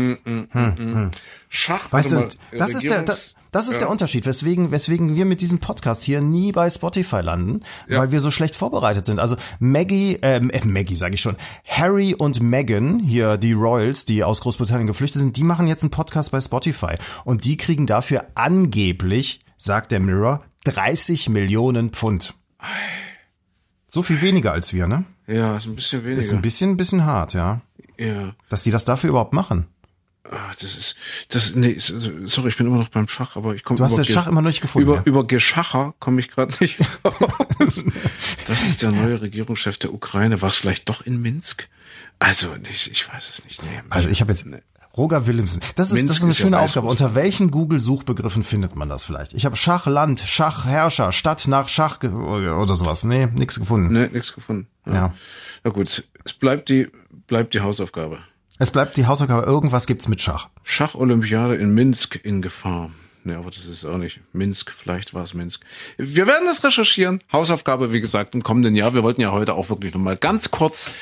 Schach, 1.49 1.93
Weißt 1.93 2.13
du, 2.13 2.29
das 2.57 2.75
ist 2.75 2.85
der, 2.85 3.03
das, 3.03 3.35
Regierungs- 3.35 3.35
das 3.53 3.69
ist 3.69 3.81
der 3.81 3.91
Unterschied, 3.91 4.25
weswegen, 4.25 4.71
weswegen 4.71 5.15
wir 5.15 5.27
mit 5.27 5.43
diesem 5.43 5.59
Podcast 5.59 6.03
hier 6.03 6.23
nie 6.23 6.53
bei 6.53 6.71
Spotify 6.71 7.21
landen, 7.21 7.61
weil 7.87 8.11
wir 8.11 8.21
so 8.21 8.31
schlecht 8.31 8.57
vorbereitet 8.57 9.05
sind. 9.05 9.19
Also 9.19 9.37
Maggie, 9.59 10.19
ähm, 10.23 10.49
äh, 10.49 10.65
Maggie 10.65 10.97
sage 10.97 11.15
ich 11.15 11.21
schon, 11.21 11.37
Harry 11.67 12.15
und 12.15 12.41
Meghan, 12.41 12.99
hier 12.99 13.37
die 13.37 13.53
Royals, 13.53 14.07
die 14.07 14.25
aus 14.25 14.41
Großbritannien 14.41 14.87
geflüchtet 14.87 15.21
sind, 15.21 15.37
die 15.37 15.45
machen 15.45 15.67
jetzt 15.67 15.83
einen 15.83 15.91
Podcast 15.91 16.31
bei 16.31 16.41
Spotify 16.41 16.95
und 17.25 17.45
die 17.45 17.59
kriegen 17.59 17.87
dafür 17.87 18.25
angeblich, 18.35 19.45
sagt 19.59 19.93
der 19.93 20.01
Mirror, 20.01 20.43
30 20.65 21.29
Millionen 21.29 21.91
Pfund. 21.91 22.35
So 23.87 24.03
viel 24.03 24.23
weniger 24.23 24.53
als 24.53 24.73
wir, 24.73 24.89
ne? 24.89 25.05
Ja, 25.27 25.59
ist 25.59 25.67
ein 25.67 25.77
bisschen 25.77 26.05
weniger. 26.05 26.23
Ist 26.23 26.33
ein 26.33 26.41
bisschen, 26.41 26.71
ein 26.71 26.77
bisschen 26.79 27.05
hart, 27.05 27.35
ja. 27.35 27.61
ja. 27.99 28.33
Dass 28.49 28.63
die 28.63 28.71
das 28.71 28.87
dafür 28.87 29.11
überhaupt 29.11 29.35
machen. 29.35 29.67
Ah, 30.31 30.53
das 30.61 30.77
ist, 30.77 30.97
das, 31.31 31.55
nee, 31.57 31.73
s- 31.75 31.93
sorry, 32.27 32.49
ich 32.49 32.57
bin 32.57 32.67
immer 32.67 32.79
noch 32.79 32.89
beim 32.89 33.09
Schach, 33.09 33.37
aber 33.37 33.55
ich 33.55 33.65
komme 33.65 33.79
Du 33.79 33.85
hast 33.85 33.93
über 33.95 34.03
den 34.05 34.13
Schach 34.15 34.27
immer 34.29 34.41
noch 34.41 34.49
nicht 34.49 34.61
gefunden, 34.63 34.89
Über, 34.89 34.97
ja? 34.99 35.03
über 35.05 35.25
Geschacher 35.27 35.95
komme 35.99 36.21
ich 36.21 36.31
gerade 36.31 36.55
nicht 36.61 36.79
raus. 37.05 37.85
das 38.47 38.63
ist 38.63 38.83
der 38.83 38.93
neue 38.93 39.21
Regierungschef 39.21 39.79
der 39.79 39.93
Ukraine. 39.93 40.41
War 40.41 40.49
es 40.51 40.57
vielleicht 40.57 40.89
doch 40.89 41.03
in 41.03 41.21
Minsk? 41.21 41.69
Also, 42.19 42.49
ich, 42.71 42.91
ich 42.91 43.13
weiß 43.13 43.31
es 43.31 43.45
nicht. 43.45 43.63
Nee. 43.65 43.83
Also 43.91 44.09
ich 44.11 44.21
habe 44.21 44.31
jetzt 44.31 44.47
Roger 44.97 45.27
Willemsen. 45.27 45.61
Das 45.75 45.89
ist, 45.89 45.95
Minsk 45.95 46.09
das 46.09 46.17
ist 46.19 46.23
eine 46.23 46.31
ist 46.31 46.39
ja 46.39 46.43
schöne 46.45 46.57
Weißrussland. 46.59 46.87
Aufgabe. 46.87 47.05
Unter 47.09 47.15
welchen 47.17 47.51
Google-Suchbegriffen 47.51 48.43
findet 48.45 48.77
man 48.77 48.89
das 48.89 49.05
vielleicht? 49.05 49.35
Ich 49.35 49.45
habe 49.45 49.57
Schachland, 49.57 50.21
Schachherrscher, 50.21 51.13
Stadt 51.13 51.49
nach 51.49 51.69
Schach 51.69 51.99
ge- 51.99 52.11
oder 52.13 52.77
sowas. 52.77 53.03
Nee, 53.03 53.27
nichts 53.27 53.59
gefunden. 53.59 53.93
Nee, 53.93 54.09
nichts 54.13 54.33
gefunden. 54.35 54.69
Ja. 54.87 55.15
Na 55.65 55.71
gut, 55.71 56.05
es 56.25 56.33
bleibt 56.35 56.69
die, 56.69 56.89
bleibt 57.27 57.55
die 57.55 57.61
Hausaufgabe. 57.61 58.19
Es 58.63 58.71
bleibt 58.71 58.97
die 58.97 59.07
Hausaufgabe, 59.09 59.45
irgendwas 59.45 59.89
gibt's 59.89 60.07
mit 60.07 60.23
Schach. 60.23 60.49
Schacholympiade 60.63 61.57
in 61.57 61.75
Minsk 61.75 62.21
in 62.23 62.43
Gefahr. 62.43 62.93
Nee, 63.25 63.35
aber 63.35 63.51
das 63.51 63.65
ist 63.65 63.85
auch 63.85 63.99
nicht. 63.99 64.21
Minsk, 64.33 64.71
vielleicht 64.71 65.15
war 65.15 65.25
es 65.25 65.35
Minsk. 65.35 65.63
Wir 65.99 66.29
werden 66.29 66.47
das 66.47 66.63
recherchieren. 66.63 67.19
Hausaufgabe, 67.33 67.93
wie 67.93 68.01
gesagt, 68.01 68.37
im 68.37 68.45
kommenden 68.45 68.77
Jahr. 68.77 68.95
Wir 68.95 69.03
wollten 69.03 69.21
ja 69.21 69.33
heute 69.33 69.55
auch 69.55 69.69
wirklich 69.69 69.93
nochmal 69.95 70.17
ganz 70.17 70.53
kurz 70.53 70.93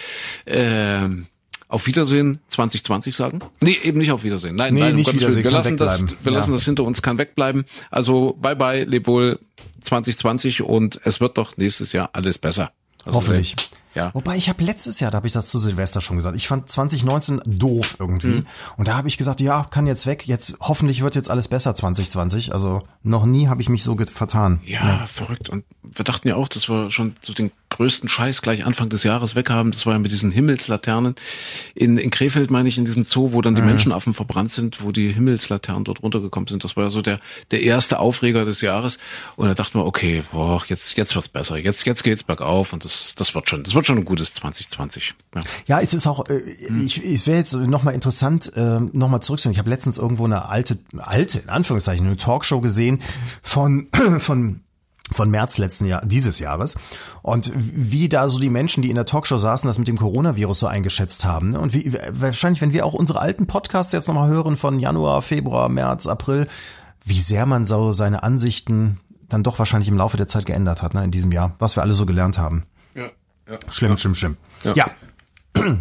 ähm, 0.46 1.26
auf 1.68 1.86
Wiedersehen 1.86 2.40
2020 2.46 3.14
sagen. 3.14 3.40
Nee, 3.60 3.76
eben 3.84 3.98
nicht 3.98 4.10
auf 4.12 4.24
Wiedersehen. 4.24 4.56
Nein, 4.56 4.72
Nee, 4.72 4.80
nein, 4.80 4.90
um 4.92 4.96
nicht 4.96 5.04
Gottes 5.04 5.20
Wiedersehen. 5.20 5.44
Wir 5.44 5.50
lassen 5.50 5.76
das, 5.76 6.04
wir 6.24 6.32
lassen 6.32 6.50
Ja. 6.52 6.56
das 6.56 6.64
hinter 6.64 6.84
uns, 6.84 7.02
kann 7.02 7.18
wegbleiben. 7.18 7.66
Also 7.90 8.38
bye 8.40 8.56
bye, 8.56 8.84
leb 8.84 9.06
wohl 9.06 9.38
2020 9.82 10.62
und 10.62 10.98
es 11.04 11.20
wird 11.20 11.36
doch 11.36 11.58
nächstes 11.58 11.92
Jahr 11.92 12.08
alles 12.14 12.38
besser. 12.38 12.72
Also, 13.04 13.18
Hoffentlich. 13.18 13.54
Ja. 13.94 14.10
Wobei 14.14 14.36
ich 14.36 14.48
habe 14.48 14.62
letztes 14.62 15.00
Jahr, 15.00 15.10
da 15.10 15.16
habe 15.16 15.26
ich 15.26 15.32
das 15.32 15.46
zu 15.46 15.58
Silvester 15.58 16.00
schon 16.00 16.16
gesagt, 16.16 16.36
ich 16.36 16.46
fand 16.46 16.70
2019 16.70 17.42
doof 17.44 17.96
irgendwie. 17.98 18.28
Mhm. 18.28 18.46
Und 18.76 18.88
da 18.88 18.96
habe 18.96 19.08
ich 19.08 19.18
gesagt, 19.18 19.40
ja, 19.40 19.64
kann 19.64 19.86
jetzt 19.86 20.06
weg. 20.06 20.26
Jetzt 20.26 20.54
hoffentlich 20.60 21.02
wird 21.02 21.14
jetzt 21.14 21.30
alles 21.30 21.48
besser 21.48 21.74
2020. 21.74 22.52
Also 22.52 22.82
noch 23.02 23.26
nie 23.26 23.48
habe 23.48 23.60
ich 23.62 23.68
mich 23.68 23.82
so 23.82 23.96
vertan. 23.96 24.60
Ja, 24.64 25.06
verrückt. 25.06 25.48
Und 25.48 25.64
wir 25.82 26.04
dachten 26.04 26.28
ja 26.28 26.36
auch, 26.36 26.48
dass 26.48 26.68
wir 26.68 26.90
schon 26.90 27.14
so 27.20 27.32
den 27.32 27.50
größten 27.70 28.08
Scheiß 28.08 28.42
gleich 28.42 28.66
Anfang 28.66 28.88
des 28.88 29.02
Jahres 29.04 29.34
weghaben. 29.34 29.72
Das 29.72 29.86
war 29.86 29.94
ja 29.94 29.98
mit 29.98 30.10
diesen 30.10 30.30
Himmelslaternen. 30.30 31.14
In, 31.74 31.96
in 31.98 32.10
Krefeld 32.10 32.50
meine 32.50 32.68
ich, 32.68 32.76
in 32.78 32.84
diesem 32.84 33.04
Zoo, 33.04 33.32
wo 33.32 33.40
dann 33.42 33.54
die 33.54 33.62
Menschenaffen 33.62 34.12
verbrannt 34.12 34.50
sind, 34.50 34.82
wo 34.82 34.92
die 34.92 35.12
Himmelslaternen 35.12 35.84
dort 35.84 36.02
runtergekommen 36.02 36.48
sind. 36.48 36.64
Das 36.64 36.76
war 36.76 36.84
ja 36.84 36.90
so 36.90 37.00
der, 37.02 37.20
der 37.50 37.62
erste 37.62 37.98
Aufreger 37.98 38.44
des 38.44 38.60
Jahres. 38.60 38.98
Und 39.36 39.48
da 39.48 39.54
dachten 39.54 39.78
wir, 39.78 39.86
okay, 39.86 40.22
boah, 40.32 40.62
jetzt, 40.68 40.96
jetzt 40.96 41.14
wird's 41.14 41.28
besser. 41.28 41.56
Jetzt, 41.56 41.86
jetzt 41.86 42.04
geht's 42.04 42.22
bergauf 42.22 42.72
und 42.72 42.84
das, 42.84 43.14
das 43.16 43.34
wird 43.34 43.48
schon, 43.48 43.62
das 43.62 43.74
wird 43.74 43.86
schon 43.86 43.98
ein 43.98 44.04
gutes 44.04 44.34
2020. 44.34 45.14
Ja. 45.34 45.40
Ja, 45.66 45.80
es 45.80 45.94
ist 45.94 46.06
auch, 46.06 46.28
äh, 46.28 46.40
Hm. 46.66 46.84
ich, 46.84 47.04
es 47.04 47.26
wäre 47.26 47.38
jetzt 47.38 47.54
nochmal 47.54 47.94
interessant, 47.94 48.52
äh, 48.54 48.80
nochmal 48.80 49.20
zurückzunehmen. 49.22 49.54
Ich 49.54 49.58
habe 49.58 49.70
letztens 49.70 49.98
irgendwo 49.98 50.24
eine 50.24 50.48
alte, 50.48 50.78
alte, 50.98 51.38
in 51.38 51.48
Anführungszeichen, 51.48 52.06
eine 52.06 52.16
Talkshow 52.16 52.60
gesehen 52.60 53.00
von, 53.42 53.88
von 54.18 54.60
von 55.12 55.30
März 55.30 55.58
letzten 55.58 55.86
Jahr, 55.86 56.04
dieses 56.04 56.38
Jahres. 56.38 56.76
Und 57.22 57.52
wie 57.54 58.08
da 58.08 58.28
so 58.28 58.38
die 58.38 58.50
Menschen, 58.50 58.82
die 58.82 58.90
in 58.90 58.96
der 58.96 59.06
Talkshow 59.06 59.38
saßen, 59.38 59.68
das 59.68 59.78
mit 59.78 59.88
dem 59.88 59.98
Coronavirus 59.98 60.60
so 60.60 60.66
eingeschätzt 60.66 61.24
haben. 61.24 61.50
ne? 61.50 61.60
Und 61.60 61.74
wie, 61.74 61.92
wahrscheinlich, 62.10 62.60
wenn 62.60 62.72
wir 62.72 62.86
auch 62.86 62.94
unsere 62.94 63.20
alten 63.20 63.46
Podcasts 63.46 63.92
jetzt 63.92 64.08
nochmal 64.08 64.28
hören 64.28 64.56
von 64.56 64.78
Januar, 64.78 65.22
Februar, 65.22 65.68
März, 65.68 66.06
April, 66.06 66.46
wie 67.04 67.20
sehr 67.20 67.46
man 67.46 67.64
so 67.64 67.92
seine 67.92 68.22
Ansichten 68.22 69.00
dann 69.28 69.42
doch 69.42 69.58
wahrscheinlich 69.58 69.88
im 69.88 69.96
Laufe 69.96 70.16
der 70.16 70.28
Zeit 70.28 70.46
geändert 70.46 70.82
hat, 70.82 70.94
ne, 70.94 71.04
in 71.04 71.10
diesem 71.10 71.32
Jahr, 71.32 71.54
was 71.58 71.76
wir 71.76 71.82
alle 71.82 71.92
so 71.92 72.04
gelernt 72.04 72.38
haben. 72.38 72.64
Ja, 72.94 73.10
ja. 73.48 73.58
Schlimm, 73.70 73.96
schlimm, 73.96 74.14
schlimm. 74.14 74.36
Ja. 74.64 74.74
ja. 74.74 75.76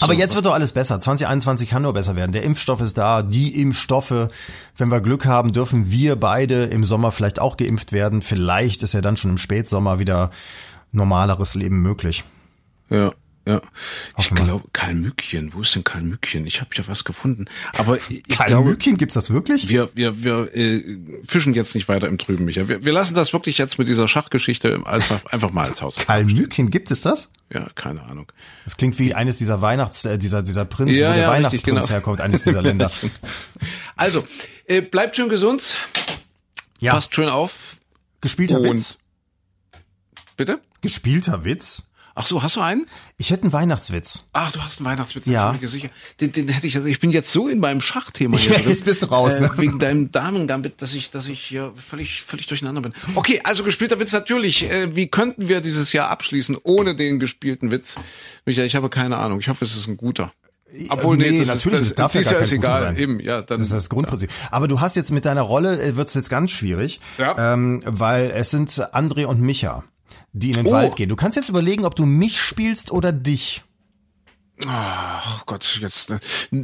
Aber 0.00 0.14
jetzt 0.14 0.34
wird 0.34 0.46
doch 0.46 0.54
alles 0.54 0.72
besser. 0.72 1.00
2021 1.00 1.68
kann 1.70 1.82
nur 1.82 1.92
besser 1.92 2.16
werden. 2.16 2.32
Der 2.32 2.42
Impfstoff 2.42 2.80
ist 2.80 2.96
da, 2.96 3.22
die 3.22 3.60
Impfstoffe. 3.60 4.28
Wenn 4.76 4.88
wir 4.88 5.00
Glück 5.00 5.26
haben, 5.26 5.52
dürfen 5.52 5.90
wir 5.90 6.16
beide 6.16 6.64
im 6.64 6.84
Sommer 6.84 7.12
vielleicht 7.12 7.40
auch 7.40 7.56
geimpft 7.56 7.92
werden. 7.92 8.22
Vielleicht 8.22 8.82
ist 8.82 8.94
ja 8.94 9.02
dann 9.02 9.16
schon 9.16 9.32
im 9.32 9.38
Spätsommer 9.38 9.98
wieder 9.98 10.30
normaleres 10.92 11.54
Leben 11.54 11.82
möglich. 11.82 12.24
Ja, 12.88 13.12
ja. 13.46 13.62
Ich 14.18 14.30
glaube, 14.30 14.64
Karl 14.72 14.94
Mückchen, 14.94 15.54
wo 15.54 15.60
ist 15.60 15.74
denn 15.74 15.84
Karl 15.84 16.02
Mückchen? 16.02 16.46
Ich 16.46 16.60
habe 16.60 16.70
ja 16.74 16.86
was 16.88 17.04
gefunden. 17.04 17.46
Aber 17.74 17.96
ich, 17.96 18.10
ich 18.10 18.28
Karl 18.36 18.48
glaube, 18.48 18.70
Mückchen, 18.70 18.96
gibt's 18.98 19.14
das 19.14 19.30
wirklich? 19.30 19.68
wir, 19.68 19.88
wir, 19.94 20.24
wir 20.24 20.54
äh, 20.54 20.98
fischen 21.26 21.52
jetzt 21.52 21.74
nicht 21.74 21.88
weiter 21.88 22.08
im 22.08 22.18
Trüben, 22.18 22.44
Micha. 22.44 22.68
Wir, 22.68 22.84
wir 22.84 22.92
lassen 22.92 23.14
das 23.14 23.32
wirklich 23.32 23.56
jetzt 23.58 23.78
mit 23.78 23.86
dieser 23.88 24.08
Schachgeschichte 24.08 24.82
einfach, 24.84 25.24
einfach 25.26 25.52
mal 25.52 25.66
als 25.68 25.80
Haus. 25.80 25.94
Karl 25.96 26.24
Mückchen, 26.24 26.70
gibt 26.70 26.90
es 26.90 27.02
das? 27.02 27.30
Ja, 27.52 27.68
keine 27.76 28.02
Ahnung. 28.02 28.32
Das 28.64 28.76
klingt 28.76 28.98
wie 28.98 29.14
eines 29.14 29.38
dieser 29.38 29.60
Weihnachts, 29.62 30.04
äh, 30.04 30.18
dieser, 30.18 30.42
dieser 30.42 30.64
Prinz, 30.64 30.96
Ja, 30.98 31.10
wo 31.10 31.12
der 31.12 31.22
ja, 31.22 31.30
richtig, 31.30 31.44
Weihnachtsprinz 31.44 31.78
genau. 31.86 31.88
herkommt, 31.88 32.20
eines 32.20 32.42
dieser 32.44 32.62
Länder. 32.62 32.90
Also, 33.96 34.26
äh, 34.66 34.82
bleibt 34.82 35.16
schön 35.16 35.28
gesund, 35.30 35.78
Ja, 36.80 36.92
passt 36.92 37.14
schön 37.14 37.28
auf. 37.30 37.76
gespielter 38.20 38.60
Und- 38.60 38.70
Witz. 38.70 38.98
Bitte? 40.36 40.60
Gespielter 40.82 41.44
Witz? 41.44 41.90
Ach 42.18 42.24
so, 42.24 42.42
hast 42.42 42.56
du 42.56 42.62
einen? 42.62 42.86
Ich 43.18 43.30
hätte 43.30 43.42
einen 43.42 43.52
Weihnachtswitz. 43.52 44.30
Ach, 44.32 44.50
du 44.50 44.62
hast 44.62 44.78
einen 44.80 44.86
Weihnachtswitz, 44.86 45.26
Ja. 45.26 45.52
mir 45.52 45.68
sicher. 45.68 45.90
Den, 46.20 46.32
den 46.32 46.48
hätte 46.48 46.66
ich, 46.66 46.74
also 46.76 46.88
ich 46.88 46.98
bin 46.98 47.10
jetzt 47.10 47.30
so 47.30 47.46
in 47.46 47.60
meinem 47.60 47.82
Schachthema 47.82 48.38
hier 48.38 48.52
Ja, 48.54 48.60
jetzt 48.60 48.86
bist 48.86 49.02
du 49.02 49.06
raus, 49.06 49.38
ne? 49.38 49.46
Äh, 49.54 49.58
wegen 49.58 49.78
deinem 49.78 50.10
Damengambit, 50.10 50.80
dass 50.80 50.94
ich, 50.94 51.10
dass 51.10 51.28
ich 51.28 51.40
hier 51.40 51.72
völlig, 51.76 52.22
völlig 52.22 52.46
durcheinander 52.46 52.80
bin. 52.80 52.94
Okay, 53.14 53.42
also 53.44 53.62
gespielter 53.64 54.00
Witz 54.00 54.12
natürlich. 54.12 54.64
Äh, 54.70 54.96
wie 54.96 55.08
könnten 55.08 55.48
wir 55.48 55.60
dieses 55.60 55.92
Jahr 55.92 56.08
abschließen 56.08 56.56
ohne 56.62 56.96
den 56.96 57.18
gespielten 57.18 57.70
Witz? 57.70 57.96
Michael, 58.46 58.66
ich 58.66 58.74
habe 58.76 58.88
keine 58.88 59.18
Ahnung. 59.18 59.38
Ich 59.40 59.48
hoffe, 59.48 59.64
es 59.66 59.76
ist 59.76 59.86
ein 59.86 59.98
guter. 59.98 60.32
Obwohl, 60.88 61.16
nee, 61.18 61.30
Nee, 61.30 61.38
das 61.40 61.48
natürlich, 61.48 61.80
ist, 61.82 61.86
es 61.88 61.94
darf 61.96 62.14
ja 62.14 62.22
gar 62.22 62.40
ist 62.40 62.50
kein 62.50 62.60
guter 62.60 62.68
egal. 62.72 62.82
sein. 62.82 62.96
Eben, 62.96 63.20
ja, 63.20 63.42
dann. 63.42 63.58
Das 63.58 63.68
ist 63.68 63.72
das 63.74 63.88
Grundprinzip. 63.90 64.30
Aber 64.50 64.68
du 64.68 64.80
hast 64.80 64.96
jetzt 64.96 65.12
mit 65.12 65.24
deiner 65.26 65.42
Rolle, 65.42 65.80
äh, 65.82 65.96
wird's 65.96 66.14
jetzt 66.14 66.30
ganz 66.30 66.50
schwierig, 66.50 66.98
Ja. 67.18 67.52
ähm, 67.54 67.82
weil 67.86 68.30
es 68.34 68.50
sind 68.50 68.70
André 68.70 69.26
und 69.26 69.40
Micha, 69.40 69.84
die 70.38 70.50
in 70.50 70.56
den 70.56 70.66
Oh. 70.66 70.72
Wald 70.72 70.96
gehen. 70.96 71.08
Du 71.08 71.16
kannst 71.16 71.36
jetzt 71.36 71.48
überlegen, 71.48 71.84
ob 71.84 71.94
du 71.96 72.04
mich 72.06 72.40
spielst 72.40 72.92
oder 72.92 73.12
dich. 73.12 73.64
Ach 74.66 75.44
Gott, 75.46 75.78
jetzt. 75.82 76.10
äh, 76.10 76.18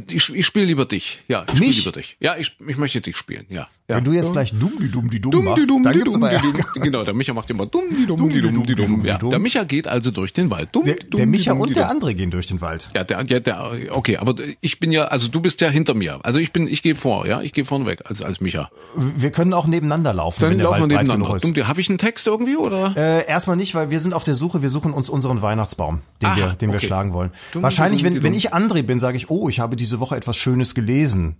Ich, 0.09 0.33
ich 0.33 0.45
spiele 0.45 0.65
lieber 0.65 0.85
dich. 0.85 1.21
Ja, 1.27 1.45
ich 1.51 1.57
spiele 1.57 1.71
lieber 1.71 1.91
dich. 1.91 2.17
Ja, 2.19 2.35
ich, 2.37 2.55
ich 2.65 2.77
möchte 2.77 3.01
dich 3.01 3.15
spielen. 3.15 3.45
Ja. 3.49 3.67
ja. 3.87 3.97
Wenn 3.97 4.03
du 4.03 4.11
jetzt 4.13 4.33
gleich 4.33 4.51
dumm 4.51 4.73
die 4.81 4.89
dumm 4.89 5.09
die 5.09 5.21
dumm, 5.21 5.43
machst, 5.45 5.69
dumm, 5.69 5.83
dann 5.83 5.93
gibt's 5.93 6.13
dumm, 6.13 6.23
aber 6.23 6.39
dumm. 6.39 6.53
Genau, 6.81 7.03
der 7.03 7.13
Micha 7.13 7.33
macht 7.33 7.49
immer 7.51 7.65
dumm, 7.67 7.83
die 7.91 8.05
dumm, 8.07 8.29
die 8.29 8.41
dumm, 8.41 8.65
die 8.65 8.75
dumm. 8.75 9.05
Ja, 9.05 9.17
der 9.19 9.37
Micha 9.39 9.63
geht 9.63 9.87
also 9.87 10.09
durch 10.09 10.33
den 10.33 10.49
Wald. 10.49 10.69
Dumm, 10.71 10.83
Der, 10.85 10.95
dumm, 10.95 11.17
der 11.17 11.27
Micha 11.27 11.53
und 11.53 11.75
der. 11.75 11.91
André 11.91 12.13
gehen 12.15 12.31
durch 12.31 12.47
den 12.47 12.61
Wald. 12.61 12.89
Ja, 12.95 13.03
der, 13.03 13.23
ja, 13.27 13.39
der, 13.39 13.71
okay, 13.91 14.17
aber 14.17 14.35
ich 14.61 14.79
bin 14.79 14.91
ja, 14.91 15.05
also 15.05 15.27
du 15.27 15.39
bist 15.39 15.61
ja 15.61 15.69
hinter 15.69 15.93
mir. 15.93 16.19
Also 16.23 16.39
ich 16.39 16.51
bin, 16.51 16.67
ich 16.67 16.81
gehe 16.81 16.95
vor, 16.95 17.27
ja, 17.27 17.41
ich 17.41 17.53
gehe 17.53 17.63
vorne 17.63 17.85
weg 17.85 18.01
als 18.05 18.21
als 18.23 18.41
Micha. 18.41 18.71
Wir 18.95 19.31
können 19.31 19.53
auch 19.53 19.67
nebeneinander 19.67 20.13
laufen, 20.13 20.41
Dann 20.41 20.51
wenn 20.51 20.57
der 20.57 20.65
laufen 20.65 20.77
wir 20.89 20.97
Wald 20.97 21.07
breit 21.07 21.17
nebeneinander. 21.19 21.53
Dumm, 21.53 21.67
Habe 21.67 21.79
ich 21.81 21.89
einen 21.89 21.99
Text 21.99 22.25
irgendwie 22.25 22.57
oder? 22.57 22.93
Äh, 22.97 23.27
erstmal 23.27 23.55
nicht, 23.55 23.75
weil 23.75 23.91
wir 23.91 23.99
sind 23.99 24.13
auf 24.13 24.23
der 24.23 24.35
Suche, 24.35 24.61
wir 24.63 24.69
suchen 24.69 24.93
uns 24.93 25.09
unseren 25.09 25.41
Weihnachtsbaum, 25.43 26.01
den 26.21 26.29
Ah, 26.29 26.35
wir, 26.35 26.47
den 26.53 26.71
wir 26.71 26.79
schlagen 26.79 27.13
wollen. 27.13 27.31
Dumm, 27.51 27.63
wahrscheinlich, 27.83 28.03
wenn, 28.03 28.23
wenn 28.23 28.33
ich 28.33 28.53
André 28.53 28.83
bin, 28.83 28.99
sage 28.99 29.17
ich, 29.17 29.29
oh, 29.29 29.49
ich 29.49 29.59
habe 29.59 29.75
diese 29.75 29.99
Woche 29.99 30.15
etwas 30.15 30.37
Schönes 30.37 30.73
gelesen. 30.75 31.35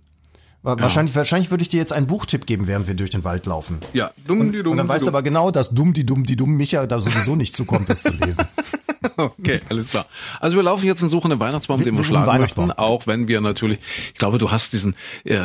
Wa- 0.62 0.76
Wahrscheinlich, 0.78 1.14
wahrscheinlich 1.14 1.50
würde 1.50 1.62
ich 1.62 1.68
dir 1.68 1.76
jetzt 1.78 1.92
einen 1.92 2.06
Buchtipp 2.06 2.46
geben, 2.46 2.66
während 2.66 2.86
wir 2.86 2.94
durch 2.94 3.10
den 3.10 3.22
Wald 3.24 3.44
laufen. 3.46 3.80
Ja, 3.92 4.12
dumm, 4.26 4.50
die 4.52 4.62
dumm. 4.62 4.72
Und 4.72 4.76
dann 4.78 4.86
die 4.86 4.92
weißt 4.92 5.04
du 5.04 5.10
aber 5.10 5.22
genau, 5.22 5.50
dass 5.50 5.70
dumm 5.70 5.92
die 5.92 6.06
dumm 6.06 6.24
die 6.24 6.36
dumm 6.36 6.56
Micha 6.56 6.86
da 6.86 7.00
sowieso 7.00 7.36
nicht 7.36 7.54
zukommt, 7.54 7.88
das 7.90 8.02
zu 8.02 8.12
lesen. 8.12 8.44
Okay, 9.16 9.60
alles 9.70 9.88
klar. 9.88 10.06
Also 10.40 10.56
wir 10.56 10.62
laufen 10.62 10.84
jetzt 10.86 11.02
und 11.02 11.08
suchen 11.08 11.30
einen 11.30 11.40
Weihnachtsbaum, 11.40 11.78
Wir- 11.80 11.84
den 11.86 11.96
wir 11.96 12.04
schlagen 12.04 12.40
möchten, 12.40 12.70
auch 12.72 13.06
wenn 13.06 13.28
wir 13.28 13.40
natürlich, 13.40 13.78
ich 14.12 14.18
glaube, 14.18 14.38
du 14.38 14.50
hast 14.50 14.72
diesen, 14.72 14.94
äh, 15.24 15.38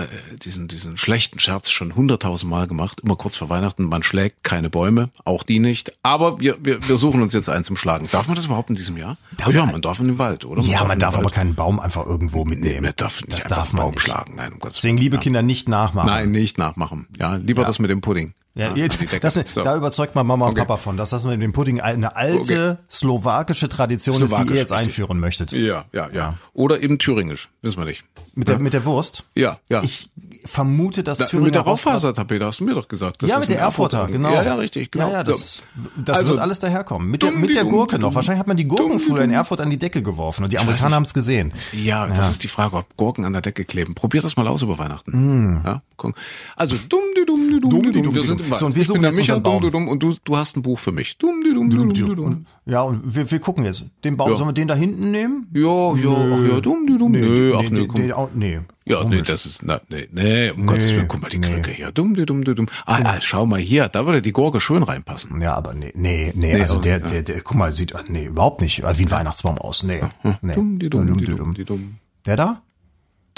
diesen, 0.44 0.68
diesen 0.68 0.98
schlechten 0.98 1.40
Scherz 1.40 1.70
schon 1.70 1.96
hunderttausend 1.96 2.50
Mal 2.50 2.68
gemacht, 2.68 3.02
immer 3.02 3.16
kurz 3.16 3.36
vor 3.38 3.50
Weihnachten, 3.50 3.86
man 3.86 4.04
schlägt 4.04 4.44
keine 4.44 4.70
Bäume, 4.70 5.10
auch 5.26 5.44
die 5.44 5.60
nicht, 5.60 5.94
aber 6.04 6.40
wir, 6.40 6.58
wir, 6.62 6.88
wir 6.88 6.98
suchen 6.98 7.22
uns 7.22 7.34
jetzt 7.34 7.50
einen 7.50 7.64
zum 7.64 7.78
Schlagen. 7.78 8.08
Darf 8.12 8.28
man 8.28 8.36
das 8.36 8.46
überhaupt 8.46 8.70
in 8.70 8.76
diesem 8.76 8.98
Jahr? 8.98 9.18
Darf 9.38 9.54
ja, 9.54 9.64
man- 9.66 9.74
man 9.74 9.82
darf 9.82 10.00
in 10.00 10.08
den 10.08 10.18
Wald, 10.18 10.46
oder? 10.46 10.62
Ja, 10.64 10.80
man 10.82 10.92
in 10.92 10.96
den 10.96 11.00
darf 11.02 11.16
aber 11.16 11.26
Wald. 11.26 11.34
keinen 11.36 11.56
Baum 11.56 11.80
einfach 11.80 12.06
irgendwo 12.06 12.44
Nee, 12.44 12.52
mitnehmen. 12.56 12.84
man 12.84 12.94
darf 12.96 13.22
nicht 13.22 13.34
das 13.34 13.44
darf 13.46 13.74
man 13.74 13.84
Baum 13.84 13.92
nicht. 13.94 14.02
schlagen. 14.04 14.36
Nein, 14.36 14.54
um 14.54 14.60
Gottes 14.60 14.78
Deswegen, 14.78 14.98
liebe 14.98 15.16
ja. 15.18 15.22
Kinder, 15.22 15.42
nicht 15.42 15.68
nachmachen. 15.70 16.08
Nein, 16.08 16.32
nicht 16.32 16.58
nachmachen. 16.58 17.08
Ja, 17.20 17.36
lieber 17.36 17.64
das 17.66 17.80
mit 17.80 17.90
dem 17.90 18.02
Pudding. 18.02 18.34
Ja, 18.56 18.70
an 18.72 18.76
jetzt, 18.76 19.00
das, 19.24 19.36
So. 19.54 19.62
Da 19.62 19.78
überzeugt 19.78 20.16
man 20.16 20.26
Mama 20.26 20.46
und 20.46 20.52
Okay. 20.52 20.62
Papa 20.62 20.78
von, 20.78 20.98
dass 20.98 21.12
das 21.12 21.24
mit 21.26 21.42
dem 21.42 21.54
Pudding 21.54 21.82
eine 21.82 22.16
alte 22.16 22.80
slowakische 22.90 23.70
Tradition 23.70 24.16
ist, 24.16 24.22
die 24.22 24.28
Slowakisch, 24.28 24.52
ihr 24.54 24.58
jetzt 24.58 24.72
einführen 24.74 25.20
möchtet. 25.20 25.52
Ja, 25.52 25.86
ja, 25.94 26.10
ja. 26.12 26.38
Oder 26.54 26.82
eben 26.82 26.98
thüringisch, 27.00 27.50
wissen 27.62 27.78
wir 27.78 27.86
nicht. 27.86 28.04
Mit 28.36 28.48
der, 28.48 28.60
mit 28.60 28.74
der 28.74 28.86
Wurst? 28.86 29.24
Ja, 29.36 29.60
ja. 29.70 29.84
Ich 29.84 30.10
vermute, 30.46 31.04
dass 31.04 31.20
Na, 31.20 31.26
Thüringer 31.26 31.46
mit 31.48 31.56
der 31.56 31.64
Raufasertapete 31.64 32.46
hast 32.46 32.60
du 32.60 32.64
mir 32.64 32.74
doch 32.74 32.88
gesagt. 32.88 33.22
Ja, 33.24 33.38
mit 33.40 33.50
der 33.50 33.60
Erfurter, 33.60 34.08
genau. 34.08 34.32
Ja, 34.34 34.44
ja, 34.44 34.56
richtig, 34.56 34.92
genau. 34.92 35.08
Ja, 35.08 35.14
ja, 35.14 35.24
das, 35.24 35.62
das 35.98 36.20
Also, 36.20 36.32
wird 36.34 36.40
alles 36.40 36.60
daherkommen. 36.60 37.10
Mit 37.10 37.22
der, 37.24 37.32
mit 37.32 37.54
der 37.56 37.66
Gurke 37.66 37.96
dumm, 37.96 38.02
noch. 38.04 38.16
Wahrscheinlich 38.16 38.40
hat 38.40 38.48
man 38.48 38.56
die 38.58 38.66
Gurken 38.66 38.90
Dumm, 38.90 39.00
früher 39.00 39.24
in. 39.24 39.32
Erfurt 39.32 39.60
an 39.62 39.70
die 39.70 39.78
Decke 39.78 40.02
geworfen 40.02 40.44
und 40.44 40.54
die 40.54 40.60
Amerikaner 40.60 40.96
haben 40.96 41.04
es 41.04 41.14
gesehen. 41.14 41.54
Ja, 41.74 42.08
das 42.08 42.32
ist 42.32 42.44
die 42.44 42.48
Frage, 42.48 42.78
ob 42.78 42.98
Gurken 42.98 43.26
an 43.26 43.34
der 43.34 43.42
Decke 43.42 43.66
kleben. 43.66 43.94
Probier 43.96 44.22
das 44.22 44.38
mal 44.38 44.48
aus 44.48 44.62
über 44.62 44.78
Weihnachten. 44.78 45.62
Ja, 45.66 45.82
guck. 45.98 46.16
Also 46.56 46.76
dumm, 46.88 47.00
die 47.18 47.26
dumm, 47.26 47.50
die 47.54 47.60
dumm, 47.60 47.70
Dumm, 47.70 47.92
die 47.92 48.02
dumm. 48.02 48.14
dumm, 48.14 48.39
dumm. 48.40 48.58
So, 48.58 48.66
und 48.66 48.76
wir 48.76 48.82
ich 48.82 48.88
bin 48.88 48.96
suchen 48.96 49.04
jetzt 49.06 49.20
unseren 49.20 49.44
dumm, 49.44 49.54
Baum. 49.54 49.62
du 49.62 49.70
dumm, 49.70 49.88
und 49.88 50.04
du, 50.04 50.16
du 50.24 50.38
hast 50.38 50.58
ein 50.58 50.62
Buch 50.62 50.80
für 50.80 50.92
mich. 50.92 51.18
Dumm, 51.18 51.42
dumm, 51.44 51.70
dumm, 51.70 51.94
die 51.94 52.02
dumm. 52.02 52.46
Ja, 52.66 52.82
und 52.82 53.16
wir, 53.16 53.30
wir 53.30 53.40
gucken 53.40 53.66
jetzt. 53.66 53.84
Den 54.04 54.18
Baum, 54.18 54.32
Ja. 54.32 54.36
sollen 54.38 54.50
wir 54.50 54.54
den 54.54 54.68
da 54.68 54.76
hinten 54.76 55.12
nehmen? 55.12 55.48
Ja, 55.54 55.62
ja, 55.96 56.10
ach 56.10 56.48
ja, 56.54 56.60
dumm, 56.62 56.88
die 56.88 56.98
dumm. 56.98 57.12
Nö, 57.12 57.54
ach 57.56 57.62
nee, 57.64 57.70
nee, 57.82 57.88
komm. 57.88 58.02
nee, 58.02 58.14
auch- 58.14 58.30
nee. 58.34 58.60
Ja, 58.86 59.04
nee, 59.04 59.18
Komisch. 59.18 59.28
das 59.28 59.46
ist, 59.46 59.62
na, 59.64 59.80
nee, 59.90 60.08
nee, 60.12 60.50
um 60.50 60.66
Gottes 60.66 60.90
Willen, 60.90 61.08
guck 61.08 61.22
mal, 61.22 61.30
die 61.30 61.38
nee. 61.38 61.52
Krücke 61.54 61.70
hier, 61.72 61.92
dumm, 61.92 62.16
dumm, 62.16 62.44
die 62.44 62.56
dumm. 62.56 62.68
Ah, 62.88 63.00
ah, 63.04 63.18
schau 63.22 63.46
mal 63.46 63.60
hier, 63.60 63.88
da 63.88 64.06
würde 64.08 64.22
die 64.24 64.32
Gurke 64.32 64.60
schön 64.60 64.82
reinpassen. 64.82 65.40
Ja, 65.42 65.54
aber 65.54 65.76
nee, 65.76 65.92
nee, 65.94 66.32
nee, 66.36 66.54
Nee, 66.54 66.62
also 66.62 66.78
also, 66.78 66.82
der, 66.82 67.00
ja. 67.00 67.08
der, 67.08 67.22
der, 67.22 67.42
guck 67.42 67.56
mal, 67.56 67.72
sieht, 67.72 67.94
nee, 68.10 68.26
überhaupt 68.26 68.62
nicht 68.62 68.84
äh, 68.84 68.98
wie 68.98 69.04
ein 69.04 69.12
Weihnachtsbaum 69.12 69.60
aus. 69.60 69.84
Nee, 69.84 70.02
nee. 70.42 70.56
Dumm, 70.56 70.80
die 70.80 70.90
dumm, 70.90 71.06
Dumm, 71.06 71.18
die 71.20 71.26
dumm, 71.26 71.36
dumm. 71.36 71.54
die 71.54 71.66
dumm. 71.66 71.96
Der 72.26 72.36
da? 72.36 72.62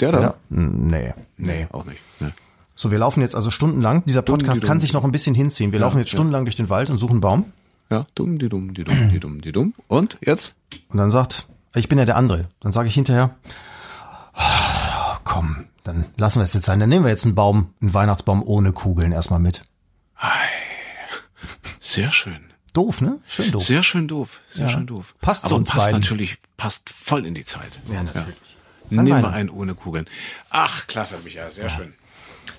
Der 0.00 0.10
Der 0.10 0.20
da? 0.22 0.34
Hm, 0.50 0.86
Nee, 0.86 1.12
nee. 1.36 1.66
Auch 1.70 1.84
nicht. 1.84 2.00
Ne. 2.20 2.32
So, 2.74 2.90
wir 2.90 2.98
laufen 2.98 3.20
jetzt 3.20 3.34
also 3.36 3.50
stundenlang. 3.50 4.04
Dieser 4.06 4.22
Podcast 4.22 4.62
die 4.62 4.66
kann 4.66 4.78
dumm. 4.78 4.80
sich 4.80 4.92
noch 4.92 5.04
ein 5.04 5.12
bisschen 5.12 5.34
hinziehen. 5.34 5.72
Wir 5.72 5.78
laufen 5.80 5.98
jetzt 5.98 6.10
stundenlang 6.10 6.44
durch 6.46 6.56
den 6.56 6.68
Wald 6.68 6.90
und 6.90 6.98
suchen 6.98 7.12
einen 7.12 7.20
Baum. 7.20 7.52
Ja, 7.90 8.06
dumm, 8.14 8.38
die 8.38 8.48
dumm, 8.48 8.72
die 8.74 8.84
dumm, 8.84 9.10
die 9.10 9.20
dumm, 9.20 9.40
die 9.42 9.52
dumm. 9.52 9.74
Und 9.88 10.16
jetzt? 10.22 10.54
Und 10.88 10.96
dann 10.98 11.10
sagt, 11.10 11.46
ich 11.74 11.88
bin 11.88 11.98
ja 11.98 12.04
der 12.06 12.16
andere. 12.16 12.48
Dann 12.60 12.72
sage 12.72 12.88
ich 12.88 12.94
hinterher, 12.94 13.34
"Ah, 14.32 15.18
komm, 15.24 15.66
dann 15.84 16.06
lassen 16.16 16.38
wir 16.40 16.44
es 16.44 16.54
jetzt 16.54 16.64
sein. 16.64 16.80
Dann 16.80 16.88
nehmen 16.88 17.04
wir 17.04 17.10
jetzt 17.10 17.26
einen 17.26 17.34
Baum, 17.34 17.74
einen 17.82 17.92
Weihnachtsbaum 17.92 18.42
ohne 18.42 18.72
Kugeln 18.72 19.12
erstmal 19.12 19.40
mit. 19.40 19.62
Sehr 21.80 22.10
schön. 22.10 22.40
Doof, 22.72 23.02
ne? 23.02 23.18
Schön 23.26 23.50
doof. 23.52 23.64
Sehr 23.64 23.82
schön 23.82 24.08
doof. 24.08 24.40
Sehr 24.48 24.66
Ja. 24.66 24.72
schön 24.72 24.86
doof. 24.86 25.14
Passt 25.20 25.46
zu 25.48 25.54
uns 25.56 25.68
passt 25.68 25.86
beiden. 25.86 26.00
natürlich, 26.00 26.38
passt 26.56 26.88
voll 26.88 27.26
in 27.26 27.34
die 27.34 27.44
Zeit. 27.44 27.80
Ja, 27.92 28.02
natürlich. 28.02 28.34
Nehmen 28.88 29.06
wir 29.06 29.14
Weihnachten. 29.16 29.34
einen 29.34 29.50
ohne 29.50 29.74
Kugeln. 29.74 30.06
Ach, 30.50 30.86
klasse, 30.86 31.18
Michael, 31.24 31.50
sehr 31.50 31.68
schön. 31.68 31.92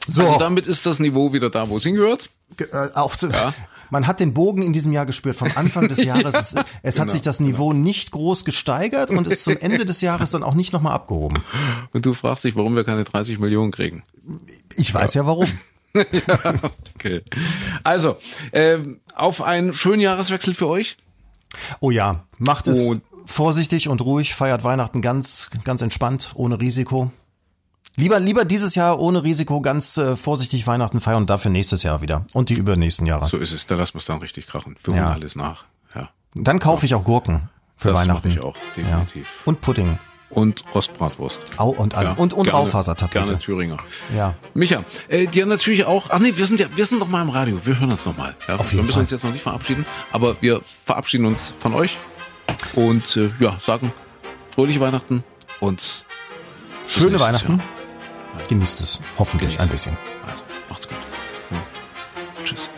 So, 0.05 0.23
Also 0.23 0.39
damit 0.39 0.67
ist 0.67 0.85
das 0.85 0.99
Niveau 0.99 1.33
wieder 1.33 1.49
da, 1.49 1.69
wo 1.69 1.77
es 1.77 1.83
hingehört. 1.83 2.29
ge- 2.57 2.67
äh, 2.71 2.93
auf 2.93 3.17
zu, 3.17 3.27
Ja. 3.29 3.53
man 3.89 4.05
hat 4.07 4.19
den 4.19 4.33
Bogen 4.33 4.61
in 4.61 4.73
diesem 4.73 4.91
Jahr 4.91 5.05
gespürt. 5.05 5.35
Vom 5.35 5.51
Anfang 5.55 5.87
des 5.87 6.03
Jahres, 6.03 6.35
es, 6.53 6.55
es 6.81 6.99
hat 6.99 7.05
Genau, 7.05 7.11
sich 7.13 7.21
das 7.21 7.39
Niveau 7.39 7.71
nicht 7.73 8.11
groß 8.11 8.43
gesteigert 8.45 9.09
und 9.11 9.27
ist 9.27 9.43
zum 9.43 9.57
Ende 9.57 9.85
des 9.85 10.01
Jahres 10.01 10.31
dann 10.31 10.43
auch 10.43 10.55
nicht 10.55 10.73
nochmal 10.73 10.93
abgehoben. 10.93 11.43
Und 11.93 12.05
du 12.05 12.13
fragst 12.13 12.43
dich, 12.43 12.55
warum 12.55 12.75
wir 12.75 12.83
keine 12.83 13.03
30 13.05 13.39
Millionen 13.39 13.71
kriegen. 13.71 14.03
Ich 14.75 14.93
weiß 14.93 15.13
ja 15.13 15.25
warum. 15.25 15.47
Okay. 16.95 17.21
Also, 17.83 18.17
ähm, 18.51 18.99
auf 19.15 19.41
einen 19.41 19.73
schönen 19.75 20.01
Jahreswechsel 20.01 20.53
für 20.53 20.67
euch. 20.67 20.97
Oh 21.79 21.91
ja, 21.91 22.23
macht 22.39 22.67
es 22.67 22.79
Und- 22.87 23.03
vorsichtig 23.25 23.87
und 23.87 24.01
ruhig, 24.01 24.33
feiert 24.33 24.63
Weihnachten 24.63 25.01
ganz, 25.01 25.49
ganz 25.63 25.81
entspannt, 25.81 26.31
ohne 26.35 26.59
Risiko. 26.59 27.11
Lieber, 27.95 28.19
lieber 28.19 28.43
dieses 28.43 28.73
Jahr 28.75 28.99
ohne 28.99 29.23
Risiko 29.23 29.61
ganz 29.61 29.97
äh, 29.97 30.15
vorsichtig 30.15 30.65
Weihnachten 30.65 30.99
feiern 30.99 31.17
und 31.17 31.29
dafür 31.29 31.51
nächstes 31.51 31.83
Jahr 31.83 32.01
wieder 32.01 32.25
und 32.33 32.49
die 32.49 32.55
übernächsten 32.55 33.05
Jahre. 33.05 33.27
So 33.27 33.37
ist 33.37 33.51
es, 33.51 33.67
da 33.67 33.75
lassen 33.75 33.93
wir 33.93 33.99
es 33.99 34.05
dann 34.05 34.17
richtig 34.17 34.47
krachen. 34.47 34.75
Wir 34.83 34.95
Ja. 34.95 35.03
holen 35.05 35.13
alles 35.13 35.35
nach. 35.35 35.65
Ja. 35.93 36.09
Dann 36.33 36.59
kaufe 36.59 36.85
ich 36.87 36.95
auch 36.95 37.03
Gurken 37.03 37.49
für 37.77 37.89
Das 37.89 37.97
Weihnachten. 37.99 38.29
mache 38.29 38.39
ich 38.39 38.43
auch, 38.43 38.55
definitiv. 38.75 39.27
Ja. 39.27 39.41
Und 39.45 39.61
Pudding. 39.61 39.99
Und 40.31 40.63
Rostbratwurst. 40.73 41.39
Au 41.57 41.69
und 41.69 41.93
alle. 41.93 42.07
Ja, 42.09 42.13
und 42.13 42.33
und 42.33 42.45
gerne- 42.45 42.57
Raufasertapete. 42.57 43.23
Gerne 43.25 43.37
Thüringer. 43.39 43.77
Ja. 44.17 44.33
Micha, 44.55 44.83
äh, 45.07 45.27
dir 45.27 45.45
natürlich 45.45 45.85
auch. 45.85 46.05
Ach 46.09 46.17
nee, 46.17 46.33
wir 46.35 46.47
sind 46.47 46.59
ja, 46.59 46.65
wir 46.75 46.87
sind 46.87 46.97
noch 46.97 47.07
mal 47.09 47.21
im 47.21 47.29
Radio. 47.29 47.59
Wir 47.63 47.79
hören 47.79 47.91
uns 47.91 48.03
noch 48.07 48.17
mal. 48.17 48.33
Ja, 48.47 48.55
Auf 48.55 48.71
wir 48.71 48.77
jeden 48.77 48.81
müssen 48.87 48.93
Fall. 48.93 49.01
uns 49.01 49.11
jetzt 49.11 49.23
noch 49.23 49.31
nicht 49.31 49.43
verabschieden, 49.43 49.85
aber 50.11 50.35
wir 50.41 50.61
verabschieden 50.85 51.25
uns 51.27 51.53
von 51.59 51.75
euch 51.75 51.95
und 52.73 53.15
äh, 53.15 53.29
ja, 53.39 53.59
sagen 53.63 53.93
fröhliche 54.55 54.79
Weihnachten 54.79 55.23
und 55.59 56.03
Schöne 56.87 57.19
Weihnachten. 57.19 57.61
Genießt 58.49 58.81
es 58.81 58.99
hoffentlich 59.17 59.53
Genießt. 59.55 59.59
ein 59.63 59.69
bisschen. 59.69 59.97
Also, 60.29 60.43
macht's 60.69 60.87
gut. 60.87 60.97
Ja. 61.51 61.57
Tschüss. 62.43 62.69